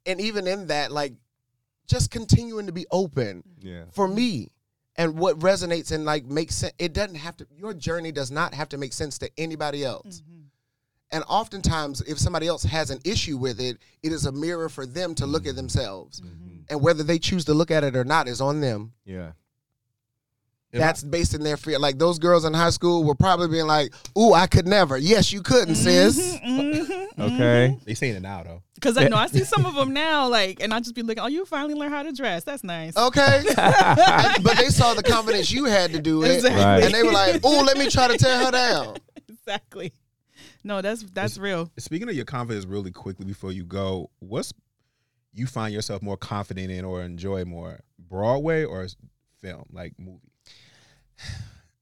and 0.07 0.21
even 0.21 0.47
in 0.47 0.69
that, 0.69 0.91
like, 0.91 1.13
just 1.87 2.11
continuing 2.11 2.67
to 2.67 2.73
be 2.73 2.87
open 2.91 3.43
Yeah, 3.61 3.85
for 3.93 4.09
me, 4.09 4.51
and 4.97 5.19
what 5.19 5.39
resonates 5.41 5.93
and 5.93 6.05
like 6.05 6.25
makes 6.25 6.55
sense. 6.55 6.73
It 6.79 6.93
doesn't 6.93 7.17
have 7.17 7.37
to. 7.39 7.47
Your 7.57 7.75
journey 7.75 8.11
does 8.13 8.31
not 8.31 8.55
have 8.55 8.69
to 8.71 8.79
make 8.79 8.93
sense 8.93 9.19
to 9.19 9.31
anybody 9.39 9.85
else. 9.85 10.23
mm-hmm. 10.23 10.40
And 11.13 11.25
oftentimes, 11.29 12.01
if 12.03 12.19
somebody 12.19 12.47
else 12.47 12.63
has 12.63 12.91
an 12.91 13.01
issue 13.05 13.37
with 13.37 13.61
it, 13.61 13.79
it 14.03 14.13
is 14.13 14.27
a 14.27 14.33
mirror 14.33 14.69
for 14.69 14.87
them 14.87 15.15
to 15.17 15.27
look 15.27 15.47
at 15.47 15.57
themselves, 15.57 16.21
Mm-hmm. 16.21 16.61
and 16.71 16.81
whether 16.81 17.03
they 17.03 17.19
choose 17.19 17.45
to 17.47 17.55
look 17.55 17.71
at 17.73 17.83
it 17.85 17.97
or 17.97 18.05
not 18.05 18.29
is 18.29 18.41
on 18.41 18.61
them. 18.61 18.93
yeah. 19.05 19.33
That's 20.73 21.03
based 21.03 21.35
in 21.35 21.43
their 21.43 21.57
fear. 21.57 21.81
Like 21.81 21.99
those 21.99 22.21
girls 22.21 22.45
in 22.45 22.55
high 22.55 22.71
school 22.71 23.03
were 23.03 23.17
probably 23.17 23.49
being 23.49 23.67
like, 23.67 23.93
"Ooh, 24.17 24.33
I 24.33 24.47
could 24.47 24.69
never." 24.69 24.97
Yes, 24.97 25.33
you 25.33 25.43
couldn't, 25.43 25.75
sis. 25.75 26.37
Mm-hmm. 26.39 26.97
Okay. 27.21 27.77
They 27.85 27.93
saying 27.95 28.15
it 28.15 28.23
now 28.23 28.45
though. 28.45 28.63
Because 28.77 28.97
I 28.97 29.09
know 29.09 29.17
I 29.17 29.27
see 29.27 29.43
some 29.45 29.67
of 29.67 29.75
them 29.75 29.93
now, 29.93 30.29
like, 30.29 30.63
and 30.63 30.73
I 30.73 30.79
just 30.79 30.95
be 30.95 31.03
looking. 31.03 31.23
Oh, 31.23 31.27
you 31.27 31.45
finally 31.45 31.75
learn 31.75 31.91
how 31.91 32.03
to 32.05 32.13
dress. 32.13 32.45
That's 32.45 32.63
nice. 32.65 32.97
Okay, 32.97 33.43
And- 33.49 33.57
but 34.45 34.57
they 34.59 34.69
saw 34.69 34.95
the 34.95 35.03
confidence 35.03 35.51
you 35.51 35.65
had 35.65 35.91
to 35.93 36.01
do 36.01 36.23
it, 36.23 36.31
Exactly. 36.37 36.63
Right. 36.63 36.85
and 36.85 36.95
they 36.95 37.03
were 37.03 37.11
like, 37.13 37.45
"Ooh, 37.45 37.63
let 37.65 37.77
me 37.77 37.91
try 37.91 38.07
to 38.09 38.17
tear 38.17 38.45
her 38.45 38.51
down." 38.53 38.97
exactly. 39.29 39.93
No, 40.63 40.83
that's 40.83 41.03
that's 41.03 41.39
real. 41.39 41.71
Speaking 41.79 42.09
of 42.09 42.15
your 42.15 42.25
confidence, 42.25 42.67
really 42.67 42.91
quickly 42.91 43.25
before 43.25 43.53
you 43.53 43.65
go, 43.65 44.11
what's 44.19 44.53
you 45.33 45.47
find 45.47 45.73
yourself 45.73 46.03
more 46.03 46.17
confident 46.17 46.71
in 46.71 46.85
or 46.85 47.03
enjoy 47.03 47.45
more, 47.45 47.81
Broadway 47.99 48.65
or 48.65 48.87
film, 49.41 49.65
like 49.71 49.95
movie? 49.99 50.33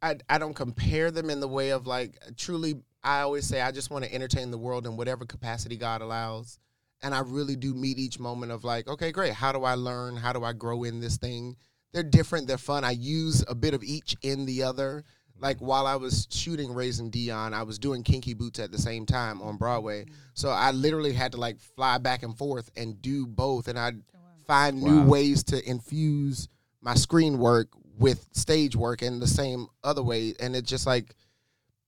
I, 0.02 0.16
I 0.28 0.38
don't 0.38 0.54
compare 0.54 1.10
them 1.10 1.28
in 1.28 1.40
the 1.40 1.48
way 1.48 1.70
of 1.70 1.86
like 1.86 2.18
truly 2.36 2.76
I 3.02 3.20
always 3.20 3.46
say 3.46 3.60
I 3.60 3.72
just 3.72 3.90
want 3.90 4.04
to 4.04 4.14
entertain 4.14 4.50
the 4.50 4.58
world 4.58 4.86
in 4.86 4.96
whatever 4.96 5.24
capacity 5.24 5.76
God 5.76 6.02
allows. 6.02 6.58
And 7.02 7.14
I 7.14 7.20
really 7.20 7.54
do 7.54 7.74
meet 7.74 7.98
each 7.98 8.18
moment 8.18 8.50
of 8.50 8.64
like, 8.64 8.88
okay, 8.88 9.12
great. 9.12 9.32
How 9.32 9.52
do 9.52 9.62
I 9.62 9.74
learn? 9.74 10.16
How 10.16 10.32
do 10.32 10.42
I 10.42 10.52
grow 10.52 10.82
in 10.82 10.98
this 11.00 11.16
thing? 11.16 11.56
They're 11.92 12.02
different, 12.02 12.48
they're 12.48 12.58
fun. 12.58 12.84
I 12.84 12.90
use 12.90 13.44
a 13.48 13.54
bit 13.54 13.72
of 13.72 13.82
each 13.82 14.16
in 14.22 14.46
the 14.46 14.64
other. 14.64 15.04
Like 15.40 15.58
while 15.58 15.86
I 15.86 15.96
was 15.96 16.26
shooting 16.30 16.72
Raising 16.72 17.10
Dion, 17.10 17.54
I 17.54 17.62
was 17.62 17.78
doing 17.78 18.02
Kinky 18.02 18.34
Boots 18.34 18.58
at 18.58 18.72
the 18.72 18.78
same 18.78 19.06
time 19.06 19.40
on 19.40 19.56
Broadway. 19.56 20.02
Mm-hmm. 20.02 20.14
So 20.34 20.50
I 20.50 20.72
literally 20.72 21.12
had 21.12 21.32
to 21.32 21.38
like 21.38 21.60
fly 21.60 21.98
back 21.98 22.22
and 22.22 22.36
forth 22.36 22.70
and 22.76 23.00
do 23.00 23.26
both. 23.26 23.68
And 23.68 23.78
I'd 23.78 23.96
oh, 24.14 24.18
find 24.46 24.82
new 24.82 25.02
ways 25.04 25.44
to 25.44 25.68
infuse 25.68 26.48
my 26.80 26.94
screen 26.94 27.38
work 27.38 27.68
with 27.98 28.28
stage 28.32 28.76
work 28.76 29.02
and 29.02 29.20
the 29.20 29.26
same 29.26 29.68
other 29.84 30.02
way. 30.02 30.34
And 30.40 30.56
it's 30.56 30.68
just 30.68 30.86
like 30.86 31.14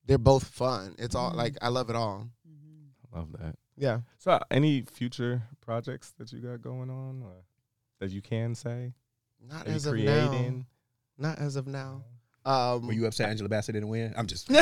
they're 0.07 0.19
both 0.19 0.45
fun. 0.45 0.95
It's 0.99 1.15
all 1.15 1.33
like 1.35 1.55
mm-hmm. 1.55 1.67
I 1.67 1.69
love 1.69 1.91
it 1.91 1.97
all. 1.97 2.29
Mm-hmm. 2.49 3.15
I 3.15 3.19
love 3.19 3.33
that. 3.39 3.57
Yeah. 3.77 4.01
So, 4.19 4.33
uh, 4.33 4.41
any 4.51 4.83
future 4.83 5.43
projects 5.63 6.13
that 6.19 6.31
you 6.33 6.41
got 6.41 6.61
going 6.61 6.91
on, 6.91 7.23
or 7.25 7.45
that 7.99 8.11
you 8.11 8.21
can 8.21 8.55
say? 8.55 8.93
Not 9.49 9.67
as 9.67 9.87
of 9.87 9.93
creating? 9.93 10.67
now. 11.19 11.31
Not 11.31 11.39
as 11.39 11.57
of 11.57 11.67
now. 11.67 12.03
Um, 12.47 12.87
Were 12.87 12.95
you 12.95 13.07
upset 13.07 13.29
Angela 13.29 13.49
Bassett 13.51 13.75
didn't 13.75 13.91
win? 13.91 14.15
I'm 14.17 14.27
just. 14.27 14.51
As 14.51 14.57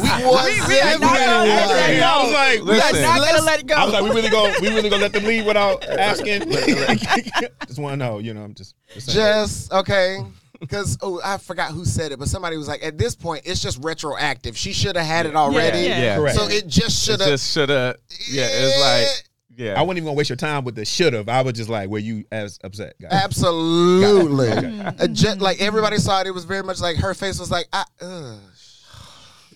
we- 0.00 0.08
was 0.26 0.68
we 0.68 0.80
are 0.80 0.98
not 0.98 1.16
gonna 1.16 1.44
let 1.44 1.90
it 1.90 1.96
I 1.96 2.00
go. 2.00 2.24
was 2.24 2.32
like, 2.32 2.60
Listen. 2.62 3.02
not 3.02 3.20
gonna 3.20 3.42
let 3.42 3.60
it 3.60 3.66
go. 3.66 3.74
I 3.76 3.84
was 3.84 3.92
like, 3.92 4.02
we 4.02 4.10
really 4.10 4.30
go, 4.30 4.52
we 4.60 4.68
really 4.68 4.90
gonna 4.90 5.02
let 5.02 5.12
them 5.12 5.24
leave 5.24 5.46
without 5.46 5.84
asking. 5.84 6.50
just 6.50 7.78
want 7.78 7.92
to 7.92 7.96
know, 7.96 8.18
you 8.18 8.34
know. 8.34 8.42
I'm 8.42 8.54
just, 8.54 8.74
just. 8.92 9.10
Just 9.10 9.72
okay. 9.72 10.18
Because 10.58 10.98
oh, 11.00 11.20
I 11.24 11.38
forgot 11.38 11.70
who 11.70 11.84
said 11.86 12.12
it, 12.12 12.18
but 12.18 12.28
somebody 12.28 12.56
was 12.58 12.68
like, 12.68 12.84
at 12.84 12.98
this 12.98 13.14
point, 13.14 13.42
it's 13.46 13.62
just 13.62 13.82
retroactive. 13.82 14.58
She 14.58 14.72
should 14.74 14.96
have 14.96 15.06
had 15.06 15.24
it 15.26 15.34
already. 15.34 15.78
Yeah. 15.78 16.02
Yeah, 16.02 16.16
Correct. 16.16 16.36
So 16.36 16.48
it 16.48 16.66
just 16.66 17.02
should 17.02 17.20
have. 17.20 17.30
just 17.30 17.50
should 17.52 17.70
have. 17.70 17.96
Yeah, 18.30 18.46
it's 18.50 18.80
like 18.80 19.29
yeah. 19.56 19.78
I 19.78 19.82
wasn't 19.82 19.98
even 19.98 20.04
gonna 20.06 20.16
waste 20.16 20.30
your 20.30 20.36
time 20.36 20.64
with 20.64 20.74
the 20.74 20.84
should 20.84 21.12
have. 21.12 21.28
I 21.28 21.42
was 21.42 21.54
just 21.54 21.68
like, 21.68 21.88
were 21.90 21.98
you 21.98 22.24
as 22.32 22.58
upset? 22.64 22.94
Guys? 23.00 23.10
Absolutely. 23.12 24.48
Okay. 24.50 24.90
A 24.98 25.08
jet- 25.08 25.40
like 25.40 25.60
everybody 25.60 25.98
saw 25.98 26.20
it. 26.20 26.26
It 26.26 26.30
was 26.32 26.44
very 26.44 26.62
much 26.62 26.80
like 26.80 26.96
her 26.96 27.14
face 27.14 27.38
was 27.38 27.50
like, 27.50 27.66
I, 27.72 27.84
ugh. 28.00 28.38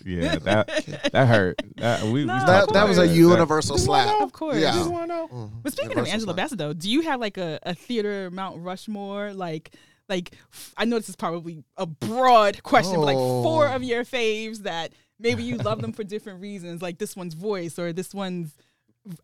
yeah, 0.05 0.35
that 0.37 1.09
that 1.11 1.27
hurt. 1.27 1.61
That, 1.77 2.03
we, 2.03 2.11
we 2.11 2.25
No, 2.25 2.33
talked 2.35 2.45
That, 2.45 2.73
that 2.73 2.87
was 2.87 2.97
a 2.97 3.07
That- 3.07 3.15
universal 3.15 3.77
slap. 3.77 4.21
Of 4.21 4.31
course. 4.33 4.57
Yeah. 4.57 4.73
Just 4.73 4.89
wanna 4.91 5.07
know. 5.07 5.27
Mhm. 5.27 5.51
But 5.63 5.71
speaking 5.73 5.97
of 5.97 6.05
Angela 6.07 6.33
slap. 6.33 6.35
Bassett, 6.37 6.57
though, 6.59 6.73
do 6.73 6.89
you 6.89 7.01
have 7.01 7.19
like 7.19 7.37
a, 7.37 7.59
a 7.63 7.73
theater 7.73 8.29
Mount 8.31 8.61
Rushmore? 8.61 9.33
Like, 9.33 9.71
like 10.07 10.33
f- 10.53 10.73
I 10.77 10.85
know 10.85 10.97
this 10.97 11.09
is 11.09 11.15
probably 11.15 11.63
a 11.77 11.85
broad 11.87 12.61
question, 12.63 12.95
but 12.97 13.05
like 13.05 13.15
four 13.17 13.67
of 13.67 13.81
your 13.83 14.03
faves 14.05 14.59
that 14.59 14.93
maybe 15.19 15.41
you 15.43 15.57
love 15.57 15.81
them 15.81 15.93
for 15.93 16.03
different 16.03 16.41
reasons, 16.41 16.81
like 16.81 16.99
this 16.99 17.15
one's 17.15 17.33
voice 17.33 17.79
or 17.79 17.91
this 17.93 18.13
one's 18.13 18.53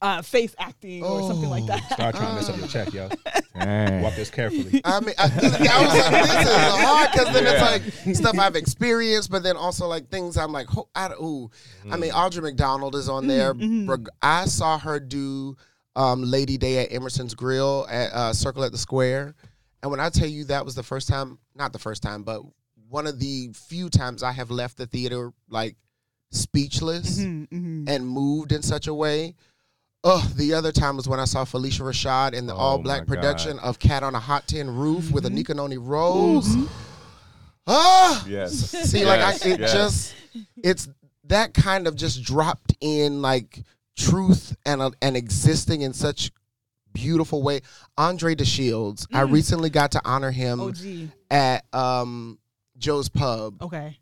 uh, 0.01 0.21
face 0.21 0.53
acting 0.59 1.03
or 1.03 1.21
something 1.27 1.49
like 1.49 1.65
that. 1.65 1.83
Start 1.93 2.15
trying 2.15 2.29
to 2.29 2.35
mess 2.35 2.49
up 2.49 2.57
your 2.57 2.67
check, 2.67 2.93
yo. 2.93 3.09
Dang. 3.55 4.01
Walk 4.01 4.15
this 4.15 4.29
carefully. 4.29 4.81
I 4.83 4.99
mean, 4.99 5.15
I, 5.17 5.23
I 5.23 5.27
was 5.27 5.93
like, 6.11 6.23
this 6.23 6.47
is 6.47 6.83
hard 6.85 7.09
because 7.11 7.33
then 7.33 7.47
it's 7.47 8.05
like 8.05 8.15
stuff 8.15 8.37
I've 8.39 8.55
experienced, 8.55 9.31
but 9.31 9.43
then 9.43 9.57
also 9.57 9.87
like 9.87 10.09
things 10.09 10.37
I'm 10.37 10.51
like, 10.51 10.67
oh, 10.77 10.87
I, 10.95 11.09
ooh. 11.13 11.49
I 11.91 11.97
mean, 11.97 12.11
Audra 12.11 12.41
McDonald 12.43 12.95
is 12.95 13.09
on 13.09 13.27
there. 13.27 13.53
Reg- 13.53 14.09
I 14.21 14.45
saw 14.45 14.77
her 14.77 14.99
do 14.99 15.55
um, 15.95 16.23
Lady 16.23 16.57
Day 16.57 16.85
at 16.85 16.91
Emerson's 16.93 17.33
Grill 17.33 17.85
at 17.89 18.11
uh, 18.13 18.33
Circle 18.33 18.63
at 18.63 18.71
the 18.71 18.77
Square, 18.77 19.35
and 19.81 19.89
when 19.91 19.99
I 19.99 20.09
tell 20.09 20.27
you 20.27 20.45
that 20.45 20.63
was 20.63 20.75
the 20.75 20.83
first 20.83 21.07
time, 21.07 21.39
not 21.55 21.73
the 21.73 21.79
first 21.79 22.01
time, 22.03 22.23
but 22.23 22.41
one 22.89 23.07
of 23.07 23.19
the 23.19 23.49
few 23.53 23.89
times 23.89 24.21
I 24.21 24.31
have 24.31 24.51
left 24.51 24.77
the 24.77 24.85
theater 24.85 25.33
like 25.49 25.75
speechless 26.31 27.19
Mm-hmm, 27.19 27.85
and 27.87 28.07
moved 28.07 28.51
in 28.51 28.61
such 28.61 28.87
a 28.87 28.93
way. 28.93 29.35
Oh, 30.03 30.27
the 30.35 30.53
other 30.55 30.71
time 30.71 30.97
was 30.97 31.07
when 31.07 31.19
I 31.19 31.25
saw 31.25 31.45
Phylicia 31.45 31.81
Rashad 31.81 32.33
in 32.33 32.47
the 32.47 32.53
Oh 32.53 32.57
all 32.57 32.77
my 32.77 32.83
black 32.83 32.99
God. 33.01 33.07
production 33.07 33.59
of 33.59 33.77
Cat 33.77 34.01
on 34.01 34.15
a 34.15 34.19
Hot 34.19 34.47
Tin 34.47 34.69
Roof 34.75 35.11
with 35.11 35.25
Mm-hmm. 35.25 35.35
Anika 35.37 35.55
Noni 35.55 35.77
Rose. 35.77 36.55
Ah, 37.67 38.25
Yes. 38.27 38.53
see, 38.71 39.05
like 39.05 39.19
I, 39.21 39.33
it 39.47 39.59
yes. 39.59 39.73
just, 39.73 40.15
it's 40.63 40.89
that 41.25 41.53
kind 41.53 41.87
of 41.87 41.95
just 41.95 42.23
dropped 42.23 42.73
in 42.81 43.21
like 43.21 43.63
truth 43.95 44.55
and 44.65 44.81
uh, 44.81 44.89
and 45.01 45.15
existing 45.15 45.81
in 45.81 45.93
such 45.93 46.31
beautiful 46.93 47.43
way. 47.43 47.61
Andre 47.97 48.33
De 48.35 48.43
Shields, 48.43 49.07
I 49.13 49.21
Mm. 49.23 49.31
recently 49.31 49.69
got 49.69 49.91
to 49.91 50.01
honor 50.03 50.31
him 50.31 50.73
gee. 50.73 51.11
at 51.29 51.63
um, 51.73 52.39
Joe's 52.79 53.07
Pub 53.07 53.61
Okay. 53.61 53.97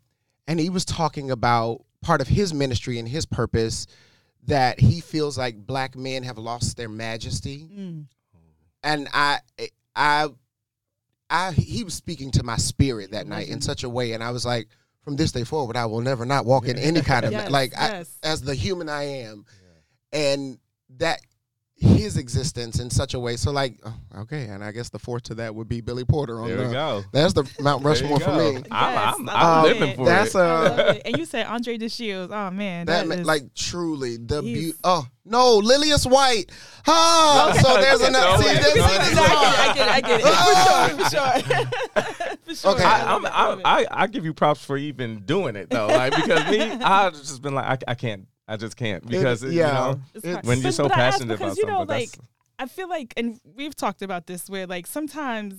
and 0.48 0.58
he 0.58 0.70
was 0.70 0.86
talking 0.86 1.30
about 1.30 1.84
part 2.00 2.22
of 2.22 2.28
his 2.28 2.54
ministry 2.54 2.98
and 2.98 3.06
his 3.06 3.26
purpose 3.26 3.86
that 4.46 4.80
he 4.80 5.00
feels 5.00 5.36
like 5.38 5.56
black 5.66 5.96
men 5.96 6.22
have 6.22 6.38
lost 6.38 6.76
their 6.76 6.88
majesty 6.88 7.68
Mm. 7.72 8.06
and 8.82 9.08
i 9.12 9.38
i 9.94 10.28
i 11.28 11.52
he 11.52 11.84
was 11.84 11.94
speaking 11.94 12.30
to 12.32 12.42
my 12.42 12.56
spirit 12.56 13.12
that 13.12 13.26
night 13.26 13.48
in 13.48 13.60
such 13.60 13.84
a 13.84 13.88
way 13.88 14.12
and 14.12 14.22
i 14.24 14.30
was 14.30 14.44
like 14.46 14.68
from 15.04 15.16
this 15.16 15.32
day 15.32 15.44
forward 15.44 15.76
i 15.76 15.86
will 15.86 16.00
never 16.00 16.24
not 16.24 16.44
walk 16.46 16.66
in 16.68 16.78
any 16.78 17.00
kind 17.02 17.24
of 17.24 17.32
Yes, 17.40 17.50
like 17.50 17.72
yes. 17.72 18.18
I, 18.22 18.26
as 18.28 18.42
the 18.42 18.54
human 18.54 18.88
i 18.88 19.04
am 19.04 19.44
and 20.12 20.58
that 20.98 21.20
his 21.80 22.18
existence 22.18 22.78
in 22.78 22.90
such 22.90 23.14
a 23.14 23.18
way 23.18 23.36
so 23.36 23.50
like 23.50 23.74
oh, 23.86 23.94
okay 24.18 24.44
and 24.44 24.62
i 24.62 24.70
guess 24.70 24.90
the 24.90 24.98
fourth 24.98 25.22
to 25.22 25.34
that 25.34 25.54
would 25.54 25.66
be 25.66 25.80
billy 25.80 26.04
porter 26.04 26.40
on 26.42 26.48
There 26.48 26.58
the 26.58 26.66
we 26.66 26.72
go. 26.72 27.02
that's 27.10 27.32
the 27.32 27.42
mount 27.58 27.82
There 27.82 27.94
you 27.94 28.00
rushmore 28.02 28.20
for 28.20 28.26
go. 28.36 28.52
me 28.52 28.62
I'm, 28.70 29.14
I'm, 29.20 29.28
I 29.30 29.32
I'm 29.58 29.62
living 29.64 29.88
it. 29.88 29.96
for 29.96 30.04
that's 30.04 30.34
it. 30.34 30.38
I 30.38 30.42
uh. 30.42 30.94
And 31.06 31.16
you 31.16 31.24
said 31.24 31.46
Andre 31.46 31.78
De 31.78 31.88
Shields. 31.88 32.30
Oh 32.32 32.50
man, 32.50 32.84
that, 32.86 33.06
that 33.06 33.08
ma- 33.08 33.14
is- 33.14 33.26
like 33.26 33.54
truly 33.54 34.18
the 34.18 34.42
He's- 34.42 34.58
beauty. 34.58 34.78
Oh 34.84 35.06
no, 35.24 35.56
Lillias 35.58 36.06
White. 36.06 36.50
Ah, 36.86 37.52
so 37.62 37.74
there's 37.80 38.00
Okay, 38.00 38.08
another. 38.08 38.36
no, 38.36 38.42
See, 38.42 38.46
wait, 38.48 38.56
this- 38.62 38.76
no, 38.76 38.86
see, 38.86 38.98
this 38.98 39.14
no, 39.14 39.22
I 39.22 39.72
get 39.74 39.86
it. 39.86 39.92
I 39.94 40.00
get 40.00 40.20
it. 40.20 40.26
I 40.26 40.98
get 40.98 41.00
it. 41.00 41.04
For 41.06 41.14
sure. 41.14 41.44
For 41.44 42.04
sure. 42.04 42.36
for 42.44 42.54
sure. 42.54 42.70
Okay. 42.72 42.84
I, 42.84 43.14
I'm, 43.14 43.26
I 43.26 43.46
love 43.48 43.60
I'm. 43.64 43.66
I, 43.66 43.86
I 43.90 44.06
give 44.06 44.24
you 44.24 44.34
props 44.34 44.64
for 44.64 44.76
even 44.76 45.20
doing 45.20 45.56
it 45.56 45.70
though, 45.70 45.86
like 45.86 46.14
because 46.16 46.50
me, 46.50 46.60
I've 46.84 47.12
just 47.14 47.40
been 47.42 47.54
like, 47.54 47.84
I, 47.86 47.92
I 47.92 47.94
can't, 47.94 48.26
I 48.52 48.56
just 48.56 48.76
can't 48.76 49.06
because 49.06 49.42
it, 49.42 49.52
yeah. 49.52 49.68
you 49.68 49.72
know, 49.94 50.00
It's 50.14 50.24
It's- 50.24 50.34
hard. 50.34 50.46
when 50.46 50.58
you're 50.58 50.64
But- 50.64 50.74
so 50.74 50.88
but 50.88 50.92
I 50.98 51.00
ask 51.02 51.18
passionate 51.18 51.38
because, 51.38 51.52
about 51.52 51.56
you 51.58 51.66
know, 51.66 51.78
something, 51.80 51.96
like 52.00 52.10
I 52.58 52.66
feel 52.66 52.88
like, 52.88 53.14
and 53.16 53.40
we've 53.44 53.74
talked 53.74 54.02
about 54.02 54.26
this, 54.26 54.50
where 54.50 54.66
like 54.66 54.86
sometimes. 54.86 55.54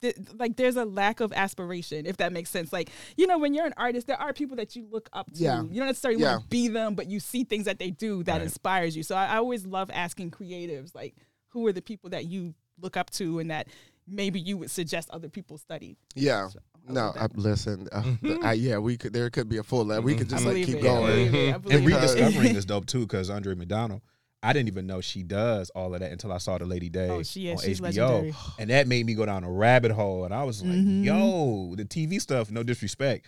th- 0.00 0.16
like 0.38 0.56
there's 0.56 0.76
a 0.76 0.84
lack 0.84 1.20
of 1.20 1.32
aspiration, 1.32 2.06
if 2.06 2.16
that 2.16 2.32
makes 2.32 2.48
sense. 2.50 2.72
Like 2.72 2.90
you 3.16 3.26
know, 3.26 3.38
when 3.38 3.52
you're 3.54 3.66
an 3.66 3.74
artist, 3.76 4.06
there 4.06 4.20
are 4.20 4.32
people 4.32 4.56
that 4.56 4.74
you 4.74 4.86
look 4.90 5.08
up 5.12 5.30
to. 5.32 5.38
Yeah. 5.38 5.62
You 5.62 5.76
don't 5.80 5.86
necessarily 5.86 6.20
Yeah. 6.22 6.32
want 6.32 6.44
to 6.44 6.48
be 6.48 6.68
them, 6.68 6.94
but 6.94 7.06
you 7.06 7.20
see 7.20 7.44
things 7.44 7.66
that 7.66 7.78
they 7.78 7.90
do 7.90 8.22
that 8.24 8.32
Right. 8.34 8.42
inspires 8.42 8.96
you. 8.96 9.02
So 9.02 9.14
I, 9.14 9.26
I 9.26 9.36
always 9.36 9.66
love 9.66 9.90
asking 9.92 10.30
creatives, 10.30 10.94
like, 10.94 11.14
who 11.48 11.66
are 11.66 11.72
the 11.72 11.82
people 11.82 12.08
that 12.10 12.24
you 12.24 12.54
look 12.80 12.96
up 12.96 13.10
to, 13.10 13.38
and 13.40 13.50
that 13.50 13.68
maybe 14.06 14.40
you 14.40 14.56
would 14.56 14.70
suggest 14.70 15.10
other 15.10 15.28
people 15.28 15.58
study. 15.58 15.96
Yeah. 16.14 16.48
So, 16.48 16.58
I 16.71 16.71
No, 16.88 17.12
I, 17.16 17.28
that. 17.28 17.38
listen. 17.38 17.88
Uh, 17.92 18.02
the- 18.22 18.40
I, 18.42 18.52
yeah, 18.54 18.78
we 18.78 18.96
could. 18.96 19.12
There 19.12 19.28
could 19.30 19.48
be 19.48 19.58
a 19.58 19.62
full. 19.62 19.84
We 20.02 20.14
could 20.14 20.28
just 20.28 20.44
like 20.44 20.56
keep 20.56 20.76
it. 20.76 20.78
I 20.78 20.80
going. 20.82 21.06
believe 21.06 21.34
it. 21.34 21.38
I 21.50 21.54
And 21.54 21.62
believe 21.62 21.82
it. 21.82 21.94
rediscovering 21.94 22.56
is 22.56 22.64
dope 22.66 22.86
too, 22.86 23.00
because 23.00 23.30
Audra 23.30 23.56
McDonald, 23.56 24.02
I 24.42 24.52
didn't 24.52 24.68
even 24.68 24.86
know 24.86 25.00
she 25.00 25.22
does 25.22 25.70
all 25.70 25.94
of 25.94 26.00
that 26.00 26.10
until 26.10 26.32
I 26.32 26.38
saw 26.38 26.58
the 26.58 26.64
Lady 26.66 26.88
Day 26.88 27.08
Oh, 27.08 27.22
she 27.22 27.48
is. 27.48 27.60
on 27.60 27.66
She's 27.66 27.80
HBO, 27.80 27.82
legendary. 27.84 28.34
and 28.58 28.70
that 28.70 28.88
made 28.88 29.06
me 29.06 29.14
go 29.14 29.24
down 29.26 29.44
a 29.44 29.50
rabbit 29.50 29.92
hole. 29.92 30.24
And 30.24 30.34
I 30.34 30.42
was 30.44 30.62
like, 30.62 30.72
Mhm. 30.76 31.04
"Yo, 31.04 31.74
the 31.76 31.84
TV 31.84 32.20
stuff, 32.20 32.50
no 32.50 32.62
disrespect, 32.64 33.26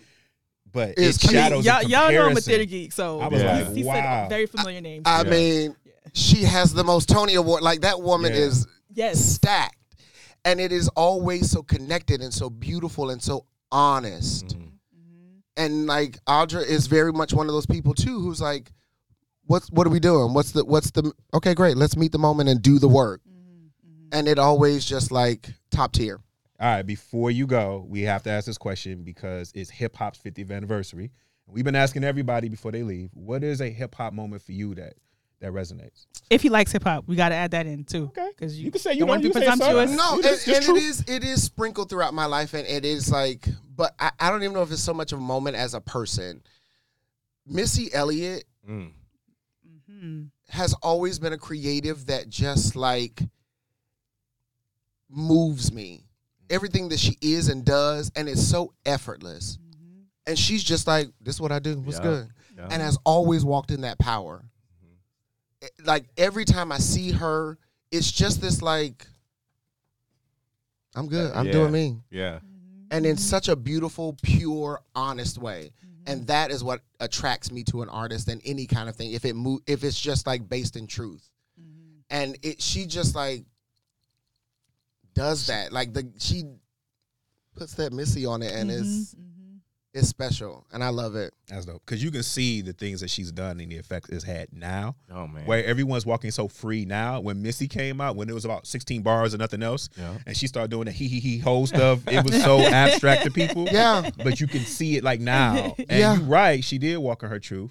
but 0.72 0.90
It's- 0.90 1.22
it 1.24 1.36
I 1.36 1.50
mean, 1.50 1.62
y'all, 1.62 1.82
y'all 1.82 2.10
know 2.12 2.26
I'm 2.30 2.36
a 2.36 2.40
theater 2.40 2.64
geek, 2.64 2.90
so 2.92 3.20
I 3.20 3.28
was 3.28 3.40
he- 3.40 3.46
like, 3.46 3.72
he 3.76 3.84
wow. 3.84 3.92
said 3.94 4.28
very 4.30 4.46
familiar 4.46 4.80
name. 4.80 5.02
I 5.04 5.22
Yeah. 5.22 5.30
mean, 5.30 5.76
she 6.12 6.42
has 6.42 6.72
the 6.74 6.82
most 6.84 7.08
Tony 7.08 7.34
Award. 7.34 7.62
Like 7.62 7.82
that 7.82 8.00
woman 8.02 8.32
Yeah. 8.32 8.40
is 8.40 8.66
yes, 8.92 9.24
stacked, 9.24 9.76
and 10.44 10.60
it 10.60 10.72
is 10.72 10.88
always 10.88 11.50
so 11.50 11.62
connected 11.62 12.20
and 12.20 12.32
so 12.32 12.50
beautiful 12.50 13.10
and 13.10 13.22
so 13.22 13.46
honest. 13.72 14.56
Mhm. 14.56 14.70
and 15.56 15.86
like 15.86 16.18
Audra 16.26 16.64
is 16.66 16.86
very 16.86 17.12
much 17.12 17.32
one 17.32 17.46
of 17.46 17.52
those 17.52 17.66
people 17.66 17.94
too 17.94 18.20
who's 18.20 18.40
like 18.40 18.72
what's 19.46 19.68
what 19.70 19.86
are 19.86 19.90
we 19.90 20.00
doing 20.00 20.32
what's 20.34 20.52
the 20.52 20.64
what's 20.64 20.90
the 20.92 21.12
okay 21.32 21.54
great 21.54 21.76
let's 21.76 21.96
meet 21.96 22.12
the 22.12 22.18
moment 22.18 22.48
and 22.48 22.62
do 22.62 22.78
the 22.78 22.88
work 22.88 23.20
mm-hmm. 23.28 23.66
Mm-hmm. 23.66 24.08
and 24.12 24.26
it 24.28 24.38
always 24.38 24.84
just 24.84 25.10
like 25.12 25.52
top 25.70 25.92
tier 25.92 26.20
All 26.60 26.68
right, 26.68 26.82
before 26.86 27.30
you 27.32 27.46
go, 27.46 27.84
we 27.88 28.02
have 28.02 28.22
to 28.24 28.30
ask 28.30 28.46
this 28.46 28.58
question 28.58 29.02
because 29.02 29.50
it's 29.54 29.70
hip 29.70 29.96
hop's 29.96 30.18
50th 30.20 30.52
anniversary. 30.52 31.10
We've 31.48 31.64
been 31.64 31.74
asking 31.74 32.04
everybody 32.04 32.48
before 32.48 32.70
they 32.72 32.84
leave, 32.84 33.10
what 33.12 33.42
is 33.42 33.60
a 33.60 33.68
hip 33.68 33.94
hop 33.96 34.12
moment 34.14 34.40
for 34.42 34.52
you 34.52 34.74
that 34.76 34.94
that 35.44 35.52
resonates? 35.52 36.06
if 36.30 36.42
he 36.42 36.48
likes 36.48 36.72
hip 36.72 36.82
hop, 36.82 37.04
we 37.06 37.16
got 37.16 37.28
to 37.28 37.34
add 37.34 37.50
that 37.52 37.66
in 37.66 37.84
too. 37.84 38.04
Okay. 38.06 38.28
because 38.36 38.58
you, 38.58 38.64
You 38.66 38.70
can 38.72 38.80
say 38.80 38.92
you 38.94 39.00
don't 39.00 39.08
want 39.08 39.22
to 39.22 39.28
you 39.28 39.34
be 39.34 39.40
say 39.40 39.46
something. 39.46 39.66
presumptuous. 39.68 39.96
no 39.96 40.14
and, 40.16 40.24
It's 40.24 40.44
just 40.44 40.56
and 40.56 40.64
true. 40.66 40.76
it 40.76 40.82
is 40.82 41.04
it 41.06 41.24
is 41.24 41.42
sprinkled 41.42 41.90
throughout 41.90 42.14
my 42.14 42.24
life 42.26 42.54
and 42.54 42.66
it 42.66 42.84
is 42.84 43.10
like 43.12 43.46
but 43.76 43.94
I, 43.98 44.10
I 44.18 44.30
don't 44.30 44.42
even 44.42 44.54
know 44.54 44.62
if 44.62 44.70
it's 44.72 44.80
so 44.82 44.94
much 44.94 45.12
of 45.12 45.18
a 45.18 45.22
moment 45.22 45.56
as 45.56 45.74
a 45.74 45.80
person 45.80 46.42
missy 47.46 47.92
elliott 47.94 48.44
Mm. 48.68 48.92
Mhm. 49.92 50.30
has 50.48 50.72
always 50.82 51.18
been 51.18 51.32
a 51.34 51.38
creative 51.38 52.06
that 52.06 52.28
just 52.30 52.74
like 52.76 53.20
moves 55.10 55.72
me. 55.72 56.04
Everything 56.50 56.88
that 56.90 56.98
she 57.00 57.16
is 57.20 57.48
and 57.48 57.64
does, 57.64 58.10
and 58.16 58.28
it's 58.28 58.42
so 58.46 58.72
effortless. 58.84 59.58
And 60.26 60.38
she's 60.38 60.64
just 60.64 60.86
like, 60.86 61.08
this 61.20 61.34
is 61.36 61.40
what 61.40 61.52
I 61.52 61.58
do. 61.58 61.78
What's 61.78 61.98
Yeah. 61.98 62.02
good? 62.04 62.28
Yeah. 62.56 62.68
And 62.70 62.82
has 62.82 62.96
always 63.04 63.44
walked 63.44 63.70
in 63.70 63.82
that 63.82 63.98
power. 63.98 64.44
It- 65.64 65.86
Like 65.86 66.06
every 66.16 66.44
time 66.44 66.70
I 66.72 66.78
see 66.78 67.10
her, 67.12 67.58
it's 67.90 68.10
just 68.10 68.40
this 68.40 68.60
like, 68.62 69.06
I'm 70.94 71.06
good. 71.08 71.32
I'm 71.34 71.46
Yeah. 71.46 71.52
doing 71.52 71.72
me. 71.72 72.00
yeah. 72.10 72.40
And 72.90 73.06
in 73.06 73.16
such 73.16 73.48
a 73.48 73.56
beautiful, 73.56 74.16
pure, 74.22 74.80
honest 74.94 75.38
way. 75.38 75.72
Mm-hmm. 75.84 76.02
And 76.06 76.26
that 76.28 76.50
is 76.52 76.62
what 76.62 76.82
attracts 77.00 77.50
me 77.50 77.64
to 77.64 77.82
an 77.82 77.88
artist 77.88 78.28
and 78.28 78.40
any 78.44 78.66
kind 78.66 78.88
of 78.88 78.94
thing. 78.94 79.10
If 79.12 79.24
it 79.24 79.34
mo- 79.34 79.60
if 79.66 79.82
it's 79.82 79.98
just 80.00 80.26
like 80.26 80.48
based 80.48 80.76
in 80.76 80.86
truth 80.86 81.28
Mm-hmm. 81.60 82.00
and 82.10 82.38
it 82.42 82.60
she 82.62 82.86
just 82.86 83.14
like 83.16 83.44
does 85.14 85.46
that 85.46 85.72
like 85.72 85.92
the 85.92 86.12
she 86.18 86.44
puts 87.56 87.74
that 87.74 87.92
missy 87.92 88.26
on 88.26 88.42
it 88.42 88.52
and 88.52 88.70
it's 88.70 89.14
Mhm. 89.14 89.33
It's 89.94 90.08
special 90.08 90.66
and 90.72 90.82
i 90.82 90.88
love 90.88 91.14
it 91.14 91.32
That's 91.48 91.64
dope. 91.66 91.80
Because 91.86 92.02
you 92.02 92.10
can 92.10 92.22
see 92.24 92.60
the 92.62 92.72
things 92.72 93.00
that 93.00 93.08
she's 93.10 93.30
done 93.30 93.60
and 93.60 93.70
the 93.70 93.76
effects 93.76 94.08
it's 94.10 94.24
had 94.24 94.48
now. 94.52 94.96
Oh 95.10 95.26
man. 95.28 95.46
Where 95.46 95.64
everyone's 95.64 96.04
walking 96.04 96.30
so 96.32 96.48
free 96.48 96.84
now. 96.84 97.20
When 97.20 97.40
Missy 97.42 97.68
came 97.68 98.00
out, 98.00 98.16
when 98.16 98.28
it 98.28 98.32
was 98.34 98.44
about 98.44 98.66
16 98.66 99.02
bars 99.02 99.34
and 99.34 99.40
nothing 99.40 99.62
else, 99.62 99.88
Yeah. 99.96 100.18
and 100.26 100.36
she 100.36 100.46
started 100.48 100.70
doing 100.70 100.86
the 100.86 100.90
he 100.92 101.06
he 101.08 101.20
he 101.20 101.38
ho 101.38 101.64
stuff, 101.66 102.00
it 102.08 102.24
was 102.24 102.42
so 102.42 102.60
abstract 102.82 103.24
to 103.24 103.30
people. 103.30 103.66
yeah 103.70 104.10
But 104.16 104.40
you 104.40 104.46
can 104.48 104.62
see 104.64 104.96
it 104.96 105.04
like 105.04 105.20
now. 105.20 105.74
And 105.78 105.86
Yeah. 105.90 106.14
you're 106.16 106.24
right. 106.24 106.64
She 106.64 106.78
did 106.78 106.96
walk 106.98 107.22
in 107.22 107.28
her 107.30 107.38
truth. 107.38 107.70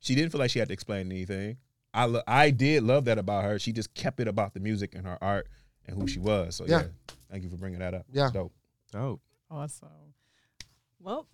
She 0.00 0.14
didn't 0.14 0.30
feel 0.30 0.38
like 0.38 0.50
she 0.50 0.58
had 0.60 0.68
to 0.68 0.74
explain 0.74 1.10
anything. 1.10 1.56
I 1.92 2.04
lo- 2.04 2.22
I 2.28 2.50
did 2.50 2.82
love 2.82 3.06
that 3.06 3.18
about 3.18 3.44
her. 3.44 3.58
She 3.58 3.72
just 3.72 3.92
kept 3.94 4.20
it 4.20 4.28
about 4.28 4.52
the 4.54 4.60
music 4.60 4.94
and 4.94 5.06
her 5.06 5.18
art 5.22 5.48
and 5.86 5.96
who 5.98 6.06
she 6.06 6.18
was. 6.20 6.54
So 6.56 6.66
yeah, 6.66 6.82
Yeah. 6.82 7.14
thank 7.30 7.42
you 7.42 7.48
for 7.50 7.56
bringing 7.56 7.80
that 7.80 7.94
up. 7.94 8.04
Yeah. 8.12 8.24
It's 8.24 8.32
dope. 8.32 8.52
Dope. 8.92 9.20
Awesome. 9.50 9.88
Well, 11.00 11.26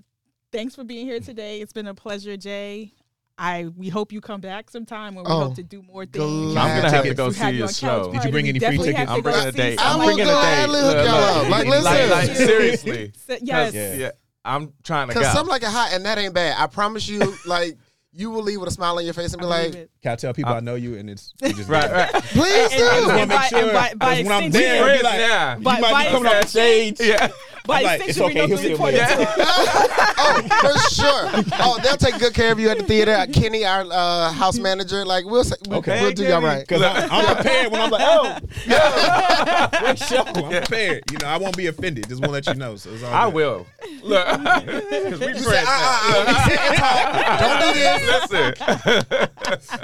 thanks 0.52 0.74
for 0.74 0.84
being 0.84 1.06
here 1.06 1.20
today. 1.20 1.60
It's 1.60 1.72
been 1.72 1.86
a 1.86 1.94
pleasure, 1.94 2.36
Jay. 2.36 2.92
I 3.38 3.68
we 3.74 3.88
hope 3.88 4.12
you 4.12 4.20
come 4.20 4.42
back 4.42 4.68
sometime 4.70 5.14
when 5.14 5.24
we 5.24 5.30
Oh, 5.30 5.44
hope 5.46 5.54
to 5.54 5.62
do 5.62 5.82
more 5.82 6.04
things. 6.04 6.54
I'm 6.56 6.76
gonna 6.82 6.90
have 6.90 7.04
to 7.04 7.14
go 7.14 7.30
see 7.30 7.50
your 7.52 7.68
show. 7.68 8.12
Did 8.12 8.24
you 8.24 8.30
bring 8.30 8.48
any 8.48 8.58
free 8.58 8.76
tickets? 8.76 9.10
I'm 9.10 9.22
bringing 9.22 9.46
a 9.46 9.52
date. 9.52 9.78
some 9.78 9.86
I 9.88 9.92
I'm 9.92 9.98
will 9.98 10.08
of 10.10 10.14
bringing 10.16 10.22
a 10.22 10.26
date. 10.26 10.66
gladly 10.66 10.80
hook 10.80 11.06
y'all 11.06 11.14
up. 11.14 11.48
Like, 11.48 11.66
like, 11.66 11.82
listen. 11.84 12.10
like, 12.10 12.36
seriously. 12.36 13.12
So- 13.26 13.38
yes. 13.40 13.72
Yeah. 13.74 13.94
Yeah. 13.94 14.10
I'm 14.44 14.74
trying 14.84 15.08
to 15.08 15.14
because 15.14 15.28
go. 15.28 15.38
some 15.38 15.46
like 15.46 15.62
it 15.62 15.68
hot 15.68 15.90
and 15.92 16.04
that 16.06 16.16
ain't 16.16 16.32
bad 16.32 16.56
i 16.58 16.66
promise 16.66 17.06
you 17.06 17.34
like 17.46 17.76
you 18.12 18.30
will 18.30 18.42
leave 18.42 18.58
with 18.58 18.70
a 18.70 18.72
smile 18.72 18.96
on 18.96 19.04
your 19.04 19.12
face 19.14 19.32
and 19.34 19.40
be 19.40 19.46
believe 19.46 19.66
like 19.66 19.74
it. 19.74 19.90
Can 20.02 20.12
I 20.12 20.16
tell 20.16 20.32
people 20.34 20.52
I 20.52 20.60
know 20.60 20.74
you 20.76 20.96
and 20.96 21.08
it's 21.10 21.32
you 21.42 21.52
just 21.52 21.68
right, 21.68 21.90
right. 21.90 22.10
please 22.10 22.72
And- 22.72 22.78
do 22.78 22.88
and- 22.90 23.06
wanna 23.06 23.18
and 23.20 23.28
make 23.28 23.42
sure 23.42 23.58
and 23.60 23.72
by- 23.72 23.94
by 23.94 24.22
when 24.22 24.32
I'm 24.32 24.50
there, 24.50 24.96
be 24.98 25.02
like, 25.04 25.18
now. 25.18 25.56
you 25.56 25.62
By- 25.62 25.80
might 25.80 25.92
by 25.92 26.04
be 26.04 26.10
coming 26.10 26.32
off 26.32 26.42
the 26.42 26.48
stage. 26.48 27.00
Yeah. 27.00 27.28
But 27.66 27.76
I'm 27.78 27.82
like, 27.84 28.08
it's 28.08 28.20
okay. 28.20 28.34
know 28.34 28.46
He'll 28.46 28.56
the 28.56 28.62
see 28.62 28.72
it 28.72 28.78
oh, 30.18 30.42
for 30.60 30.78
sure. 30.94 31.54
Oh, 31.60 31.78
they'll 31.82 31.96
take 31.96 32.18
good 32.18 32.34
care 32.34 32.50
of 32.52 32.58
you 32.58 32.68
at 32.70 32.78
the 32.78 32.84
theater. 32.84 33.26
Kenny, 33.32 33.64
our 33.64 33.84
uh, 33.90 34.32
house 34.32 34.58
manager, 34.58 35.04
like 35.04 35.24
we'll 35.24 35.44
say, 35.44 35.56
we, 35.68 35.76
Okay. 35.76 36.00
we'll 36.02 36.12
do 36.12 36.24
y'all 36.24 36.40
right. 36.42 36.66
Because 36.66 36.82
I'm, 36.82 37.08
I'm 37.10 37.34
prepared 37.36 37.70
when 37.72 37.80
I'm 37.80 37.90
like, 37.90 38.02
oh, 38.04 38.38
yeah, 38.66 39.94
show. 39.94 40.22
I'm 40.24 40.50
prepared. 40.50 41.04
You 41.12 41.18
know, 41.18 41.26
I 41.26 41.36
won't 41.36 41.56
be 41.56 41.66
offended. 41.66 42.08
Just 42.08 42.20
want 42.22 42.28
to 42.30 42.32
let 42.32 42.46
you 42.46 42.54
know. 42.54 42.76
So 42.76 42.90
it's 42.90 43.02
all 43.02 43.12
I 43.14 43.24
good. 43.26 43.34
will. 43.34 43.66
Look, 44.02 44.26
'cause 44.26 45.20
we 45.20 45.26
You 45.28 45.34
say, 45.34 45.42
friends 45.42 45.68
uh, 45.68 46.00
uh, 46.02 46.24
uh, 46.26 46.44
sit 46.48 46.60
and 46.60 46.76
talk. 46.76 47.40
Don't 47.40 47.60
do 47.60 47.72
this. 47.80 48.60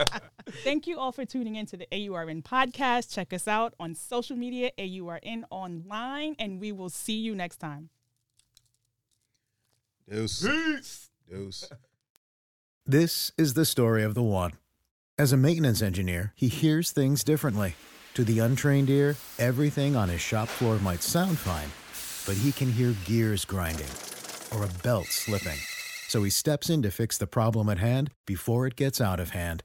Listen. 0.07 0.27
Thank 0.49 0.87
you 0.87 0.99
all 0.99 1.13
for 1.13 1.25
tuning 1.25 1.57
in 1.57 1.67
to 1.67 1.77
the 1.77 1.89
AURN 1.93 2.43
podcast. 2.43 3.13
Check 3.13 3.33
us 3.33 3.49
out 3.49 3.75
on 3.81 3.95
social 3.95 4.37
media, 4.37 4.71
AURN 4.79 5.45
online, 5.51 6.37
and 6.39 6.61
we 6.61 6.71
will 6.73 6.89
see 6.89 7.19
you 7.19 7.35
next 7.35 7.57
time. 7.57 7.91
Deuce. 10.09 10.47
Deuce. 11.29 11.69
This 12.89 13.33
is 13.37 13.55
the 13.55 13.65
story 13.65 14.05
of 14.05 14.15
the 14.15 14.23
one. 14.23 14.53
As 15.19 15.33
a 15.33 15.37
maintenance 15.37 15.83
engineer, 15.83 16.33
he 16.37 16.47
hears 16.47 16.93
things 16.93 17.25
differently. 17.25 17.75
To 18.15 18.23
the 18.23 18.39
untrained 18.39 18.89
ear, 18.89 19.17
everything 19.41 19.97
on 19.97 20.09
his 20.09 20.21
shop 20.21 20.47
floor 20.47 20.79
might 20.79 21.03
sound 21.03 21.37
fine, 21.37 21.73
but 22.27 22.41
he 22.41 22.53
can 22.53 22.71
hear 22.71 22.95
gears 23.05 23.45
grinding 23.45 23.91
or 24.55 24.63
a 24.63 24.83
belt 24.85 25.07
slipping. 25.07 25.59
So 26.07 26.23
he 26.23 26.31
steps 26.31 26.71
in 26.71 26.81
to 26.83 26.93
fix 26.93 27.19
the 27.19 27.27
problem 27.27 27.69
at 27.69 27.79
hand 27.79 28.13
before 28.25 28.69
it 28.69 28.77
gets 28.77 29.01
out 29.01 29.19
of 29.19 29.31
hand. 29.31 29.65